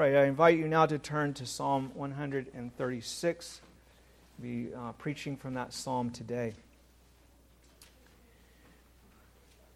All 0.00 0.06
right, 0.06 0.16
I 0.16 0.24
invite 0.24 0.56
you 0.56 0.66
now 0.66 0.86
to 0.86 0.98
turn 0.98 1.34
to 1.34 1.44
Psalm 1.44 1.90
136. 1.92 3.60
I'll 3.62 4.42
be 4.42 4.68
uh, 4.74 4.92
preaching 4.92 5.36
from 5.36 5.52
that 5.52 5.74
psalm 5.74 6.08
today. 6.08 6.54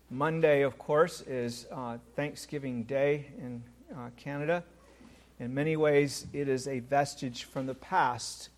Monday, 0.08 0.62
of 0.62 0.78
course, 0.78 1.20
is 1.20 1.66
uh, 1.70 1.98
Thanksgiving 2.16 2.84
Day 2.84 3.26
in 3.38 3.62
uh, 3.94 4.08
Canada. 4.16 4.64
In 5.40 5.52
many 5.52 5.76
ways, 5.76 6.26
it 6.32 6.48
is 6.48 6.68
a 6.68 6.78
vestige 6.78 7.44
from 7.44 7.66
the 7.66 7.74
past 7.74 8.48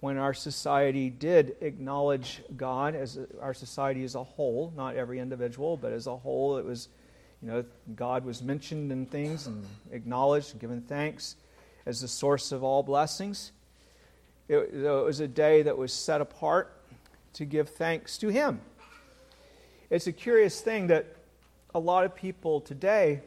when 0.00 0.18
our 0.18 0.34
society 0.34 1.10
did 1.10 1.54
acknowledge 1.60 2.42
God 2.56 2.96
as 2.96 3.20
our 3.40 3.54
society 3.54 4.02
as 4.02 4.16
a 4.16 4.24
whole, 4.24 4.72
not 4.76 4.96
every 4.96 5.20
individual, 5.20 5.76
but 5.76 5.92
as 5.92 6.08
a 6.08 6.16
whole. 6.16 6.56
It 6.56 6.64
was, 6.64 6.88
you 7.44 7.50
know, 7.50 7.64
God 7.94 8.24
was 8.24 8.42
mentioned 8.42 8.90
in 8.90 9.04
things 9.04 9.46
and 9.46 9.66
acknowledged 9.92 10.52
and 10.52 10.60
given 10.62 10.80
thanks 10.80 11.36
as 11.84 12.00
the 12.00 12.08
source 12.08 12.52
of 12.52 12.64
all 12.64 12.82
blessings. 12.82 13.52
It, 14.48 14.56
it 14.72 15.04
was 15.04 15.20
a 15.20 15.28
day 15.28 15.60
that 15.60 15.76
was 15.76 15.92
set 15.92 16.22
apart 16.22 16.74
to 17.34 17.44
give 17.44 17.68
thanks 17.68 18.16
to 18.18 18.28
Him. 18.28 18.62
It's 19.90 20.06
a 20.06 20.12
curious 20.12 20.58
thing 20.58 20.86
that 20.86 21.16
a 21.74 21.78
lot 21.78 22.04
of 22.06 22.14
people 22.14 22.62
today 22.62 23.20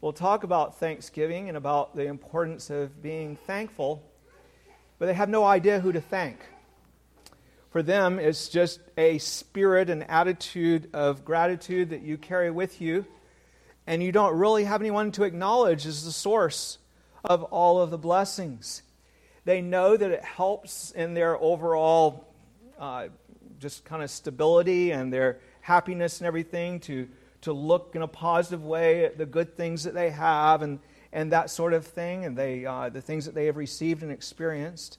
will 0.00 0.12
talk 0.12 0.42
about 0.42 0.80
Thanksgiving 0.80 1.46
and 1.46 1.56
about 1.56 1.94
the 1.94 2.06
importance 2.06 2.68
of 2.68 3.00
being 3.00 3.36
thankful, 3.36 4.02
but 4.98 5.06
they 5.06 5.14
have 5.14 5.28
no 5.28 5.44
idea 5.44 5.78
who 5.78 5.92
to 5.92 6.00
thank. 6.00 6.40
For 7.70 7.80
them, 7.80 8.18
it's 8.18 8.48
just 8.48 8.80
a 8.98 9.18
spirit 9.18 9.88
and 9.88 10.02
attitude 10.10 10.90
of 10.92 11.24
gratitude 11.24 11.90
that 11.90 12.02
you 12.02 12.18
carry 12.18 12.50
with 12.50 12.80
you, 12.80 13.06
and 13.86 14.02
you 14.02 14.12
don't 14.12 14.36
really 14.36 14.64
have 14.64 14.80
anyone 14.80 15.12
to 15.12 15.22
acknowledge 15.22 15.86
as 15.86 16.04
the 16.04 16.12
source 16.12 16.78
of 17.24 17.42
all 17.44 17.80
of 17.80 17.90
the 17.90 17.98
blessings. 17.98 18.82
They 19.44 19.60
know 19.60 19.96
that 19.96 20.10
it 20.10 20.24
helps 20.24 20.90
in 20.90 21.14
their 21.14 21.40
overall 21.40 22.26
uh, 22.78 23.08
just 23.60 23.84
kind 23.84 24.02
of 24.02 24.10
stability 24.10 24.90
and 24.90 25.12
their 25.12 25.38
happiness 25.60 26.20
and 26.20 26.26
everything, 26.26 26.80
to, 26.80 27.08
to 27.42 27.52
look 27.52 27.92
in 27.94 28.02
a 28.02 28.08
positive 28.08 28.64
way 28.64 29.04
at 29.04 29.18
the 29.18 29.26
good 29.26 29.56
things 29.56 29.84
that 29.84 29.94
they 29.94 30.10
have 30.10 30.62
and, 30.62 30.78
and 31.12 31.32
that 31.32 31.50
sort 31.50 31.72
of 31.72 31.86
thing, 31.86 32.24
and 32.24 32.36
they, 32.36 32.66
uh, 32.66 32.88
the 32.88 33.00
things 33.00 33.24
that 33.24 33.34
they 33.34 33.46
have 33.46 33.56
received 33.56 34.02
and 34.02 34.12
experienced. 34.12 34.98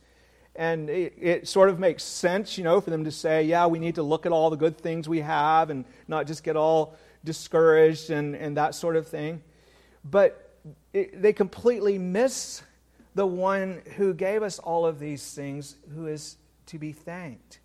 And 0.55 0.89
it, 0.89 1.13
it 1.19 1.47
sort 1.47 1.69
of 1.69 1.77
makes 1.77 2.03
sense, 2.03 2.57
you 2.57 2.63
know, 2.63 2.81
for 2.81 2.89
them 2.89 3.03
to 3.03 3.11
say, 3.11 3.43
yeah, 3.43 3.67
we 3.67 3.79
need 3.79 3.95
to 3.95 4.03
look 4.03 4.25
at 4.25 4.31
all 4.31 4.49
the 4.49 4.57
good 4.57 4.77
things 4.77 5.07
we 5.07 5.19
have 5.19 5.69
and 5.69 5.85
not 6.07 6.25
just 6.25 6.43
get 6.43 6.55
all 6.55 6.95
discouraged 7.27 8.09
and, 8.09 8.35
and 8.35 8.57
that 8.57 8.73
sort 8.73 8.95
of 8.95 9.05
thing. 9.05 9.43
But 10.03 10.55
it, 10.93 11.21
they 11.21 11.33
completely 11.33 11.97
miss 11.97 12.63
the 13.13 13.27
one 13.27 13.81
who 13.97 14.13
gave 14.13 14.41
us 14.41 14.59
all 14.59 14.85
of 14.85 14.97
these 14.99 15.33
things, 15.33 15.75
who 15.93 16.07
is 16.07 16.37
to 16.67 16.79
be 16.79 16.93
thanked. 16.93 17.59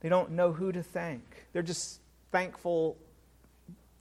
They 0.00 0.08
don't 0.08 0.32
know 0.32 0.52
who 0.52 0.72
to 0.72 0.82
thank. 0.82 1.22
They're 1.52 1.62
just 1.62 2.00
thankful 2.32 2.96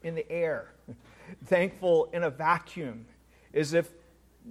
in 0.04 0.16
the 0.16 0.30
air, 0.32 0.72
thankful 1.46 2.10
in 2.14 2.24
a 2.24 2.30
vacuum, 2.30 3.06
as 3.54 3.74
if 3.74 3.90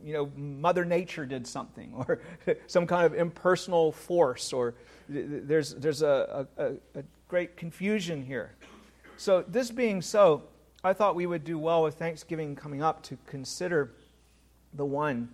you 0.04 0.12
know 0.12 0.30
Mother 0.36 0.84
Nature 0.84 1.24
did 1.24 1.46
something, 1.46 1.94
or 2.08 2.20
some 2.66 2.86
kind 2.86 3.06
of 3.06 3.14
impersonal 3.14 3.90
force, 3.90 4.52
or 4.52 4.74
there's 5.08 5.74
there's 5.74 6.02
a, 6.02 6.46
a, 6.58 6.72
a 6.94 7.02
great 7.28 7.56
confusion 7.56 8.22
here. 8.22 8.52
So 9.20 9.44
this 9.46 9.70
being 9.70 10.00
so, 10.00 10.44
I 10.82 10.94
thought 10.94 11.14
we 11.14 11.26
would 11.26 11.44
do 11.44 11.58
well 11.58 11.82
with 11.82 11.96
Thanksgiving 11.96 12.56
coming 12.56 12.82
up 12.82 13.02
to 13.02 13.18
consider 13.26 13.92
the 14.72 14.86
one 14.86 15.28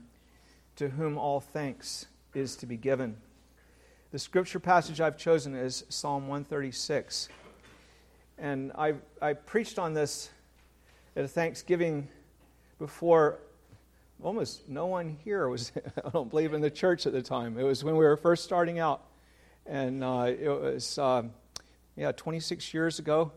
to 0.74 0.88
whom 0.88 1.16
all 1.16 1.38
thanks 1.38 2.06
is 2.34 2.56
to 2.56 2.66
be 2.66 2.76
given. 2.76 3.16
The 4.10 4.18
scripture 4.18 4.58
passage 4.58 5.00
I've 5.00 5.16
chosen 5.16 5.54
is 5.54 5.84
Psalm 5.88 6.26
136. 6.26 7.28
And 8.38 8.72
I, 8.76 8.94
I 9.22 9.34
preached 9.34 9.78
on 9.78 9.94
this 9.94 10.30
at 11.14 11.24
a 11.24 11.28
Thanksgiving 11.28 12.08
before 12.80 13.38
almost 14.20 14.68
no 14.68 14.86
one 14.86 15.16
here 15.24 15.48
was, 15.48 15.70
I 16.04 16.10
don't 16.10 16.28
believe, 16.28 16.54
in 16.54 16.60
the 16.60 16.72
church 16.72 17.06
at 17.06 17.12
the 17.12 17.22
time. 17.22 17.56
It 17.56 17.62
was 17.62 17.84
when 17.84 17.94
we 17.94 18.04
were 18.04 18.16
first 18.16 18.42
starting 18.42 18.80
out. 18.80 19.04
And 19.64 20.02
uh, 20.02 20.32
it 20.36 20.48
was, 20.48 20.98
uh, 20.98 21.22
yeah, 21.94 22.10
26 22.10 22.74
years 22.74 22.98
ago. 22.98 23.30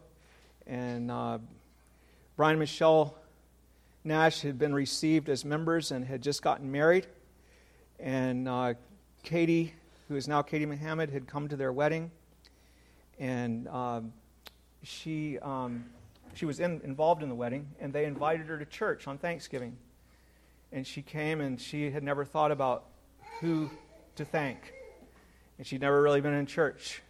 And 0.70 1.10
uh, 1.10 1.40
Brian 2.38 2.60
Michelle 2.60 3.18
Nash 4.04 4.42
had 4.42 4.60
been 4.60 4.74
received 4.74 5.28
as 5.28 5.44
members 5.44 5.92
and 5.92 6.06
had 6.06 6.22
just 6.22 6.44
gotten 6.44 6.72
married. 6.72 7.08
And 8.00 8.48
uh, 8.48 8.76
Katie, 9.24 9.74
who 10.08 10.16
is 10.16 10.28
now 10.28 10.44
Katie 10.44 10.68
Muhammad, 10.68 11.10
had 11.10 11.26
come 11.26 11.48
to 11.48 11.56
their 11.56 11.74
wedding. 11.74 12.12
And 13.18 13.68
um, 13.68 14.14
she, 14.84 15.40
um, 15.40 15.86
she 16.36 16.46
was 16.46 16.60
in, 16.60 16.82
involved 16.84 17.24
in 17.24 17.30
the 17.30 17.36
wedding, 17.36 17.68
and 17.80 17.92
they 17.92 18.06
invited 18.06 18.46
her 18.46 18.60
to 18.60 18.66
church 18.66 19.08
on 19.08 19.18
Thanksgiving. 19.18 19.76
And 20.72 20.86
she 20.86 21.02
came, 21.02 21.42
and 21.42 21.60
she 21.60 21.90
had 21.90 22.04
never 22.04 22.24
thought 22.24 22.52
about 22.52 22.86
who 23.42 23.72
to 24.18 24.24
thank. 24.24 24.72
And 25.58 25.66
she'd 25.66 25.82
never 25.82 26.00
really 26.00 26.22
been 26.22 26.36
in 26.36 26.46
church. 26.46 27.02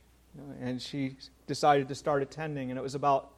And 0.62 0.82
she 0.82 1.18
decided 1.46 1.90
to 1.90 1.96
start 1.96 2.24
attending, 2.24 2.72
and 2.72 2.80
it 2.80 2.82
was 2.82 2.96
about 2.96 3.34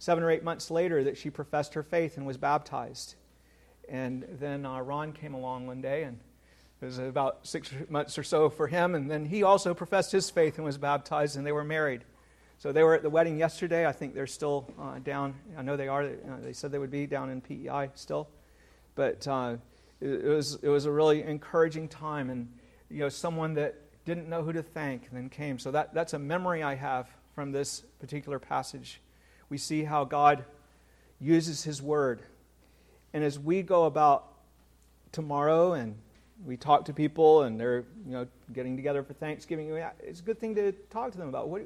seven 0.00 0.24
or 0.24 0.30
eight 0.30 0.42
months 0.42 0.70
later 0.70 1.04
that 1.04 1.18
she 1.18 1.28
professed 1.28 1.74
her 1.74 1.82
faith 1.82 2.16
and 2.16 2.26
was 2.26 2.38
baptized. 2.38 3.16
And 3.86 4.24
then 4.40 4.64
uh, 4.64 4.80
Ron 4.80 5.12
came 5.12 5.34
along 5.34 5.66
one 5.66 5.82
day, 5.82 6.04
and 6.04 6.18
it 6.80 6.86
was 6.86 6.98
about 6.98 7.46
six 7.46 7.70
months 7.90 8.16
or 8.16 8.22
so 8.22 8.48
for 8.48 8.66
him. 8.66 8.94
And 8.94 9.10
then 9.10 9.26
he 9.26 9.42
also 9.42 9.74
professed 9.74 10.10
his 10.10 10.30
faith 10.30 10.56
and 10.56 10.64
was 10.64 10.78
baptized, 10.78 11.36
and 11.36 11.46
they 11.46 11.52
were 11.52 11.64
married. 11.64 12.04
So 12.56 12.72
they 12.72 12.82
were 12.82 12.94
at 12.94 13.02
the 13.02 13.10
wedding 13.10 13.36
yesterday. 13.36 13.86
I 13.86 13.92
think 13.92 14.14
they're 14.14 14.26
still 14.26 14.72
uh, 14.80 15.00
down. 15.00 15.34
I 15.56 15.60
know 15.60 15.76
they 15.76 15.88
are. 15.88 16.02
Uh, 16.02 16.40
they 16.42 16.54
said 16.54 16.72
they 16.72 16.78
would 16.78 16.90
be 16.90 17.06
down 17.06 17.28
in 17.28 17.42
PEI 17.42 17.90
still. 17.94 18.26
But 18.94 19.28
uh, 19.28 19.56
it, 20.00 20.08
it, 20.08 20.28
was, 20.28 20.58
it 20.62 20.68
was 20.68 20.86
a 20.86 20.90
really 20.90 21.22
encouraging 21.22 21.88
time. 21.88 22.30
And, 22.30 22.48
you 22.88 23.00
know, 23.00 23.10
someone 23.10 23.52
that 23.54 23.74
didn't 24.06 24.30
know 24.30 24.42
who 24.42 24.54
to 24.54 24.62
thank 24.62 25.10
then 25.12 25.28
came. 25.28 25.58
So 25.58 25.70
that, 25.72 25.92
that's 25.92 26.14
a 26.14 26.18
memory 26.18 26.62
I 26.62 26.74
have 26.74 27.06
from 27.34 27.52
this 27.52 27.82
particular 27.98 28.38
passage. 28.38 29.02
We 29.50 29.58
see 29.58 29.84
how 29.84 30.04
God 30.04 30.44
uses 31.20 31.64
His 31.64 31.82
Word. 31.82 32.22
And 33.12 33.22
as 33.22 33.38
we 33.38 33.62
go 33.62 33.84
about 33.84 34.26
tomorrow 35.12 35.74
and 35.74 35.96
we 36.46 36.56
talk 36.56 36.86
to 36.86 36.94
people 36.94 37.42
and 37.42 37.60
they're 37.60 37.84
you 38.06 38.12
know 38.12 38.26
getting 38.52 38.76
together 38.76 39.02
for 39.02 39.12
Thanksgiving, 39.12 39.68
it's 40.00 40.20
a 40.20 40.22
good 40.22 40.40
thing 40.40 40.54
to 40.54 40.72
talk 40.90 41.12
to 41.12 41.18
them 41.18 41.28
about 41.28 41.48
what 41.48 41.62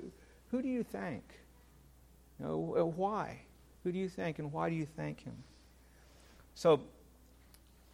who 0.50 0.62
do 0.62 0.68
you 0.68 0.82
thank? 0.82 1.22
You 2.38 2.46
know, 2.46 2.92
why? 2.96 3.40
Who 3.82 3.92
do 3.92 3.98
you 3.98 4.08
thank 4.08 4.38
and 4.38 4.52
why 4.52 4.70
do 4.70 4.76
you 4.76 4.86
thank 4.86 5.22
him? 5.22 5.34
So, 6.54 6.80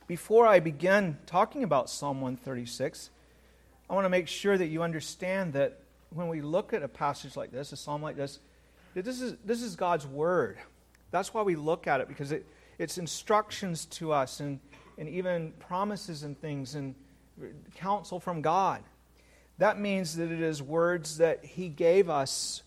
before 0.06 0.46
I 0.46 0.60
begin 0.60 1.16
talking 1.24 1.62
about 1.62 1.88
Psalm 1.88 2.20
136, 2.20 3.10
I 3.88 3.94
want 3.94 4.04
to 4.04 4.10
make 4.10 4.28
sure 4.28 4.58
that 4.58 4.66
you 4.66 4.82
understand 4.82 5.54
that 5.54 5.78
when 6.10 6.28
we 6.28 6.42
look 6.42 6.72
at 6.72 6.82
a 6.82 6.88
passage 6.88 7.36
like 7.36 7.50
this, 7.50 7.72
a 7.72 7.76
psalm 7.76 8.02
like 8.02 8.16
this, 8.16 8.40
this 8.94 9.20
is, 9.20 9.36
this 9.44 9.62
is 9.62 9.76
God's 9.76 10.06
word. 10.06 10.58
That's 11.10 11.34
why 11.34 11.42
we 11.42 11.56
look 11.56 11.86
at 11.86 12.00
it, 12.00 12.08
because 12.08 12.32
it, 12.32 12.46
it's 12.78 12.98
instructions 12.98 13.84
to 13.86 14.12
us 14.12 14.40
and, 14.40 14.60
and 14.98 15.08
even 15.08 15.52
promises 15.58 16.22
and 16.22 16.40
things 16.40 16.74
and 16.74 16.94
counsel 17.76 18.20
from 18.20 18.42
God. 18.42 18.82
That 19.58 19.78
means 19.78 20.16
that 20.16 20.30
it 20.30 20.40
is 20.40 20.62
words 20.62 21.18
that 21.18 21.44
He 21.44 21.68
gave 21.68 22.08
us 22.08 22.62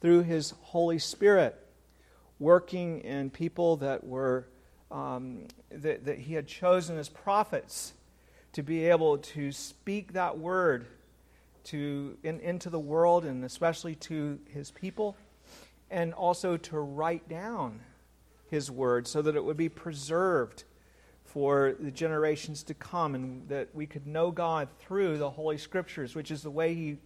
through 0.00 0.22
His 0.22 0.54
Holy 0.62 0.98
Spirit, 0.98 1.56
working 2.38 3.00
in 3.00 3.30
people 3.30 3.78
that 3.78 4.04
were 4.04 4.46
um, 4.90 5.48
that, 5.70 6.04
that 6.04 6.18
He 6.18 6.34
had 6.34 6.46
chosen 6.46 6.96
as 6.98 7.08
prophets 7.08 7.92
to 8.52 8.62
be 8.62 8.88
able 8.88 9.18
to 9.18 9.50
speak 9.50 10.12
that 10.12 10.38
word 10.38 10.86
to 11.64 12.16
in, 12.22 12.38
into 12.40 12.70
the 12.70 12.78
world 12.78 13.24
and 13.24 13.44
especially 13.44 13.96
to 13.96 14.38
His 14.48 14.70
people, 14.70 15.16
and 15.90 16.12
also 16.14 16.56
to 16.56 16.78
write 16.78 17.28
down 17.28 17.80
His 18.48 18.70
word 18.70 19.06
so 19.06 19.22
that 19.22 19.36
it 19.36 19.44
would 19.44 19.56
be 19.56 19.68
preserved 19.68 20.64
for 21.24 21.74
the 21.78 21.90
generations 21.90 22.62
to 22.64 22.74
come 22.74 23.14
and 23.14 23.48
that 23.48 23.68
we 23.74 23.86
could 23.86 24.06
know 24.06 24.30
God 24.30 24.68
through 24.78 25.18
the 25.18 25.30
Holy 25.30 25.58
Scriptures, 25.58 26.14
which 26.14 26.30
is 26.30 26.42
the 26.42 26.50
way 26.50 26.74
He, 26.74 26.96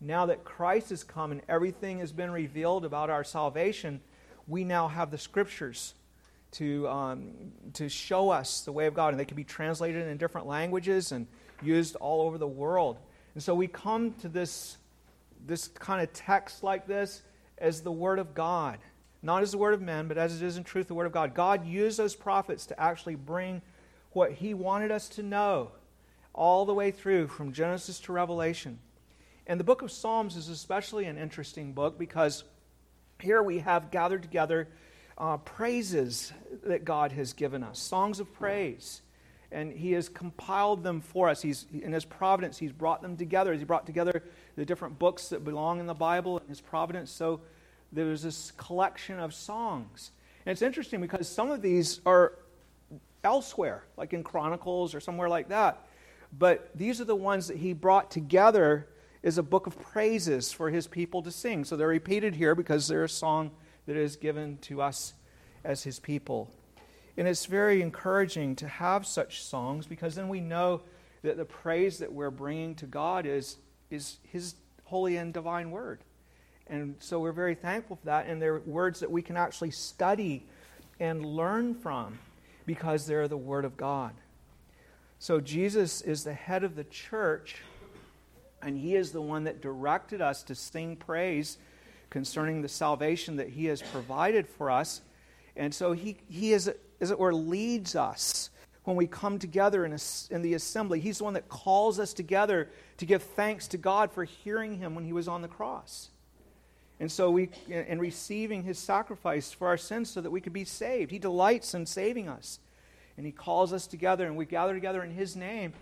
now 0.00 0.26
that 0.26 0.44
Christ 0.44 0.90
has 0.90 1.04
come 1.04 1.32
and 1.32 1.42
everything 1.48 1.98
has 1.98 2.12
been 2.12 2.30
revealed 2.30 2.84
about 2.84 3.10
our 3.10 3.24
salvation, 3.24 4.00
we 4.46 4.64
now 4.64 4.88
have 4.88 5.10
the 5.10 5.18
Scriptures 5.18 5.94
to, 6.52 6.88
um, 6.88 7.32
to 7.74 7.88
show 7.88 8.30
us 8.30 8.62
the 8.62 8.72
way 8.72 8.86
of 8.86 8.94
God. 8.94 9.08
And 9.08 9.20
they 9.20 9.24
can 9.24 9.36
be 9.36 9.44
translated 9.44 10.06
in 10.06 10.16
different 10.16 10.46
languages 10.46 11.12
and 11.12 11.26
used 11.62 11.96
all 11.96 12.22
over 12.22 12.38
the 12.38 12.48
world. 12.48 12.96
And 13.34 13.42
so 13.42 13.54
we 13.54 13.66
come 13.66 14.12
to 14.20 14.28
this, 14.28 14.78
this 15.46 15.68
kind 15.68 16.02
of 16.02 16.12
text 16.12 16.62
like 16.62 16.86
this 16.86 17.22
as 17.58 17.82
the 17.82 17.92
Word 17.92 18.18
of 18.18 18.34
God. 18.34 18.78
Not 19.22 19.42
as 19.42 19.52
the 19.52 19.58
Word 19.58 19.74
of 19.74 19.80
men, 19.80 20.08
but 20.08 20.18
as 20.18 20.40
it 20.40 20.44
is 20.44 20.56
in 20.56 20.64
truth 20.64 20.88
the 20.88 20.94
Word 20.94 21.06
of 21.06 21.12
God. 21.12 21.34
God 21.34 21.66
used 21.66 21.98
those 21.98 22.14
prophets 22.14 22.66
to 22.66 22.80
actually 22.80 23.14
bring 23.14 23.62
what 24.12 24.32
He 24.32 24.54
wanted 24.54 24.90
us 24.90 25.08
to 25.10 25.22
know 25.22 25.72
all 26.32 26.66
the 26.66 26.74
way 26.74 26.90
through 26.90 27.28
from 27.28 27.52
Genesis 27.52 28.00
to 28.00 28.12
Revelation. 28.12 28.78
And 29.46 29.60
the 29.60 29.64
book 29.64 29.82
of 29.82 29.90
Psalms 29.90 30.36
is 30.36 30.48
especially 30.48 31.04
an 31.04 31.18
interesting 31.18 31.72
book 31.72 31.98
because 31.98 32.44
here 33.20 33.42
we 33.42 33.58
have 33.60 33.90
gathered 33.90 34.22
together 34.22 34.68
uh, 35.16 35.36
praises 35.38 36.32
that 36.64 36.84
God 36.84 37.12
has 37.12 37.32
given 37.32 37.62
us, 37.62 37.78
songs 37.78 38.20
of 38.20 38.32
praise. 38.32 39.00
And 39.54 39.72
He 39.72 39.92
has 39.92 40.08
compiled 40.08 40.82
them 40.82 41.00
for 41.00 41.28
us. 41.28 41.40
He's, 41.40 41.66
in 41.72 41.92
His 41.92 42.04
providence, 42.04 42.58
He's 42.58 42.72
brought 42.72 43.00
them 43.00 43.16
together. 43.16 43.54
He 43.54 43.64
brought 43.64 43.86
together 43.86 44.22
the 44.56 44.64
different 44.64 44.98
books 44.98 45.28
that 45.28 45.44
belong 45.44 45.78
in 45.78 45.86
the 45.86 45.94
Bible 45.94 46.38
in 46.38 46.48
His 46.48 46.60
providence. 46.60 47.10
So 47.10 47.40
there's 47.92 48.22
this 48.22 48.50
collection 48.56 49.20
of 49.20 49.32
songs. 49.32 50.10
And 50.44 50.52
it's 50.52 50.62
interesting 50.62 51.00
because 51.00 51.28
some 51.28 51.50
of 51.50 51.62
these 51.62 52.00
are 52.04 52.32
elsewhere, 53.22 53.84
like 53.96 54.12
in 54.12 54.24
Chronicles 54.24 54.94
or 54.94 55.00
somewhere 55.00 55.28
like 55.28 55.48
that. 55.48 55.86
But 56.36 56.70
these 56.74 57.00
are 57.00 57.04
the 57.04 57.14
ones 57.14 57.46
that 57.46 57.56
He 57.56 57.72
brought 57.72 58.10
together 58.10 58.88
as 59.22 59.38
a 59.38 59.42
book 59.42 59.68
of 59.68 59.80
praises 59.80 60.52
for 60.52 60.68
His 60.68 60.88
people 60.88 61.22
to 61.22 61.30
sing. 61.30 61.64
So 61.64 61.76
they're 61.76 61.86
repeated 61.86 62.34
here 62.34 62.56
because 62.56 62.88
they're 62.88 63.04
a 63.04 63.08
song 63.08 63.52
that 63.86 63.96
is 63.96 64.16
given 64.16 64.58
to 64.62 64.82
us 64.82 65.14
as 65.62 65.84
His 65.84 66.00
people. 66.00 66.50
And 67.16 67.28
it's 67.28 67.46
very 67.46 67.80
encouraging 67.80 68.56
to 68.56 68.68
have 68.68 69.06
such 69.06 69.42
songs 69.42 69.86
because 69.86 70.14
then 70.14 70.28
we 70.28 70.40
know 70.40 70.82
that 71.22 71.36
the 71.36 71.44
praise 71.44 71.98
that 71.98 72.12
we're 72.12 72.30
bringing 72.30 72.74
to 72.76 72.86
God 72.86 73.24
is, 73.26 73.56
is 73.90 74.18
His 74.24 74.56
holy 74.84 75.16
and 75.16 75.32
divine 75.32 75.70
word. 75.70 76.00
And 76.66 76.96
so 76.98 77.20
we're 77.20 77.32
very 77.32 77.54
thankful 77.54 77.96
for 77.96 78.06
that. 78.06 78.26
And 78.26 78.40
they're 78.40 78.60
words 78.60 79.00
that 79.00 79.10
we 79.10 79.22
can 79.22 79.36
actually 79.36 79.70
study 79.70 80.46
and 81.00 81.24
learn 81.24 81.74
from 81.74 82.18
because 82.66 83.06
they're 83.06 83.28
the 83.28 83.36
Word 83.36 83.64
of 83.64 83.76
God. 83.76 84.12
So 85.18 85.40
Jesus 85.40 86.00
is 86.00 86.24
the 86.24 86.34
head 86.34 86.64
of 86.64 86.76
the 86.76 86.84
church, 86.84 87.56
and 88.62 88.76
He 88.76 88.94
is 88.94 89.12
the 89.12 89.20
one 89.20 89.44
that 89.44 89.60
directed 89.60 90.20
us 90.20 90.42
to 90.44 90.54
sing 90.54 90.96
praise 90.96 91.58
concerning 92.10 92.62
the 92.62 92.68
salvation 92.68 93.36
that 93.36 93.50
He 93.50 93.66
has 93.66 93.82
provided 93.82 94.46
for 94.46 94.70
us. 94.70 95.00
And 95.56 95.74
so 95.74 95.92
He, 95.92 96.16
he 96.28 96.52
is, 96.52 96.72
as 97.00 97.10
it 97.10 97.18
were, 97.18 97.34
leads 97.34 97.94
us 97.96 98.50
when 98.84 98.96
we 98.96 99.06
come 99.06 99.38
together 99.38 99.84
in, 99.84 99.92
a, 99.92 99.98
in 100.30 100.42
the 100.42 100.54
assembly. 100.54 101.00
He's 101.00 101.18
the 101.18 101.24
one 101.24 101.34
that 101.34 101.48
calls 101.48 101.98
us 101.98 102.12
together 102.12 102.68
to 102.98 103.06
give 103.06 103.22
thanks 103.22 103.68
to 103.68 103.78
God 103.78 104.12
for 104.12 104.24
hearing 104.24 104.78
Him 104.78 104.94
when 104.94 105.04
He 105.04 105.12
was 105.12 105.28
on 105.28 105.42
the 105.42 105.48
cross. 105.48 106.10
And 107.00 107.10
so 107.10 107.30
we, 107.30 107.50
in 107.68 107.98
receiving 107.98 108.62
his 108.62 108.78
sacrifice 108.78 109.52
for 109.52 109.66
our 109.66 109.76
sins 109.76 110.10
so 110.10 110.20
that 110.20 110.30
we 110.30 110.40
could 110.40 110.52
be 110.52 110.64
saved, 110.64 111.10
he 111.10 111.18
delights 111.18 111.74
in 111.74 111.86
saving 111.86 112.28
us. 112.28 112.60
And 113.16 113.26
he 113.26 113.32
calls 113.32 113.72
us 113.72 113.86
together 113.86 114.26
and 114.26 114.36
we 114.36 114.46
gather 114.46 114.74
together 114.74 115.02
in 115.02 115.10
his 115.10 115.36
name. 115.36 115.72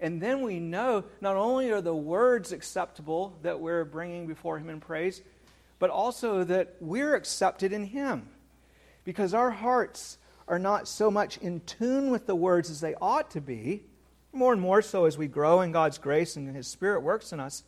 And 0.00 0.20
then 0.20 0.42
we 0.42 0.58
know 0.58 1.04
not 1.20 1.36
only 1.36 1.70
are 1.70 1.80
the 1.80 1.94
words 1.94 2.52
acceptable 2.52 3.38
that 3.42 3.60
we're 3.60 3.84
bringing 3.84 4.26
before 4.26 4.58
him 4.58 4.68
in 4.68 4.80
praise, 4.80 5.22
but 5.78 5.90
also 5.90 6.44
that 6.44 6.76
we're 6.80 7.14
accepted 7.14 7.72
in 7.72 7.84
him. 7.84 8.28
Because 9.06 9.32
our 9.32 9.50
hearts 9.50 10.18
are 10.46 10.58
not 10.58 10.86
so 10.86 11.10
much 11.10 11.38
in 11.38 11.60
tune 11.60 12.10
with 12.10 12.26
the 12.26 12.36
words 12.36 12.68
as 12.68 12.82
they 12.82 12.94
ought 13.00 13.30
to 13.30 13.40
be, 13.40 13.84
more 14.34 14.52
and 14.52 14.60
more 14.60 14.82
so 14.82 15.06
as 15.06 15.16
we 15.16 15.28
grow 15.28 15.62
in 15.62 15.72
God's 15.72 15.96
grace 15.96 16.36
and 16.36 16.54
his 16.54 16.68
spirit 16.68 17.00
works 17.00 17.32
in 17.32 17.40
us. 17.40 17.64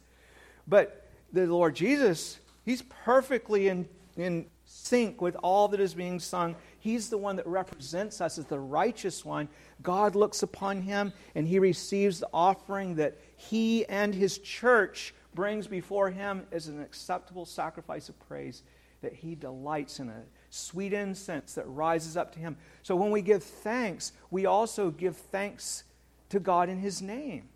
But 0.67 1.09
the 1.33 1.47
Lord 1.47 1.75
Jesus 1.75 2.39
He's 2.69 2.83
perfectly 2.83 3.69
in, 3.69 3.89
in 4.19 4.45
sync 4.67 5.23
with 5.23 5.37
all 5.37 5.69
that 5.69 5.81
is 5.81 5.95
being 5.95 6.21
sung. 6.21 6.55
He's 6.81 7.09
the 7.09 7.17
one 7.17 7.37
that 7.37 7.47
represents 7.47 8.21
us 8.21 8.37
as 8.37 8.45
the 8.45 8.61
righteous 8.61 9.25
one. 9.25 9.49
God 9.83 10.15
looks 10.15 10.43
upon 10.43 10.83
him 10.83 11.15
and 11.35 11.49
he 11.49 11.61
receives 11.61 12.21
the 12.21 12.29
offering 12.31 12.97
that 12.97 13.17
he 13.37 13.87
and 13.87 14.15
his 14.15 14.37
church 14.37 15.15
brings 15.33 15.67
before 15.67 16.11
him 16.11 16.47
as 16.53 16.69
an 16.69 16.83
acceptable 16.83 17.47
sacrifice 17.47 18.11
of 18.11 18.21
praise 18.29 18.65
that 19.01 19.15
he 19.15 19.35
delights 19.35 19.99
in 19.99 20.11
a 20.11 20.23
sweet 20.51 20.93
incense 20.93 21.55
that 21.55 21.67
rises 21.67 22.17
up 22.17 22.33
to 22.33 22.39
him. 22.39 22.57
So 22.83 22.97
when 22.97 23.11
we 23.11 23.23
give 23.23 23.43
thanks, 23.43 24.13
we 24.31 24.47
also 24.47 24.91
give 24.91 25.17
thanks 25.17 25.85
to 26.31 26.41
God 26.41 26.69
in 26.69 26.79
his 26.79 27.03
name. 27.03 27.49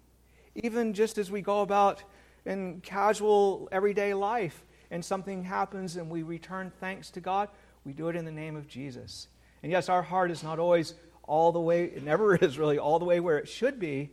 Even 0.55 0.93
just 0.93 1.19
as 1.19 1.31
we 1.31 1.41
go 1.41 1.61
about 1.61 2.03
in 2.45 2.81
casual 2.81 3.69
everyday 3.73 4.15
life, 4.15 4.65
and 4.93 5.03
something 5.03 5.43
happens 5.43 5.97
and 5.97 6.09
we 6.11 6.23
return 6.23 6.71
thanks 6.79 7.11
to 7.11 7.21
God, 7.21 7.49
we 7.85 7.95
do 7.95 8.09
it 8.09 8.15
in 8.15 8.27
the 8.27 8.31
name 8.31 8.55
of 8.55 8.69
Jesus. 8.69 9.27
And 9.63 9.73
yes, 9.73 9.89
our 9.89 10.03
heart 10.03 10.31
is 10.31 10.45
not 10.45 10.59
always 10.59 10.95
all 11.25 11.51
the 11.51 11.61
way, 11.61 11.85
it 11.85 12.05
never 12.05 12.37
is 12.45 12.59
really 12.59 12.79
all 12.79 12.99
the 12.99 13.05
way 13.05 13.19
where 13.19 13.39
it 13.39 13.49
should 13.49 13.81
be, 13.81 14.11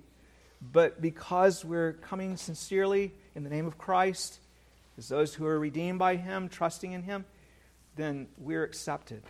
but 0.72 1.02
because 1.02 1.66
we're 1.66 1.94
coming 1.94 2.38
sincerely 2.38 3.14
in 3.36 3.44
the 3.44 3.50
name 3.50 3.68
of 3.68 3.78
Christ, 3.78 4.40
as 4.98 5.10
those 5.10 5.36
who 5.36 5.46
are 5.46 5.60
redeemed 5.60 6.00
by 6.00 6.16
Him, 6.16 6.48
trusting 6.48 6.94
in 6.94 7.04
Him, 7.04 7.26
then 8.00 8.28
we're 8.38 8.64
accepted. 8.64 9.22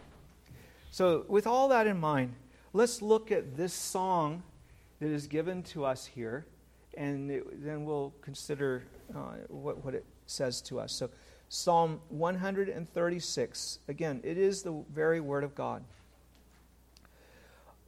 So, 0.91 1.25
with 1.27 1.47
all 1.47 1.69
that 1.69 1.87
in 1.87 1.99
mind, 1.99 2.33
let's 2.73 3.01
look 3.01 3.31
at 3.31 3.57
this 3.57 3.73
song 3.73 4.43
that 4.99 5.09
is 5.09 5.27
given 5.27 5.63
to 5.63 5.85
us 5.85 6.05
here, 6.05 6.45
and 6.95 7.31
it, 7.31 7.63
then 7.63 7.85
we'll 7.85 8.13
consider 8.21 8.83
uh, 9.15 9.37
what, 9.47 9.83
what 9.83 9.95
it 9.95 10.05
says 10.25 10.61
to 10.61 10.79
us. 10.79 10.91
So, 10.91 11.09
Psalm 11.49 11.99
136. 12.09 13.79
Again, 13.87 14.21
it 14.23 14.37
is 14.37 14.61
the 14.61 14.83
very 14.93 15.19
word 15.19 15.43
of 15.43 15.55
God. 15.55 15.83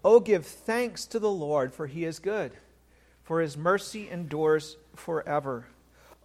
Oh, 0.03 0.19
give 0.19 0.45
thanks 0.45 1.05
to 1.07 1.19
the 1.19 1.29
Lord, 1.29 1.73
for 1.73 1.85
he 1.85 2.05
is 2.05 2.17
good, 2.17 2.53
for 3.23 3.39
his 3.41 3.55
mercy 3.55 4.09
endures 4.09 4.77
forever. 4.95 5.67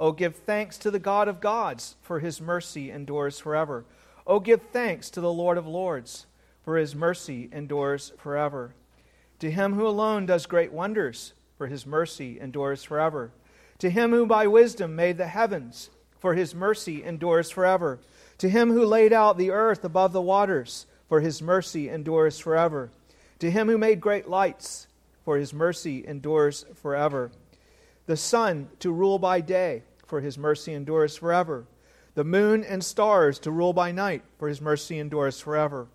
Oh, 0.01 0.13
give 0.13 0.37
thanks 0.37 0.79
to 0.79 0.91
the 0.91 0.99
God 0.99 1.29
of 1.29 1.41
gods, 1.41 1.97
for 2.01 2.21
his 2.21 2.41
mercy 2.41 2.91
endures 2.91 3.39
forever. 3.39 3.85
Oh, 4.27 4.41
give 4.41 4.63
thanks 4.73 5.09
to 5.11 5.21
the 5.21 5.33
Lord 5.33 5.57
of 5.57 5.67
lords, 5.67 6.27
for 6.65 6.77
his 6.77 6.97
mercy 6.97 7.49
endures 7.53 8.13
forever. 8.19 8.75
To 9.39 9.51
him 9.51 9.75
who 9.75 9.87
alone 9.87 10.27
does 10.27 10.47
great 10.47 10.73
wonders, 10.73 11.33
for 11.57 11.69
his 11.69 11.87
mercy 11.87 12.41
endures 12.41 12.83
forever. 12.83 13.31
To 13.79 13.91
him 13.91 14.11
who 14.11 14.27
by 14.27 14.47
wisdom 14.47 14.97
made 14.97 15.19
the 15.19 15.29
heavens, 15.29 15.91
for 16.19 16.35
his 16.35 16.55
mercy 16.55 17.05
endures 17.05 17.51
forever. 17.51 18.01
To 18.39 18.49
him 18.49 18.73
who 18.73 18.85
laid 18.85 19.13
out 19.13 19.39
the 19.39 19.51
earth 19.51 19.85
above 19.85 20.13
the 20.13 20.23
waters, 20.23 20.87
for 21.09 21.21
his 21.21 21.41
mercy 21.41 21.89
endures 21.89 22.39
forever. 22.39 22.91
To 23.39 23.51
him 23.51 23.69
who 23.69 23.79
made 23.79 24.01
great 24.01 24.29
lights, 24.29 24.89
for 25.25 25.37
his 25.37 25.55
mercy 25.55 26.05
endures 26.07 26.65
forever. 26.75 27.31
The 28.07 28.17
sun 28.17 28.71
to 28.81 28.91
rule 28.91 29.19
by 29.19 29.41
day, 29.41 29.83
for 30.07 30.21
his 30.21 30.39
mercy 30.39 30.73
endures 30.73 31.17
forever. 31.17 31.67
The 32.17 32.25
moon 32.25 32.65
and 32.65 32.85
stars 32.85 33.39
to 33.41 33.53
rule 33.53 33.73
by 33.73 33.93
night, 33.93 34.25
for 34.39 34.49
his 34.49 34.61
mercy 34.61 34.99
endures 34.99 35.41
forever. 35.41 35.87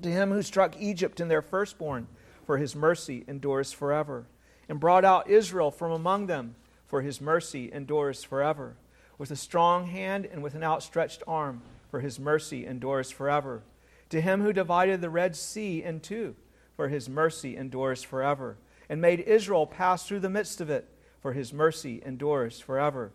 To 0.00 0.08
him 0.08 0.30
who 0.30 0.42
struck 0.42 0.80
Egypt 0.80 1.18
in 1.18 1.26
their 1.28 1.42
firstborn, 1.42 2.06
for 2.46 2.58
his 2.58 2.76
mercy 2.76 3.24
endures 3.26 3.72
forever. 3.72 4.26
And 4.68 4.78
brought 4.78 5.04
out 5.04 5.28
Israel 5.28 5.70
from 5.70 5.90
among 5.90 6.26
them, 6.26 6.54
for 6.86 7.02
his 7.02 7.20
mercy 7.20 7.72
endures 7.72 8.22
forever 8.22 8.76
with 9.22 9.30
a 9.30 9.36
strong 9.36 9.86
hand 9.86 10.26
and 10.26 10.42
with 10.42 10.54
an 10.54 10.64
outstretched 10.64 11.22
arm, 11.28 11.62
for 11.90 12.00
his 12.00 12.18
mercy 12.18 12.66
endures 12.66 13.10
forever. 13.10 13.62
To 14.10 14.20
him 14.20 14.42
who 14.42 14.52
divided 14.52 15.00
the 15.00 15.10
Red 15.10 15.36
Sea 15.36 15.82
in 15.82 16.00
two, 16.00 16.34
for 16.76 16.88
his 16.88 17.08
mercy 17.08 17.56
endures 17.56 18.02
forever, 18.02 18.56
and 18.88 19.00
made 19.00 19.20
Israel 19.20 19.66
pass 19.66 20.06
through 20.06 20.20
the 20.20 20.28
midst 20.28 20.60
of 20.60 20.70
it, 20.70 20.88
for 21.20 21.34
his 21.34 21.52
mercy 21.52 22.02
endures 22.04 22.58
forever. 22.58 23.12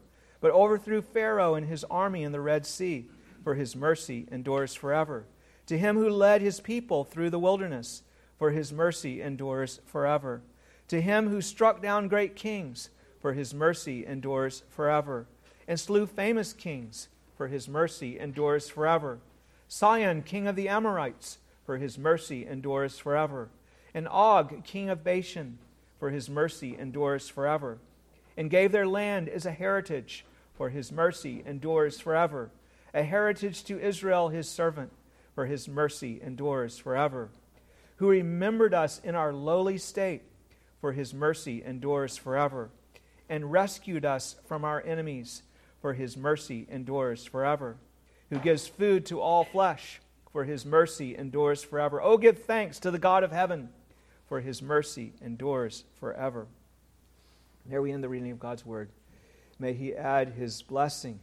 But 0.48 0.54
overthrew 0.54 1.02
Pharaoh 1.02 1.56
and 1.56 1.68
his 1.68 1.84
army 1.92 2.24
in 2.24 2.32
the 2.32 2.40
Red 2.40 2.66
Sea, 2.66 3.10
for 3.44 3.56
his 3.56 3.76
mercy 3.76 4.30
endures 4.32 4.74
forever. 4.74 5.26
To 5.66 5.78
him 5.78 5.98
who 5.98 6.10
led 6.10 6.42
his 6.42 6.62
people 6.62 7.04
through 7.04 7.32
the 7.32 7.38
wilderness, 7.38 8.04
for 8.40 8.52
his 8.52 8.72
mercy 8.72 9.22
endures 9.22 9.82
forever. 9.86 10.42
To 10.88 11.02
him 11.02 11.28
who 11.28 11.42
struck 11.42 11.82
down 11.82 12.08
great 12.08 12.38
kings, 12.38 12.92
for 13.20 13.34
his 13.34 13.54
mercy 13.54 14.06
endures 14.06 14.64
forever 14.70 15.28
and 15.68 15.78
slew 15.78 16.06
famous 16.08 16.54
kings, 16.54 17.10
for 17.36 17.50
his 17.50 17.68
mercy 17.68 18.18
endures 18.18 18.70
forever. 18.70 19.20
Sihon, 19.68 20.22
king 20.22 20.48
of 20.48 20.56
the 20.56 20.70
Amorites, 20.70 21.40
for 21.66 21.76
his 21.76 21.98
mercy 21.98 22.48
endures 22.48 22.98
forever. 22.98 23.50
And 23.94 24.08
Og, 24.08 24.64
king 24.64 24.90
of 24.90 25.04
Bashan, 25.04 25.58
for 26.00 26.10
his 26.10 26.30
mercy 26.30 26.78
endures 26.80 27.28
forever. 27.28 27.80
And 28.38 28.50
gave 28.50 28.72
their 28.72 28.88
land 28.88 29.28
as 29.28 29.46
a 29.46 29.52
heritage, 29.52 30.24
for 30.58 30.70
his 30.70 30.92
mercy 30.92 31.44
endures 31.46 32.00
forever. 32.00 32.52
A 32.94 33.04
heritage 33.04 33.64
to 33.66 33.80
Israel, 33.80 34.30
his 34.30 34.50
servant, 34.50 34.92
for 35.36 35.46
his 35.46 35.68
mercy 35.68 36.20
endures 36.22 36.78
forever. 36.78 37.30
Who 37.98 38.10
remembered 38.10 38.74
us 38.74 39.00
in 39.04 39.16
our 39.16 39.32
lowly 39.32 39.78
state, 39.78 40.24
for 40.82 40.92
his 40.92 41.14
mercy 41.14 41.64
endures 41.64 42.18
forever. 42.18 42.70
And 43.30 43.52
rescued 43.52 44.06
us 44.06 44.36
from 44.48 44.64
our 44.64 44.82
enemies 44.82 45.44
for 45.82 45.94
his 45.94 46.18
mercy 46.18 46.68
endures 46.70 47.26
forever. 47.26 47.78
Who 48.30 48.40
gives 48.40 48.68
food 48.68 49.06
to 49.08 49.22
all 49.22 49.46
flesh, 49.46 50.02
for 50.32 50.44
his 50.44 50.66
mercy 50.66 51.16
endures 51.16 51.64
forever. 51.64 52.02
Oh, 52.02 52.18
give 52.18 52.44
thanks 52.44 52.80
to 52.80 52.92
the 52.92 53.00
God 53.00 53.24
of 53.24 53.32
heaven, 53.32 53.70
for 54.28 54.42
his 54.42 54.62
mercy 54.62 55.14
endures 55.22 55.86
forever. 56.00 56.48
There 57.66 57.82
we 57.82 57.92
end 57.92 58.04
the 58.04 58.10
reading 58.10 58.32
of 58.32 58.40
God's 58.40 58.66
word. 58.66 58.90
May 59.60 59.74
he 59.74 59.96
add 59.96 60.30
his 60.30 60.62
blessing 60.62 61.20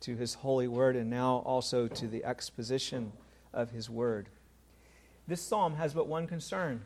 to 0.00 0.16
his 0.16 0.34
holy 0.34 0.68
word 0.68 0.96
and 0.96 1.10
now 1.10 1.42
also 1.44 1.88
to 1.88 2.06
the 2.06 2.24
exposition 2.24 3.12
of 3.52 3.70
his 3.70 3.90
word. 3.90 4.28
This 5.26 5.40
psalm 5.40 5.76
has 5.76 5.94
but 5.94 6.06
one 6.06 6.26
concern 6.26 6.82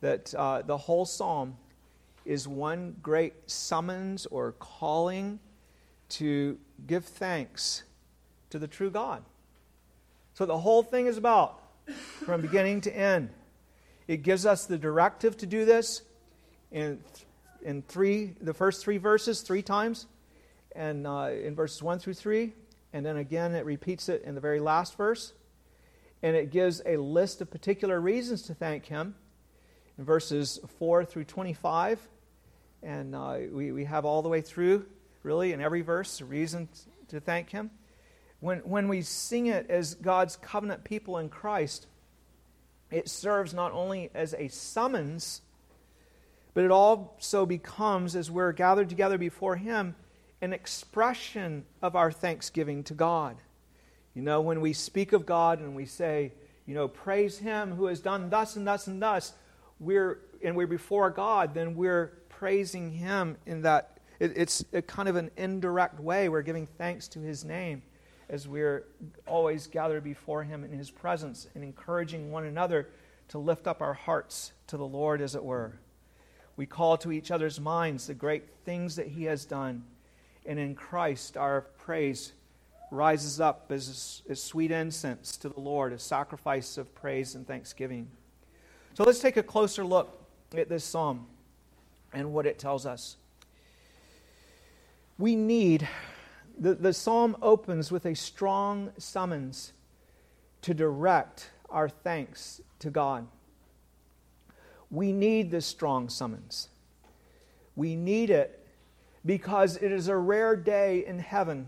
that 0.00 0.34
uh, 0.34 0.62
the 0.62 0.76
whole 0.76 1.06
psalm 1.06 1.56
is 2.26 2.46
one 2.46 2.96
great 3.02 3.34
summons 3.50 4.26
or 4.26 4.52
calling 4.52 5.38
to 6.10 6.58
give 6.86 7.04
thanks 7.04 7.84
to 8.50 8.58
the 8.58 8.68
true 8.68 8.90
God. 8.90 9.22
So 10.34 10.44
the 10.44 10.58
whole 10.58 10.82
thing 10.82 11.06
is 11.06 11.16
about 11.16 11.60
from 12.24 12.40
beginning 12.40 12.82
to 12.82 12.96
end. 12.96 13.30
It 14.06 14.22
gives 14.22 14.44
us 14.44 14.66
the 14.66 14.76
directive 14.76 15.36
to 15.38 15.46
do 15.46 15.64
this 15.64 16.02
in, 16.70 17.00
in 17.64 17.82
three, 17.82 18.34
the 18.40 18.54
first 18.54 18.82
three 18.82 18.98
verses, 18.98 19.40
three 19.40 19.62
times, 19.62 20.06
and 20.76 21.06
uh, 21.06 21.30
in 21.32 21.54
verses 21.54 21.82
1 21.82 21.98
through 21.98 22.14
3. 22.14 22.52
And 22.92 23.04
then 23.04 23.16
again, 23.16 23.54
it 23.54 23.64
repeats 23.64 24.08
it 24.08 24.22
in 24.22 24.34
the 24.34 24.40
very 24.40 24.60
last 24.60 24.96
verse. 24.96 25.32
And 26.22 26.36
it 26.36 26.50
gives 26.50 26.80
a 26.86 26.96
list 26.96 27.40
of 27.40 27.50
particular 27.50 28.00
reasons 28.00 28.42
to 28.42 28.54
thank 28.54 28.86
Him 28.86 29.14
in 29.98 30.04
verses 30.04 30.60
4 30.78 31.04
through 31.04 31.24
25. 31.24 31.98
And 32.82 33.14
uh, 33.14 33.38
we, 33.50 33.72
we 33.72 33.84
have 33.84 34.04
all 34.04 34.22
the 34.22 34.28
way 34.28 34.42
through, 34.42 34.86
really, 35.22 35.52
in 35.52 35.60
every 35.60 35.80
verse, 35.80 36.20
a 36.20 36.24
reason 36.24 36.68
to 37.08 37.18
thank 37.18 37.50
Him. 37.50 37.70
When, 38.40 38.58
when 38.58 38.88
we 38.88 39.02
sing 39.02 39.46
it 39.46 39.70
as 39.70 39.94
God's 39.94 40.36
covenant 40.36 40.84
people 40.84 41.18
in 41.18 41.30
Christ, 41.30 41.86
it 42.90 43.08
serves 43.08 43.54
not 43.54 43.72
only 43.72 44.10
as 44.14 44.34
a 44.34 44.48
summons, 44.48 45.40
but 46.54 46.64
it 46.64 46.70
also 46.70 47.44
becomes, 47.44 48.14
as 48.16 48.30
we're 48.30 48.52
gathered 48.52 48.88
together 48.88 49.18
before 49.18 49.56
Him, 49.56 49.96
an 50.40 50.52
expression 50.52 51.64
of 51.82 51.96
our 51.96 52.12
thanksgiving 52.12 52.84
to 52.84 52.94
God. 52.94 53.36
You 54.14 54.22
know, 54.22 54.40
when 54.40 54.60
we 54.60 54.72
speak 54.72 55.12
of 55.12 55.26
God 55.26 55.58
and 55.58 55.74
we 55.74 55.84
say, 55.84 56.32
you 56.66 56.74
know, 56.74 56.86
praise 56.86 57.38
Him 57.38 57.72
who 57.72 57.86
has 57.86 58.00
done 58.00 58.30
thus 58.30 58.56
and 58.56 58.66
thus 58.66 58.86
and 58.86 59.02
thus, 59.02 59.32
we're, 59.80 60.20
and 60.42 60.54
we're 60.56 60.68
before 60.68 61.10
God, 61.10 61.54
then 61.54 61.74
we're 61.74 62.12
praising 62.28 62.90
Him 62.92 63.36
in 63.46 63.62
that. 63.62 63.98
It, 64.20 64.32
it's 64.36 64.64
kind 64.86 65.08
of 65.08 65.16
an 65.16 65.32
indirect 65.36 65.98
way. 65.98 66.28
We're 66.28 66.42
giving 66.42 66.66
thanks 66.66 67.08
to 67.08 67.20
His 67.20 67.44
name 67.44 67.82
as 68.28 68.46
we're 68.46 68.84
always 69.26 69.66
gathered 69.66 70.04
before 70.04 70.44
Him 70.44 70.62
in 70.62 70.72
His 70.72 70.90
presence 70.90 71.48
and 71.54 71.64
encouraging 71.64 72.30
one 72.30 72.44
another 72.44 72.88
to 73.28 73.38
lift 73.38 73.66
up 73.66 73.82
our 73.82 73.94
hearts 73.94 74.52
to 74.68 74.76
the 74.76 74.86
Lord, 74.86 75.20
as 75.20 75.34
it 75.34 75.42
were. 75.42 75.78
We 76.56 76.66
call 76.66 76.96
to 76.98 77.12
each 77.12 77.30
other's 77.30 77.60
minds 77.60 78.06
the 78.06 78.14
great 78.14 78.44
things 78.64 78.96
that 78.96 79.08
He 79.08 79.24
has 79.24 79.44
done. 79.44 79.84
And 80.46 80.58
in 80.58 80.74
Christ, 80.74 81.36
our 81.36 81.62
praise 81.78 82.32
rises 82.90 83.40
up 83.40 83.72
as, 83.72 84.22
as 84.28 84.42
sweet 84.42 84.70
incense 84.70 85.36
to 85.38 85.48
the 85.48 85.60
Lord, 85.60 85.92
a 85.92 85.98
sacrifice 85.98 86.78
of 86.78 86.94
praise 86.94 87.34
and 87.34 87.46
thanksgiving. 87.46 88.08
So 88.94 89.04
let's 89.04 89.18
take 89.18 89.36
a 89.36 89.42
closer 89.42 89.84
look 89.84 90.20
at 90.56 90.68
this 90.68 90.84
psalm 90.84 91.26
and 92.12 92.32
what 92.32 92.46
it 92.46 92.58
tells 92.58 92.86
us. 92.86 93.16
We 95.18 95.34
need 95.34 95.88
the, 96.58 96.74
the 96.74 96.92
psalm 96.92 97.36
opens 97.42 97.90
with 97.90 98.06
a 98.06 98.14
strong 98.14 98.92
summons 98.98 99.72
to 100.62 100.74
direct 100.74 101.50
our 101.68 101.88
thanks 101.88 102.60
to 102.78 102.90
God. 102.90 103.26
We 104.94 105.10
need 105.10 105.50
this 105.50 105.66
strong 105.66 106.08
summons. 106.08 106.68
We 107.74 107.96
need 107.96 108.30
it 108.30 108.64
because 109.26 109.76
it 109.76 109.90
is 109.90 110.06
a 110.06 110.16
rare 110.16 110.54
day 110.54 111.04
in 111.04 111.18
heaven 111.18 111.66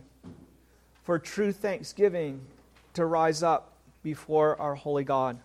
for 1.03 1.19
true 1.19 1.51
thanksgiving 1.51 2.41
to 2.95 3.05
rise 3.05 3.43
up 3.43 3.73
before 4.05 4.61
our 4.61 4.77
holy 4.77 5.03
God. 5.03 5.41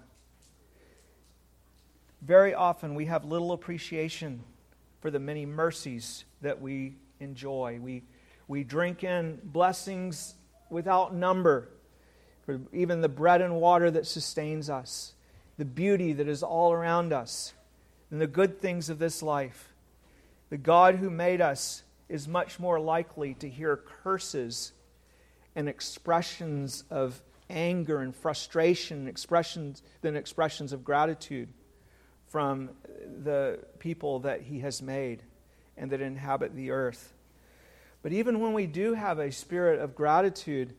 Very 2.22 2.54
often 2.54 2.94
we 2.94 3.08
have 3.08 3.26
little 3.26 3.52
appreciation 3.52 4.44
for 5.00 5.10
the 5.10 5.20
many 5.20 5.48
mercies 5.48 6.26
that 6.42 6.62
we 6.62 6.94
enjoy. 7.20 7.80
We 7.82 8.04
we 8.48 8.64
drink 8.64 9.04
in 9.04 9.40
blessings 9.44 10.36
without 10.70 11.16
number, 11.16 11.70
for 12.46 12.60
even 12.74 13.02
the 13.02 13.10
bread 13.10 13.42
and 13.42 13.56
water 13.56 13.90
that 13.90 14.06
sustains 14.06 14.70
us, 14.70 15.14
the 15.58 15.66
beauty 15.66 16.14
that 16.14 16.28
is 16.28 16.44
all 16.44 16.74
around 16.74 17.14
us, 17.14 17.54
and 18.12 18.22
the 18.22 18.28
good 18.28 18.60
things 18.60 18.90
of 18.90 19.00
this 19.00 19.24
life. 19.24 19.74
The 20.50 20.58
God 20.58 20.96
who 20.96 21.10
made 21.10 21.42
us 21.42 21.84
is 22.10 22.28
much 22.28 22.60
more 22.60 22.80
likely 22.80 23.34
to 23.36 23.50
hear 23.50 23.78
curses 23.78 24.74
and 25.56 25.70
expressions 25.70 26.84
of 26.90 27.22
anger 27.50 28.00
and 28.00 28.16
frustration 28.16 29.08
expressions 29.08 29.82
than 30.02 30.16
expressions 30.16 30.74
of 30.74 30.84
gratitude 30.84 31.50
from 32.28 32.70
the 33.24 33.60
people 33.80 34.20
that 34.20 34.42
he 34.42 34.60
has 34.60 34.82
made 34.82 35.24
and 35.78 35.92
that 35.92 36.02
inhabit 36.02 36.56
the 36.56 36.72
earth. 36.72 37.14
But 38.04 38.14
even 38.14 38.40
when 38.40 38.54
we 38.54 38.68
do 38.68 38.94
have 38.94 39.20
a 39.20 39.32
spirit 39.32 39.80
of 39.80 39.96
gratitude, 39.96 40.74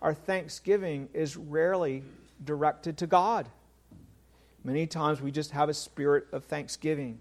our 0.00 0.14
thanksgiving 0.14 1.08
is 1.12 1.36
rarely 1.36 2.04
directed 2.42 2.98
to 2.98 3.06
God. 3.06 3.48
Many 4.66 4.86
times 4.86 5.20
we 5.20 5.30
just 5.30 5.50
have 5.50 5.68
a 5.68 5.74
spirit 5.74 6.26
of 6.32 6.44
thanksgiving. 6.44 7.18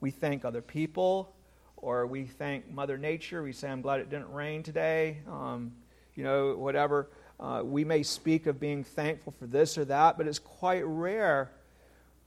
We 0.00 0.10
thank 0.10 0.46
other 0.46 0.62
people, 0.62 1.34
or 1.76 2.06
we 2.06 2.24
thank 2.24 2.70
Mother 2.70 2.96
Nature. 2.96 3.42
We 3.42 3.52
say, 3.52 3.68
I'm 3.68 3.82
glad 3.82 4.00
it 4.00 4.08
didn't 4.08 4.32
rain 4.32 4.62
today, 4.62 5.18
um, 5.28 5.72
you 6.14 6.24
know, 6.24 6.56
whatever. 6.56 7.10
Uh, 7.38 7.60
we 7.62 7.84
may 7.84 8.02
speak 8.02 8.46
of 8.46 8.58
being 8.58 8.82
thankful 8.84 9.34
for 9.38 9.46
this 9.46 9.76
or 9.76 9.84
that, 9.84 10.16
but 10.16 10.26
it's 10.26 10.38
quite 10.38 10.82
rare 10.86 11.50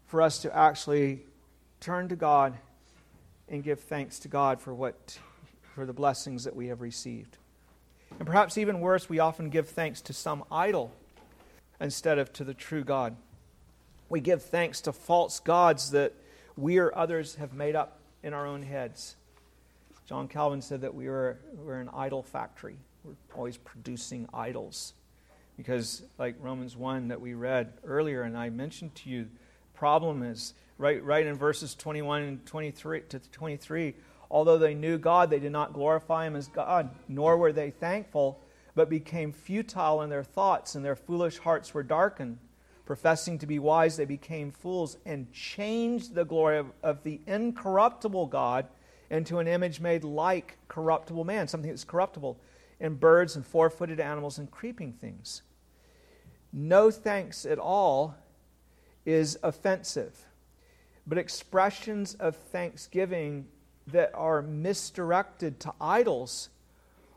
for 0.05 0.21
us 0.21 0.39
to 0.43 0.55
actually 0.55 1.21
turn 1.79 2.07
to 2.09 2.15
God 2.15 2.55
and 3.49 3.63
give 3.63 3.79
thanks 3.79 4.19
to 4.19 4.27
God 4.27 4.61
for 4.61 4.75
what 4.75 5.17
for 5.73 5.85
the 5.85 5.93
blessings 5.93 6.43
that 6.43 6.55
we 6.55 6.67
have 6.67 6.81
received. 6.81 7.37
And 8.19 8.27
perhaps 8.27 8.57
even 8.57 8.79
worse, 8.79 9.09
we 9.09 9.19
often 9.19 9.49
give 9.49 9.69
thanks 9.69 10.01
to 10.01 10.13
some 10.13 10.43
idol 10.51 10.91
instead 11.79 12.19
of 12.19 12.31
to 12.33 12.43
the 12.43 12.53
true 12.53 12.83
God. 12.83 13.15
We 14.11 14.19
give 14.19 14.43
thanks 14.43 14.81
to 14.81 14.91
false 14.91 15.39
gods 15.39 15.91
that 15.91 16.11
we 16.57 16.79
or 16.79 16.93
others 16.93 17.35
have 17.35 17.53
made 17.53 17.77
up 17.77 18.01
in 18.21 18.33
our 18.33 18.45
own 18.45 18.61
heads. 18.61 19.15
John 20.05 20.27
Calvin 20.27 20.61
said 20.61 20.81
that 20.81 20.93
we 20.93 21.07
were, 21.07 21.39
we're 21.55 21.79
an 21.79 21.89
idol 21.93 22.21
factory. 22.21 22.75
We're 23.05 23.13
always 23.33 23.55
producing 23.55 24.27
idols. 24.33 24.95
Because, 25.55 26.03
like 26.17 26.35
Romans 26.41 26.75
1 26.75 27.07
that 27.07 27.21
we 27.21 27.35
read 27.35 27.71
earlier, 27.85 28.23
and 28.23 28.37
I 28.37 28.49
mentioned 28.49 28.95
to 28.95 29.09
you, 29.09 29.29
problem 29.73 30.23
is 30.23 30.55
right, 30.77 31.01
right 31.01 31.25
in 31.25 31.35
verses 31.35 31.73
21 31.73 32.21
and 32.23 32.45
23 32.45 33.03
to 33.07 33.19
23 33.19 33.95
Although 34.29 34.57
they 34.57 34.73
knew 34.73 34.97
God, 34.97 35.29
they 35.29 35.39
did 35.39 35.53
not 35.53 35.71
glorify 35.71 36.27
Him 36.27 36.35
as 36.35 36.49
God, 36.49 36.89
nor 37.07 37.37
were 37.37 37.53
they 37.53 37.71
thankful, 37.71 38.43
but 38.75 38.89
became 38.89 39.31
futile 39.31 40.01
in 40.01 40.09
their 40.09 40.23
thoughts, 40.25 40.75
and 40.75 40.83
their 40.83 40.97
foolish 40.97 41.37
hearts 41.37 41.73
were 41.73 41.83
darkened. 41.83 42.39
Professing 42.91 43.39
to 43.39 43.47
be 43.47 43.57
wise, 43.57 43.95
they 43.95 44.03
became 44.03 44.51
fools 44.51 44.97
and 45.05 45.31
changed 45.31 46.13
the 46.13 46.25
glory 46.25 46.57
of, 46.57 46.73
of 46.83 47.01
the 47.03 47.21
incorruptible 47.25 48.27
God 48.27 48.67
into 49.09 49.39
an 49.39 49.47
image 49.47 49.79
made 49.79 50.03
like 50.03 50.57
corruptible 50.67 51.23
man, 51.23 51.47
something 51.47 51.69
that's 51.69 51.85
corruptible, 51.85 52.37
in 52.81 52.95
birds 52.95 53.37
and 53.37 53.45
four 53.45 53.69
footed 53.69 54.01
animals 54.01 54.39
and 54.39 54.51
creeping 54.51 54.91
things. 54.91 55.41
No 56.51 56.91
thanks 56.91 57.45
at 57.45 57.59
all 57.59 58.13
is 59.05 59.39
offensive, 59.41 60.25
but 61.07 61.17
expressions 61.17 62.15
of 62.15 62.35
thanksgiving 62.35 63.47
that 63.87 64.11
are 64.13 64.41
misdirected 64.41 65.61
to 65.61 65.73
idols 65.79 66.49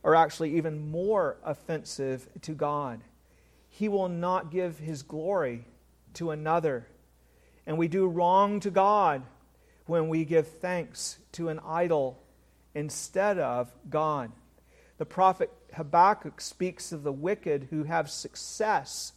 are 0.04 0.14
actually 0.14 0.56
even 0.56 0.92
more 0.92 1.36
offensive 1.42 2.28
to 2.42 2.52
God. 2.52 3.00
He 3.76 3.88
will 3.88 4.08
not 4.08 4.52
give 4.52 4.78
his 4.78 5.02
glory 5.02 5.64
to 6.14 6.30
another. 6.30 6.86
And 7.66 7.76
we 7.76 7.88
do 7.88 8.06
wrong 8.06 8.60
to 8.60 8.70
God 8.70 9.24
when 9.86 10.08
we 10.08 10.24
give 10.24 10.46
thanks 10.46 11.18
to 11.32 11.48
an 11.48 11.58
idol 11.66 12.22
instead 12.72 13.36
of 13.40 13.74
God. 13.90 14.30
The 14.98 15.06
prophet 15.06 15.50
Habakkuk 15.74 16.40
speaks 16.40 16.92
of 16.92 17.02
the 17.02 17.12
wicked 17.12 17.66
who 17.70 17.82
have 17.82 18.08
success, 18.08 19.12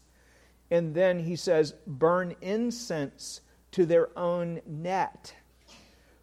and 0.71 0.95
then 0.95 1.19
he 1.19 1.35
says, 1.35 1.75
burn 1.85 2.35
incense 2.41 3.41
to 3.73 3.85
their 3.85 4.09
own 4.17 4.61
net. 4.65 5.35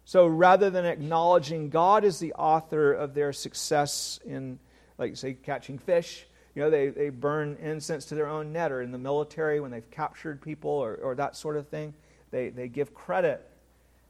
So 0.03 0.27
rather 0.27 0.69
than 0.69 0.83
acknowledging 0.83 1.69
God 1.69 2.03
as 2.03 2.19
the 2.19 2.33
author 2.33 2.91
of 2.91 3.13
their 3.13 3.31
success 3.31 4.19
in, 4.25 4.59
like, 4.97 5.15
say, 5.15 5.35
catching 5.35 5.77
fish, 5.77 6.27
you 6.55 6.61
know, 6.61 6.69
they, 6.69 6.87
they 6.87 7.09
burn 7.09 7.57
incense 7.61 8.05
to 8.05 8.15
their 8.15 8.27
own 8.27 8.53
net, 8.53 8.71
or 8.71 8.81
in 8.81 8.91
the 8.91 8.97
military 8.97 9.59
when 9.59 9.71
they've 9.71 9.91
captured 9.91 10.41
people, 10.41 10.71
or, 10.71 10.95
or 10.95 11.13
that 11.15 11.35
sort 11.35 11.57
of 11.57 11.67
thing. 11.67 11.93
they, 12.31 12.49
they 12.49 12.69
give 12.69 12.93
credit 12.93 13.45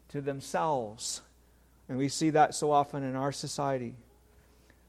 to 0.09 0.21
themselves. 0.21 1.21
And 1.89 1.97
we 1.97 2.07
see 2.07 2.29
that 2.31 2.53
so 2.53 2.71
often 2.71 3.03
in 3.03 3.15
our 3.15 3.31
society. 3.31 3.95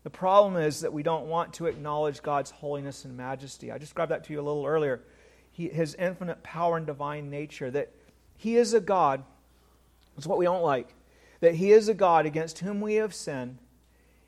The 0.05 0.11
problem 0.11 0.57
is 0.57 0.83
that 0.83 0.93
we 0.93 1.03
don't 1.03 1.27
want 1.27 1.55
to 1.55 1.67
acknowledge 1.67 2.23
God's 2.23 2.51
holiness 2.51 3.05
and 3.05 3.17
majesty. 3.17 3.73
I 3.73 3.79
described 3.79 4.13
that 4.13 4.25
to 4.25 4.33
you 4.33 4.41
a 4.41 4.43
little 4.43 4.67
earlier. 4.67 5.01
He, 5.51 5.69
his 5.69 5.95
infinite 5.95 6.43
power 6.43 6.77
and 6.77 6.87
divine 6.87 7.31
nature, 7.31 7.71
that 7.71 7.91
He 8.37 8.57
is 8.57 8.75
a 8.75 8.81
God. 8.81 9.25
That's 10.15 10.27
what 10.27 10.39
we 10.39 10.45
don't 10.45 10.63
like. 10.63 10.95
That 11.41 11.55
He 11.55 11.73
is 11.73 11.89
a 11.89 11.95
God 11.95 12.27
against 12.27 12.59
whom 12.59 12.81
we 12.83 12.95
have 12.97 13.15
sinned 13.15 13.59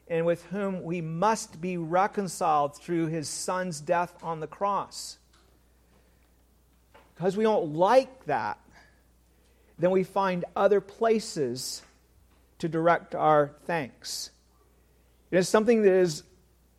and 0.09 0.25
with 0.25 0.45
whom 0.47 0.83
we 0.83 1.01
must 1.01 1.61
be 1.61 1.77
reconciled 1.77 2.77
through 2.77 3.07
His 3.07 3.29
Son's 3.29 3.81
death 3.81 4.15
on 4.23 4.41
the 4.41 4.47
cross. 4.47 5.19
Because 7.15 7.37
we 7.37 7.45
don't 7.45 7.75
like 7.75 8.25
that, 8.27 8.59
then 9.79 9.91
we 9.91 10.05
find 10.05 10.45
other 10.57 10.81
places 10.81 11.83
to 12.59 12.69
direct 12.69 13.15
our 13.15 13.53
thanks. 13.65 14.31
It 15.31 15.39
is 15.39 15.49
something 15.49 15.83
that 15.83 15.93
is 15.93 16.23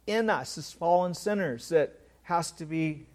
in 0.07 0.29
us 0.29 0.57
as 0.57 0.71
fallen 0.71 1.13
sinners 1.13 1.69
that 1.69 1.99
has 2.23 2.51
to 2.53 2.65
be 2.65 3.05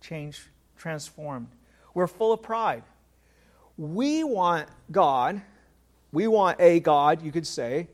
changed, 0.00 0.40
transformed. 0.76 1.48
We're 1.92 2.06
full 2.06 2.32
of 2.32 2.42
pride. 2.42 2.82
We 3.76 4.24
want 4.24 4.68
God, 4.90 5.42
we 6.12 6.26
want 6.26 6.60
a 6.60 6.80
God, 6.80 7.22
you 7.22 7.30
could 7.30 7.46
say, 7.46 7.88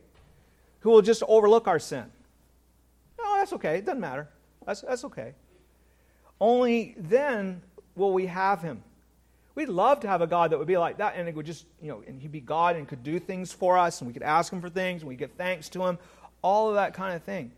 who 0.81 0.91
will 0.91 1.03
just 1.03 1.23
overlook 1.27 1.69
our 1.69 1.79
sin. 1.79 2.05
No, 3.19 3.37
that's 3.37 3.53
okay. 3.55 3.79
It 3.79 3.85
doesn't 3.85 4.01
matter. 4.01 4.29
That's, 4.67 4.83
that's 4.83 5.05
okay. 5.05 5.35
Only 6.41 6.95
then 6.99 7.63
will 7.95 8.13
we 8.13 8.27
have 8.27 8.63
him. 8.63 8.83
We'd 9.55 9.71
love 9.71 10.01
to 10.01 10.09
have 10.09 10.21
a 10.21 10.27
God 10.27 10.51
that 10.51 10.59
would 10.59 10.69
be 10.69 10.77
like 10.77 10.99
that, 10.99 11.15
and 11.17 11.29
it 11.29 11.35
would 11.35 11.47
just, 11.47 11.65
you 11.81 11.89
know, 11.89 12.03
and 12.07 12.21
he'd 12.21 12.31
be 12.31 12.41
God 12.41 12.77
and 12.77 12.87
could 12.87 13.03
do 13.03 13.19
things 13.19 13.53
for 13.53 13.79
us, 13.79 14.01
and 14.01 14.07
we 14.07 14.13
could 14.13 14.23
ask 14.23 14.53
him 14.53 14.61
for 14.61 14.69
things, 14.69 15.01
and 15.01 15.09
we 15.09 15.17
give 15.17 15.33
thanks 15.33 15.71
to 15.71 15.83
him, 15.83 15.99
all 16.43 16.69
of 16.69 16.75
that 16.75 16.93
kind 16.93 17.15
of 17.17 17.23
thing. 17.23 17.53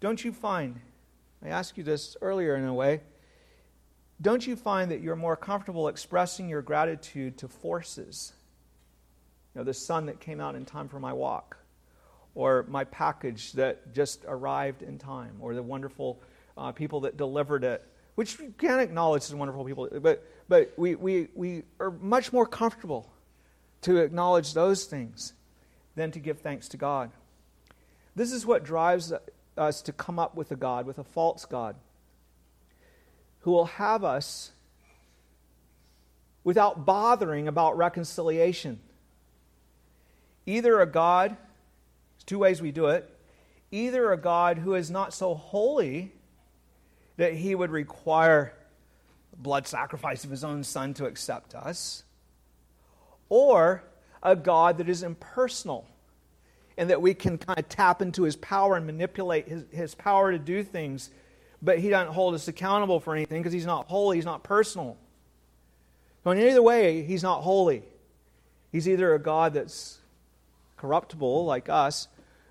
Don't 0.00 0.24
you 0.24 0.32
find, 0.32 0.80
I 1.44 1.48
asked 1.48 1.76
you 1.76 1.82
this 1.82 2.16
earlier 2.22 2.54
in 2.54 2.64
a 2.64 2.72
way, 2.72 3.00
don't 4.20 4.46
you 4.46 4.54
find 4.54 4.92
that 4.92 5.00
you're 5.00 5.16
more 5.16 5.36
comfortable 5.36 5.88
expressing 5.88 6.48
your 6.48 6.62
gratitude 6.62 7.36
to 7.38 7.48
forces? 7.48 8.32
You 9.54 9.60
know, 9.60 9.64
the 9.64 9.74
sun 9.74 10.06
that 10.06 10.20
came 10.20 10.40
out 10.40 10.54
in 10.54 10.64
time 10.64 10.88
for 10.88 11.00
my 11.00 11.12
walk, 11.12 11.56
or 12.38 12.64
my 12.68 12.84
package 12.84 13.50
that 13.54 13.92
just 13.92 14.24
arrived 14.28 14.82
in 14.82 14.96
time, 14.96 15.32
or 15.40 15.56
the 15.56 15.62
wonderful 15.62 16.20
uh, 16.56 16.70
people 16.70 17.00
that 17.00 17.16
delivered 17.16 17.64
it, 17.64 17.84
which 18.14 18.38
you 18.38 18.54
can 18.56 18.78
acknowledge 18.78 19.24
as 19.24 19.34
wonderful 19.34 19.64
people, 19.64 19.88
but, 20.00 20.24
but 20.48 20.72
we, 20.76 20.94
we, 20.94 21.26
we 21.34 21.64
are 21.80 21.90
much 21.90 22.32
more 22.32 22.46
comfortable 22.46 23.10
to 23.82 23.96
acknowledge 23.96 24.54
those 24.54 24.84
things 24.84 25.32
than 25.96 26.12
to 26.12 26.20
give 26.20 26.38
thanks 26.38 26.68
to 26.68 26.76
God. 26.76 27.10
This 28.14 28.30
is 28.30 28.46
what 28.46 28.62
drives 28.62 29.12
us 29.56 29.82
to 29.82 29.92
come 29.92 30.20
up 30.20 30.36
with 30.36 30.52
a 30.52 30.56
God, 30.56 30.86
with 30.86 31.00
a 31.00 31.04
false 31.04 31.44
God, 31.44 31.74
who 33.40 33.50
will 33.50 33.64
have 33.64 34.04
us 34.04 34.52
without 36.44 36.86
bothering 36.86 37.48
about 37.48 37.76
reconciliation. 37.76 38.78
Either 40.46 40.80
a 40.80 40.86
God, 40.86 41.36
two 42.28 42.38
ways 42.38 42.60
we 42.60 42.70
do 42.70 42.86
it, 42.86 43.10
either 43.70 44.12
a 44.12 44.18
God 44.18 44.58
who 44.58 44.74
is 44.74 44.90
not 44.90 45.14
so 45.14 45.34
holy 45.34 46.12
that 47.16 47.32
he 47.32 47.54
would 47.54 47.70
require 47.70 48.52
blood 49.36 49.66
sacrifice 49.66 50.24
of 50.24 50.30
his 50.30 50.44
own 50.44 50.62
son 50.62 50.94
to 50.94 51.06
accept 51.06 51.54
us, 51.54 52.04
or 53.30 53.82
a 54.22 54.36
God 54.36 54.78
that 54.78 54.88
is 54.88 55.02
impersonal 55.02 55.86
and 56.76 56.90
that 56.90 57.00
we 57.00 57.14
can 57.14 57.38
kind 57.38 57.58
of 57.58 57.68
tap 57.68 58.02
into 58.02 58.22
his 58.22 58.36
power 58.36 58.76
and 58.76 58.86
manipulate 58.86 59.48
his, 59.48 59.64
his 59.70 59.94
power 59.94 60.30
to 60.30 60.38
do 60.38 60.62
things, 60.62 61.10
but 61.62 61.78
he 61.78 61.88
doesn't 61.88 62.12
hold 62.12 62.34
us 62.34 62.46
accountable 62.46 63.00
for 63.00 63.14
anything 63.14 63.40
because 63.42 63.54
he's 63.54 63.66
not 63.66 63.86
holy, 63.88 64.18
he's 64.18 64.24
not 64.26 64.44
personal. 64.44 64.96
So, 66.24 66.30
in 66.32 66.38
either 66.38 66.62
way, 66.62 67.02
he's 67.02 67.22
not 67.22 67.40
holy. 67.40 67.82
He's 68.70 68.86
either 68.86 69.14
a 69.14 69.18
God 69.18 69.54
that's 69.54 69.98
corruptible 70.76 71.46
like 71.46 71.68
us 71.70 72.06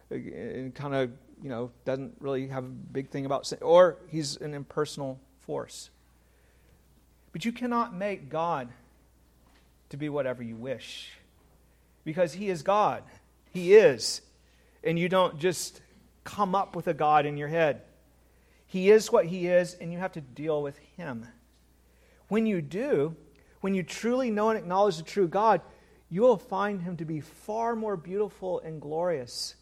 and 0.10 0.74
kind 0.74 0.96
of, 0.96 1.12
you 1.42 1.50
know, 1.50 1.72
doesn't 1.86 2.16
really 2.20 2.48
have 2.48 2.64
a 2.64 2.68
big 2.68 3.10
thing 3.10 3.26
about 3.26 3.46
sin, 3.46 3.60
or 3.62 3.98
he's 4.08 4.38
an 4.38 4.54
impersonal 4.54 5.20
force. 5.40 5.90
But 7.32 7.46
you 7.46 7.52
cannot 7.52 7.94
make 7.94 8.30
God 8.30 8.70
to 9.90 9.98
be 9.98 10.10
whatever 10.10 10.44
you 10.44 10.56
wish 10.56 11.12
because 12.04 12.34
he 12.34 12.50
is 12.50 12.64
God. 12.64 13.04
He 13.52 13.76
is. 13.76 14.22
And 14.84 14.98
you 14.98 15.10
don't 15.10 15.38
just 15.40 15.82
come 16.24 16.56
up 16.56 16.76
with 16.76 16.88
a 16.88 16.94
God 16.94 17.26
in 17.26 17.38
your 17.38 17.48
head. 17.48 17.82
He 18.68 18.92
is 18.92 19.12
what 19.12 19.26
He 19.26 19.48
is, 19.48 19.76
and 19.76 19.92
you 19.92 20.00
have 20.00 20.12
to 20.14 20.22
deal 20.22 20.62
with 20.62 20.78
Him. 20.98 21.26
When 22.28 22.46
you 22.46 22.62
do, 22.62 23.16
when 23.62 23.74
you 23.74 23.82
truly 23.82 24.30
know 24.30 24.50
and 24.50 24.60
acknowledge 24.60 24.98
the 24.98 25.04
true 25.04 25.28
God, 25.28 25.62
you 26.10 26.22
will 26.22 26.38
find 26.38 26.82
Him 26.82 26.98
to 26.98 27.06
be 27.06 27.22
far 27.22 27.76
more 27.76 27.96
beautiful 27.96 28.60
and 28.60 28.82
glorious 28.82 29.56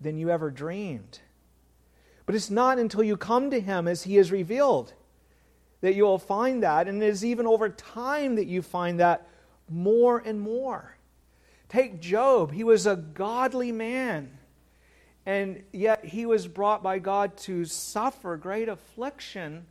than 0.00 0.16
you 0.16 0.30
ever 0.30 0.50
dreamed. 0.50 1.20
But 2.26 2.34
it's 2.34 2.50
not 2.50 2.78
until 2.78 3.02
you 3.02 3.16
come 3.16 3.50
to 3.50 3.60
Him 3.60 3.88
as 3.88 4.04
He 4.04 4.16
is 4.18 4.30
revealed 4.30 4.92
that 5.80 5.94
you 5.94 6.04
will 6.04 6.18
find 6.18 6.62
that, 6.62 6.88
and 6.88 7.02
it 7.02 7.06
is 7.06 7.24
even 7.24 7.46
over 7.46 7.68
time 7.68 8.36
that 8.36 8.46
you 8.46 8.62
find 8.62 9.00
that 9.00 9.26
more 9.68 10.18
and 10.18 10.40
more. 10.40 10.96
Take 11.68 12.00
Job. 12.00 12.52
He 12.52 12.64
was 12.64 12.86
a 12.86 12.96
godly 12.96 13.72
man. 13.72 14.36
And 15.24 15.62
yet 15.72 16.04
he 16.04 16.26
was 16.26 16.48
brought 16.48 16.82
by 16.82 16.98
God 16.98 17.36
to 17.38 17.64
suffer 17.64 18.36
great 18.36 18.68
affliction. 18.68 19.66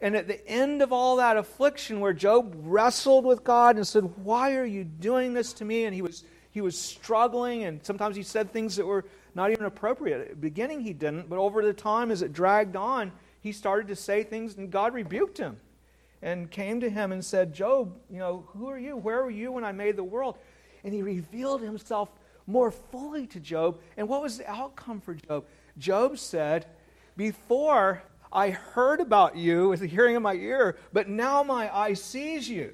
And 0.00 0.16
at 0.16 0.26
the 0.26 0.46
end 0.48 0.82
of 0.82 0.92
all 0.92 1.16
that 1.16 1.36
affliction, 1.36 2.00
where 2.00 2.12
Job 2.12 2.54
wrestled 2.58 3.24
with 3.24 3.44
God 3.44 3.76
and 3.76 3.86
said, 3.86 4.04
Why 4.24 4.56
are 4.56 4.64
you 4.64 4.84
doing 4.84 5.34
this 5.34 5.52
to 5.54 5.64
me? 5.64 5.84
And 5.84 5.94
he 5.94 6.02
was, 6.02 6.24
he 6.58 6.62
was 6.62 6.78
struggling, 6.78 7.64
and 7.64 7.84
sometimes 7.84 8.16
he 8.16 8.22
said 8.22 8.52
things 8.52 8.76
that 8.76 8.86
were 8.86 9.04
not 9.34 9.50
even 9.50 9.64
appropriate. 9.64 10.20
At 10.20 10.28
the 10.30 10.36
beginning, 10.36 10.80
he 10.80 10.92
didn't, 10.92 11.30
but 11.30 11.38
over 11.38 11.62
the 11.62 11.72
time, 11.72 12.10
as 12.10 12.22
it 12.22 12.32
dragged 12.32 12.76
on, 12.76 13.12
he 13.40 13.52
started 13.52 13.88
to 13.88 13.96
say 13.96 14.24
things, 14.24 14.56
and 14.56 14.70
God 14.70 14.94
rebuked 14.94 15.38
him 15.38 15.58
and 16.20 16.50
came 16.50 16.80
to 16.80 16.90
him 16.90 17.12
and 17.12 17.24
said, 17.24 17.54
Job, 17.54 17.96
you 18.10 18.18
know, 18.18 18.44
who 18.48 18.68
are 18.68 18.78
you? 18.78 18.96
Where 18.96 19.22
were 19.22 19.30
you 19.30 19.52
when 19.52 19.64
I 19.64 19.72
made 19.72 19.96
the 19.96 20.04
world? 20.04 20.36
and 20.84 20.94
he 20.94 21.02
revealed 21.02 21.60
himself 21.60 22.10
more 22.46 22.70
fully 22.70 23.26
to 23.28 23.40
Job. 23.40 23.78
And 23.96 24.08
what 24.08 24.22
was 24.22 24.38
the 24.38 24.50
outcome 24.50 25.00
for 25.00 25.14
Job? 25.14 25.44
Job 25.76 26.18
said, 26.18 26.66
Before 27.16 28.02
I 28.32 28.50
heard 28.50 29.00
about 29.00 29.36
you 29.36 29.68
with 29.68 29.80
the 29.80 29.86
hearing 29.86 30.16
of 30.16 30.22
my 30.22 30.34
ear, 30.34 30.78
but 30.92 31.08
now 31.08 31.42
my 31.42 31.74
eye 31.74 31.94
sees 31.94 32.48
you. 32.48 32.72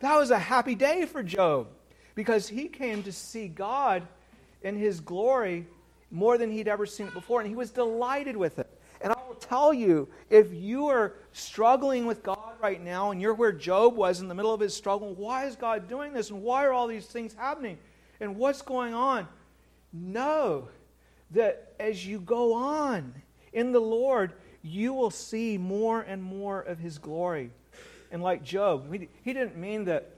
That 0.00 0.16
was 0.16 0.30
a 0.30 0.38
happy 0.38 0.74
day 0.74 1.06
for 1.06 1.22
Job 1.22 1.68
because 2.14 2.48
he 2.48 2.68
came 2.68 3.02
to 3.02 3.12
see 3.12 3.48
God 3.48 4.06
in 4.62 4.76
his 4.76 5.00
glory 5.00 5.66
more 6.10 6.38
than 6.38 6.50
he'd 6.50 6.68
ever 6.68 6.86
seen 6.86 7.06
it 7.06 7.14
before, 7.14 7.40
and 7.40 7.48
he 7.48 7.56
was 7.56 7.70
delighted 7.70 8.36
with 8.36 8.58
it. 8.58 8.68
And 9.00 9.12
I 9.12 9.16
will 9.26 9.34
tell 9.34 9.74
you, 9.74 10.08
if 10.30 10.52
you 10.52 10.86
are 10.86 11.14
struggling 11.32 12.06
with 12.06 12.22
God 12.22 12.54
right 12.62 12.80
now 12.80 13.10
and 13.10 13.20
you're 13.20 13.34
where 13.34 13.50
Job 13.50 13.96
was 13.96 14.20
in 14.20 14.28
the 14.28 14.34
middle 14.34 14.54
of 14.54 14.60
his 14.60 14.74
struggle, 14.74 15.14
why 15.14 15.46
is 15.46 15.56
God 15.56 15.88
doing 15.88 16.12
this? 16.12 16.30
And 16.30 16.42
why 16.42 16.64
are 16.64 16.72
all 16.72 16.86
these 16.86 17.06
things 17.06 17.34
happening? 17.34 17.78
And 18.20 18.36
what's 18.36 18.62
going 18.62 18.94
on? 18.94 19.26
Know 19.92 20.68
that 21.32 21.74
as 21.80 22.06
you 22.06 22.20
go 22.20 22.52
on 22.52 23.12
in 23.52 23.72
the 23.72 23.80
Lord, 23.80 24.34
you 24.62 24.92
will 24.92 25.10
see 25.10 25.58
more 25.58 26.02
and 26.02 26.22
more 26.22 26.60
of 26.60 26.78
his 26.78 26.98
glory. 26.98 27.50
And 28.12 28.22
like 28.22 28.44
Job, 28.44 28.92
he 28.92 29.32
didn't 29.32 29.56
mean 29.56 29.86
that 29.86 30.12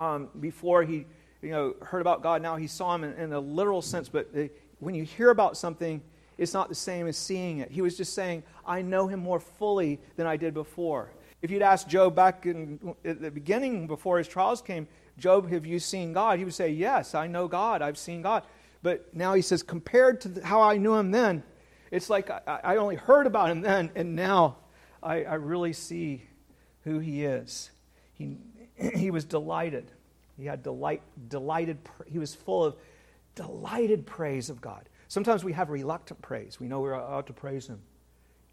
um, 0.00 0.28
before 0.40 0.82
he 0.82 1.06
you 1.42 1.50
know, 1.50 1.74
heard 1.82 2.00
about 2.00 2.22
God, 2.22 2.42
now 2.42 2.56
he 2.56 2.66
saw 2.66 2.94
him 2.94 3.04
in, 3.04 3.12
in 3.14 3.32
a 3.32 3.40
literal 3.40 3.82
sense, 3.82 4.08
but 4.08 4.28
uh, 4.36 4.44
when 4.80 4.94
you 4.94 5.04
hear 5.04 5.30
about 5.30 5.56
something, 5.56 6.00
it's 6.36 6.54
not 6.54 6.68
the 6.68 6.74
same 6.74 7.06
as 7.06 7.16
seeing 7.16 7.58
it. 7.58 7.70
He 7.70 7.82
was 7.82 7.96
just 7.96 8.14
saying, 8.14 8.44
I 8.66 8.82
know 8.82 9.08
him 9.08 9.20
more 9.20 9.40
fully 9.40 10.00
than 10.16 10.26
I 10.26 10.36
did 10.36 10.54
before. 10.54 11.10
If 11.42 11.50
you'd 11.50 11.62
asked 11.62 11.88
Job 11.88 12.14
back 12.14 12.46
in, 12.46 12.94
at 13.04 13.20
the 13.20 13.30
beginning, 13.30 13.86
before 13.86 14.18
his 14.18 14.28
trials 14.28 14.62
came, 14.62 14.88
Job, 15.18 15.50
have 15.50 15.66
you 15.66 15.78
seen 15.78 16.12
God? 16.12 16.38
He 16.38 16.44
would 16.44 16.54
say, 16.54 16.70
Yes, 16.70 17.14
I 17.14 17.26
know 17.26 17.48
God. 17.48 17.82
I've 17.82 17.98
seen 17.98 18.22
God. 18.22 18.44
But 18.82 19.12
now 19.14 19.34
he 19.34 19.42
says, 19.42 19.62
compared 19.62 20.20
to 20.22 20.40
how 20.44 20.62
I 20.62 20.76
knew 20.76 20.94
him 20.94 21.10
then, 21.10 21.42
it's 21.90 22.08
like 22.08 22.30
I, 22.30 22.60
I 22.62 22.76
only 22.76 22.96
heard 22.96 23.26
about 23.26 23.50
him 23.50 23.60
then, 23.60 23.90
and 23.96 24.14
now 24.14 24.58
I, 25.02 25.24
I 25.24 25.34
really 25.34 25.72
see 25.72 26.22
who 26.84 27.00
he 27.00 27.24
is. 27.24 27.70
He, 28.14 28.36
he 28.94 29.10
was 29.10 29.24
delighted. 29.24 29.90
He 30.36 30.46
had 30.46 30.62
delight, 30.62 31.02
delighted, 31.28 31.78
he 32.06 32.18
was 32.18 32.34
full 32.34 32.64
of 32.64 32.76
delighted 33.34 34.06
praise 34.06 34.50
of 34.50 34.60
God. 34.60 34.88
Sometimes 35.08 35.42
we 35.42 35.52
have 35.54 35.70
reluctant 35.70 36.20
praise. 36.20 36.60
We 36.60 36.68
know 36.68 36.80
we're 36.80 36.94
out 36.94 37.26
to 37.28 37.32
praise 37.32 37.66
Him. 37.66 37.80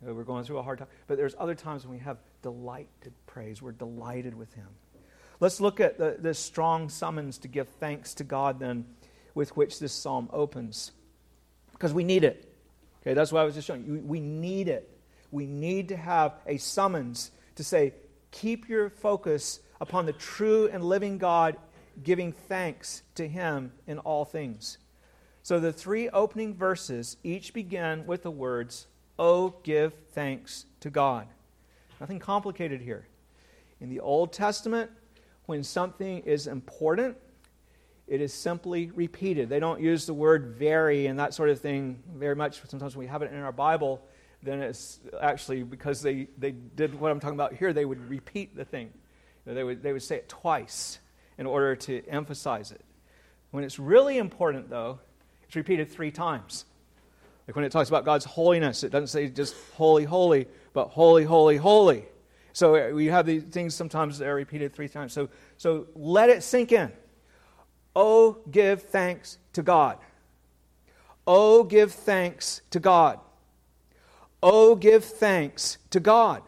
You 0.02 0.08
know, 0.08 0.14
we're 0.14 0.24
going 0.24 0.46
through 0.46 0.58
a 0.58 0.64
hard 0.64 0.80
time. 0.80 0.88
But 1.08 1.18
there's 1.18 1.36
other 1.38 1.56
times 1.56 1.86
when 1.86 1.98
we 1.98 2.04
have 2.04 2.18
delighted 2.42 3.14
praise. 3.28 3.62
We're 3.62 3.74
delighted 3.74 4.36
with 4.36 4.54
Him. 4.54 4.68
Let's 5.40 5.60
look 5.60 5.80
at 5.80 5.98
the, 5.98 6.16
the 6.18 6.34
strong 6.34 6.90
summons 6.90 7.40
to 7.40 7.48
give 7.48 7.68
thanks 7.80 8.14
to 8.16 8.24
God 8.24 8.60
then 8.60 8.86
with 9.34 9.56
which 9.58 9.80
this 9.80 9.92
psalm 9.92 10.30
opens. 10.32 10.92
Because 11.74 11.94
we 11.94 12.06
need 12.06 12.24
it. 12.24 12.54
Okay, 13.02 13.14
that's 13.14 13.32
what 13.32 13.42
I 13.42 13.44
was 13.44 13.54
just 13.54 13.68
showing 13.68 13.86
you. 13.86 14.02
We 14.06 14.22
need 14.22 14.70
it. 14.70 14.90
We 15.32 15.46
need 15.46 15.90
to 15.90 15.98
have 15.98 16.36
a 16.48 16.58
summons 16.58 17.32
to 17.56 17.64
say, 17.64 17.94
keep 18.32 18.70
your 18.70 18.90
focus 18.90 19.60
upon 19.82 20.06
the 20.06 20.14
true 20.14 20.70
and 20.72 20.84
living 20.84 21.18
God, 21.18 21.58
giving 22.04 22.32
thanks 22.32 23.04
to 23.16 23.28
Him 23.28 23.72
in 23.88 24.00
all 24.00 24.26
things. 24.26 24.78
So 25.44 25.60
the 25.60 25.74
three 25.74 26.10
opening 26.10 26.56
verses 26.56 27.18
each 27.24 27.54
begin 27.54 28.06
with 28.06 28.24
the 28.24 28.32
words, 28.32 28.88
Oh, 29.18 29.56
give 29.64 29.94
thanks 30.12 30.66
to 30.82 30.90
God. 30.90 31.28
Nothing 32.00 32.20
complicated 32.20 32.82
here. 32.82 33.08
In 33.80 33.90
the 33.90 34.00
Old 34.00 34.34
Testament, 34.34 34.92
when 35.46 35.64
something 35.64 36.20
is 36.20 36.48
important, 36.48 37.16
it 38.08 38.22
is 38.22 38.34
simply 38.34 38.92
repeated. 38.92 39.50
They 39.50 39.60
don't 39.60 39.82
use 39.82 40.06
the 40.06 40.14
word 40.14 40.56
very 40.58 41.08
and 41.08 41.18
that 41.20 41.34
sort 41.34 41.50
of 41.50 41.60
thing 41.60 42.02
very 42.16 42.36
much. 42.36 42.62
Sometimes 42.68 42.96
when 42.96 43.06
we 43.06 43.10
have 43.10 43.22
it 43.22 43.32
in 43.32 43.40
our 43.40 43.52
Bible, 43.52 44.02
then 44.44 44.62
it's 44.62 45.00
actually 45.22 45.64
because 45.64 46.02
they, 46.02 46.28
they 46.38 46.52
did 46.52 47.00
what 47.00 47.12
I'm 47.12 47.20
talking 47.20 47.36
about 47.36 47.54
here, 47.54 47.74
they 47.74 47.86
would 47.86 48.10
repeat 48.10 48.56
the 48.56 48.66
thing. 48.66 48.92
They 49.46 49.64
would, 49.64 49.84
they 49.84 49.94
would 49.94 50.04
say 50.04 50.16
it 50.18 50.30
twice 50.30 51.00
in 51.38 51.46
order 51.46 51.76
to 51.76 52.04
emphasize 52.08 52.72
it. 52.72 52.82
When 53.52 53.64
it's 53.64 53.80
really 53.80 54.18
important, 54.18 54.70
though, 54.70 55.00
it's 55.44 55.56
repeated 55.56 55.92
three 55.92 56.12
times. 56.12 56.66
Like 57.48 57.56
when 57.56 57.66
it 57.66 57.72
talks 57.72 57.90
about 57.90 58.06
God's 58.06 58.26
holiness, 58.26 58.84
it 58.84 58.90
doesn't 58.92 59.08
say 59.08 59.28
just 59.28 59.56
holy, 59.76 60.04
holy, 60.04 60.48
but 60.74 60.88
holy, 60.88 61.24
holy, 61.24 61.58
holy. 61.58 62.06
So 62.54 62.76
uh, 62.76 62.94
we 62.94 63.08
have 63.08 63.26
these 63.26 63.44
things 63.44 63.76
sometimes 63.76 64.18
that 64.18 64.28
are 64.28 64.36
repeated 64.36 64.74
three 64.74 64.90
times. 64.90 65.14
So, 65.14 65.30
so 65.58 65.88
let 65.96 66.30
it 66.30 66.42
sink 66.42 66.72
in. 66.72 66.92
Oh, 67.96 68.38
give 68.50 68.82
thanks 68.84 69.38
to 69.54 69.62
God. 69.62 70.00
Oh, 71.28 71.64
give 71.64 71.92
thanks 71.92 72.62
to 72.72 72.80
God. 72.80 73.20
Oh, 74.42 74.76
give 74.76 75.04
thanks 75.04 75.78
to 75.92 76.00
God. 76.00 76.42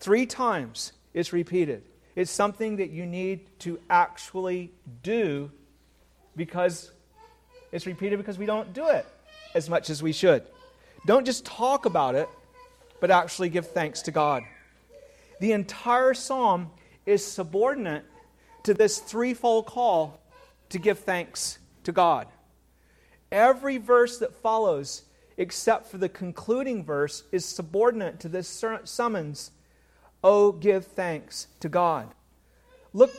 Three 0.00 0.26
times 0.26 0.92
it's 1.14 1.32
repeated. 1.32 1.82
It's 2.16 2.30
something 2.30 2.76
that 2.76 2.90
you 2.90 3.04
need 3.04 3.46
to 3.60 3.78
actually 3.90 4.72
do 5.02 5.52
because 6.34 6.90
it's 7.70 7.86
repeated 7.86 8.18
because 8.18 8.38
we 8.38 8.46
don't 8.46 8.72
do 8.72 8.88
it 8.88 9.06
as 9.54 9.68
much 9.68 9.90
as 9.90 10.02
we 10.02 10.12
should. 10.12 10.42
Don't 11.04 11.26
just 11.26 11.44
talk 11.44 11.84
about 11.84 12.14
it, 12.14 12.28
but 13.00 13.10
actually 13.10 13.50
give 13.50 13.70
thanks 13.70 14.02
to 14.02 14.10
God. 14.10 14.42
The 15.40 15.52
entire 15.52 16.14
psalm 16.14 16.70
is 17.04 17.24
subordinate 17.24 18.04
to 18.62 18.72
this 18.72 18.98
threefold 18.98 19.66
call 19.66 20.18
to 20.70 20.78
give 20.78 21.00
thanks 21.00 21.58
to 21.84 21.92
God. 21.92 22.28
Every 23.30 23.76
verse 23.76 24.18
that 24.18 24.34
follows, 24.34 25.02
except 25.36 25.90
for 25.90 25.98
the 25.98 26.08
concluding 26.08 26.82
verse, 26.82 27.24
is 27.30 27.44
subordinate 27.44 28.20
to 28.20 28.28
this 28.28 28.64
summons 28.84 29.50
Oh, 30.28 30.50
give 30.50 30.86
thanks 30.86 31.46
to 31.60 31.68
God. 31.68 32.12
Look, 32.92 33.12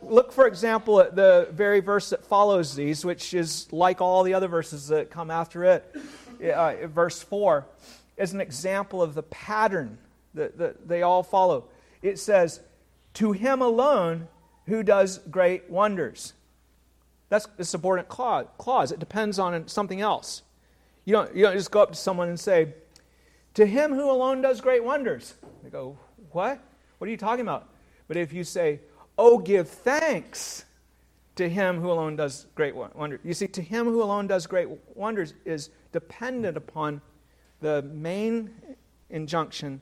look, 0.00 0.30
for 0.30 0.46
example, 0.46 1.00
at 1.00 1.16
the 1.16 1.48
very 1.50 1.80
verse 1.80 2.10
that 2.10 2.24
follows 2.24 2.76
these, 2.76 3.04
which 3.04 3.34
is 3.34 3.66
like 3.72 4.00
all 4.00 4.22
the 4.22 4.34
other 4.34 4.46
verses 4.46 4.86
that 4.86 5.10
come 5.10 5.28
after 5.28 5.64
it. 5.64 5.96
Uh, 6.40 6.86
verse 6.86 7.20
4 7.20 7.66
is 8.16 8.32
an 8.32 8.40
example 8.40 9.02
of 9.02 9.14
the 9.14 9.24
pattern 9.24 9.98
that, 10.34 10.56
that 10.58 10.86
they 10.86 11.02
all 11.02 11.24
follow. 11.24 11.64
It 12.00 12.20
says, 12.20 12.60
To 13.14 13.32
him 13.32 13.60
alone 13.60 14.28
who 14.66 14.84
does 14.84 15.18
great 15.18 15.68
wonders. 15.68 16.32
That's 17.28 17.48
a 17.58 17.64
subordinate 17.64 18.08
clause. 18.08 18.92
It 18.92 19.00
depends 19.00 19.40
on 19.40 19.66
something 19.66 20.00
else. 20.00 20.42
You 21.06 21.14
don't, 21.14 21.34
you 21.34 21.42
don't 21.42 21.56
just 21.56 21.72
go 21.72 21.82
up 21.82 21.90
to 21.90 21.98
someone 21.98 22.28
and 22.28 22.38
say, 22.38 22.72
To 23.54 23.66
him 23.66 23.92
who 23.92 24.08
alone 24.08 24.42
does 24.42 24.60
great 24.60 24.84
wonders. 24.84 25.34
They 25.64 25.70
go, 25.70 25.98
What? 26.32 26.60
What 26.98 27.08
are 27.08 27.10
you 27.10 27.16
talking 27.16 27.42
about? 27.42 27.68
But 28.08 28.16
if 28.16 28.32
you 28.32 28.44
say, 28.44 28.80
Oh, 29.18 29.38
give 29.38 29.68
thanks 29.68 30.64
to 31.36 31.48
him 31.48 31.80
who 31.80 31.90
alone 31.90 32.16
does 32.16 32.46
great 32.54 32.74
wonders. 32.74 33.20
You 33.22 33.34
see, 33.34 33.46
to 33.48 33.62
him 33.62 33.86
who 33.86 34.02
alone 34.02 34.26
does 34.26 34.46
great 34.46 34.68
wonders 34.94 35.34
is 35.44 35.70
dependent 35.92 36.56
upon 36.56 37.00
the 37.60 37.82
main 37.82 38.50
injunction, 39.10 39.80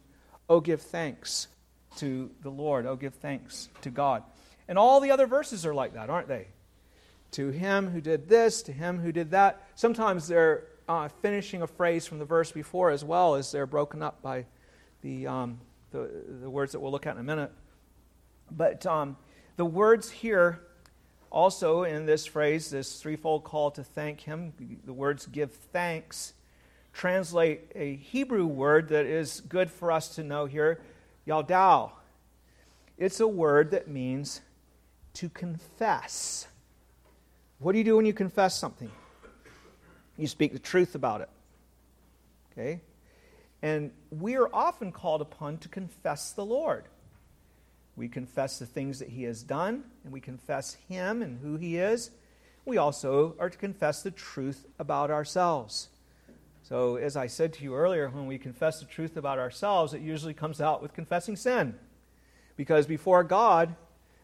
Oh, 0.48 0.60
give 0.60 0.82
thanks 0.82 1.48
to 1.96 2.30
the 2.42 2.50
Lord. 2.50 2.86
Oh, 2.86 2.96
give 2.96 3.14
thanks 3.14 3.68
to 3.82 3.90
God. 3.90 4.22
And 4.68 4.78
all 4.78 5.00
the 5.00 5.10
other 5.10 5.26
verses 5.26 5.64
are 5.64 5.74
like 5.74 5.94
that, 5.94 6.10
aren't 6.10 6.28
they? 6.28 6.48
to 7.32 7.50
him 7.50 7.88
who 7.90 8.00
did 8.00 8.28
this, 8.28 8.62
to 8.62 8.72
him 8.72 8.98
who 8.98 9.12
did 9.12 9.30
that. 9.30 9.62
Sometimes 9.74 10.26
they're 10.26 10.64
uh, 10.88 11.08
finishing 11.22 11.62
a 11.62 11.66
phrase 11.66 12.06
from 12.06 12.18
the 12.18 12.24
verse 12.24 12.50
before 12.50 12.90
as 12.90 13.04
well 13.04 13.34
as 13.34 13.52
they're 13.52 13.66
broken 13.66 14.02
up 14.02 14.20
by 14.22 14.44
the, 15.02 15.26
um, 15.26 15.60
the, 15.90 16.10
the, 16.42 16.50
words 16.50 16.72
that 16.72 16.80
we'll 16.80 16.92
look 16.92 17.06
at 17.06 17.14
in 17.14 17.20
a 17.20 17.24
minute. 17.24 17.52
But 18.50 18.84
um, 18.86 19.16
the 19.56 19.64
words 19.64 20.10
here 20.10 20.60
also 21.30 21.84
in 21.84 22.06
this 22.06 22.26
phrase, 22.26 22.70
this 22.70 23.00
threefold 23.00 23.44
call 23.44 23.70
to 23.72 23.84
thank 23.84 24.20
him, 24.20 24.52
the 24.84 24.92
words 24.92 25.26
give 25.26 25.52
thanks, 25.52 26.34
translate 26.92 27.70
a 27.74 27.96
Hebrew 27.96 28.46
word 28.46 28.88
that 28.88 29.06
is 29.06 29.40
good 29.42 29.70
for 29.70 29.92
us 29.92 30.14
to 30.16 30.24
know 30.24 30.46
here, 30.46 30.80
yadah. 31.26 31.92
It's 32.98 33.20
a 33.20 33.28
word 33.28 33.70
that 33.70 33.88
means 33.88 34.40
to 35.14 35.28
confess. 35.28 36.46
What 37.58 37.72
do 37.72 37.78
you 37.78 37.84
do 37.84 37.96
when 37.96 38.06
you 38.06 38.12
confess 38.12 38.58
something? 38.58 38.90
You 40.16 40.26
speak 40.26 40.52
the 40.52 40.58
truth 40.58 40.94
about 40.94 41.22
it. 41.22 41.30
Okay? 42.52 42.80
And 43.62 43.90
we 44.10 44.36
are 44.36 44.48
often 44.52 44.92
called 44.92 45.20
upon 45.20 45.58
to 45.58 45.68
confess 45.68 46.32
the 46.32 46.44
Lord. 46.44 46.84
We 47.96 48.08
confess 48.08 48.58
the 48.58 48.66
things 48.66 48.98
that 49.00 49.08
He 49.08 49.24
has 49.24 49.42
done, 49.42 49.84
and 50.04 50.12
we 50.12 50.20
confess 50.20 50.74
Him 50.88 51.20
and 51.20 51.38
who 51.40 51.56
He 51.56 51.76
is. 51.76 52.10
We 52.64 52.78
also 52.78 53.34
are 53.38 53.50
to 53.50 53.58
confess 53.58 54.02
the 54.02 54.10
truth 54.10 54.66
about 54.78 55.10
ourselves. 55.10 55.88
So, 56.62 56.96
as 56.96 57.16
I 57.16 57.26
said 57.26 57.52
to 57.54 57.64
you 57.64 57.74
earlier, 57.74 58.08
when 58.08 58.26
we 58.26 58.38
confess 58.38 58.80
the 58.80 58.86
truth 58.86 59.16
about 59.16 59.38
ourselves, 59.38 59.92
it 59.92 60.02
usually 60.02 60.34
comes 60.34 60.60
out 60.60 60.82
with 60.82 60.94
confessing 60.94 61.36
sin. 61.36 61.74
Because 62.56 62.86
before 62.86 63.24
God, 63.24 63.74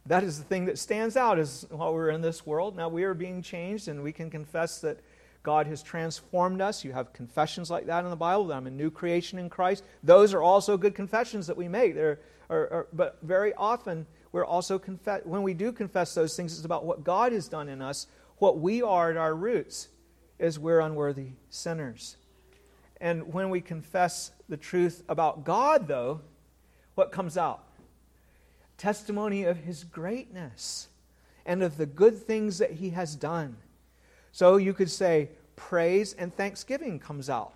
that 0.07 0.23
is 0.23 0.39
the 0.39 0.45
thing 0.45 0.67
that 0.67 0.79
stands 0.79 1.17
out 1.17 1.39
as 1.39 1.67
while 1.71 1.93
we're 1.93 2.11
in 2.11 2.21
this 2.21 2.47
world. 2.47 2.77
Now 2.77 2.89
we 2.89 3.05
are 3.05 3.15
being 3.15 3.43
changed, 3.43 3.89
and 3.89 4.03
we 4.03 4.13
can 4.13 4.31
confess 4.31 4.81
that 4.81 5.01
God 5.47 5.67
has 5.69 5.83
transformed 5.83 6.61
us. 6.61 6.85
You 6.85 6.93
have 6.93 7.13
confessions 7.13 7.71
like 7.71 7.87
that 7.87 8.05
in 8.05 8.11
the 8.11 8.17
Bible 8.17 8.49
that 8.49 8.57
I'm 8.57 8.67
a 8.67 8.71
new 8.71 8.91
creation 8.91 9.39
in 9.39 9.49
Christ. 9.49 9.85
Those 10.03 10.35
are 10.35 10.43
also 10.43 10.77
good 10.77 10.95
confessions 10.95 11.47
that 11.47 11.57
we 11.57 11.69
make. 11.69 11.97
Are, 11.97 12.19
are, 12.51 12.87
but 12.93 13.19
very 13.23 13.55
often, 13.55 14.07
we're 14.33 14.45
also 14.45 14.79
confess, 14.79 15.23
when 15.25 15.43
we 15.43 15.55
do 15.55 15.71
confess 15.71 16.15
those 16.15 16.37
things, 16.37 16.57
it's 16.57 16.67
about 16.67 16.85
what 16.85 17.05
God 17.05 17.33
has 17.33 17.47
done 17.49 17.69
in 17.69 17.81
us. 17.81 18.09
What 18.39 18.59
we 18.59 18.83
are 18.83 19.11
at 19.11 19.17
our 19.17 19.35
roots 19.35 19.89
is 20.39 20.59
we're 20.59 20.81
unworthy 20.81 21.29
sinners. 21.49 22.17
And 23.01 23.33
when 23.33 23.49
we 23.49 23.61
confess 23.61 24.33
the 24.49 24.57
truth 24.59 25.05
about 25.09 25.45
God, 25.45 25.87
though, 25.87 26.23
what 26.97 27.13
comes 27.13 27.39
out? 27.39 27.63
testimony 28.77 29.45
of 29.45 29.59
his 29.59 29.85
greatness 29.85 30.89
and 31.45 31.63
of 31.63 31.77
the 31.77 31.87
good 31.87 32.17
things 32.27 32.59
that 32.59 32.73
he 32.73 32.91
has 32.91 33.17
done. 33.17 33.57
So 34.37 34.59
you 34.59 34.75
could 34.75 34.91
say 34.91 35.31
praise 35.57 36.13
and 36.13 36.37
thanksgiving 36.37 36.99
comes 36.99 37.31
out 37.31 37.55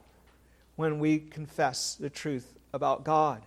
when 0.77 0.99
we 0.99 1.19
confess 1.19 1.95
the 1.95 2.09
truth 2.09 2.55
about 2.73 3.05
God. 3.05 3.43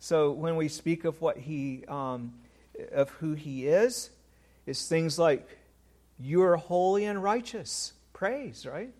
So 0.00 0.32
when 0.32 0.54
we 0.56 0.68
speak 0.68 1.06
of 1.06 1.22
what 1.22 1.38
he, 1.38 1.82
um, 1.88 2.34
of 2.92 3.08
who 3.08 3.32
he 3.32 3.66
is, 3.66 4.10
it's 4.66 4.86
things 4.86 5.18
like 5.18 5.48
you 6.20 6.42
are 6.42 6.56
holy 6.58 7.06
and 7.06 7.22
righteous. 7.22 7.94
Praise, 8.12 8.66
right? 8.66 8.92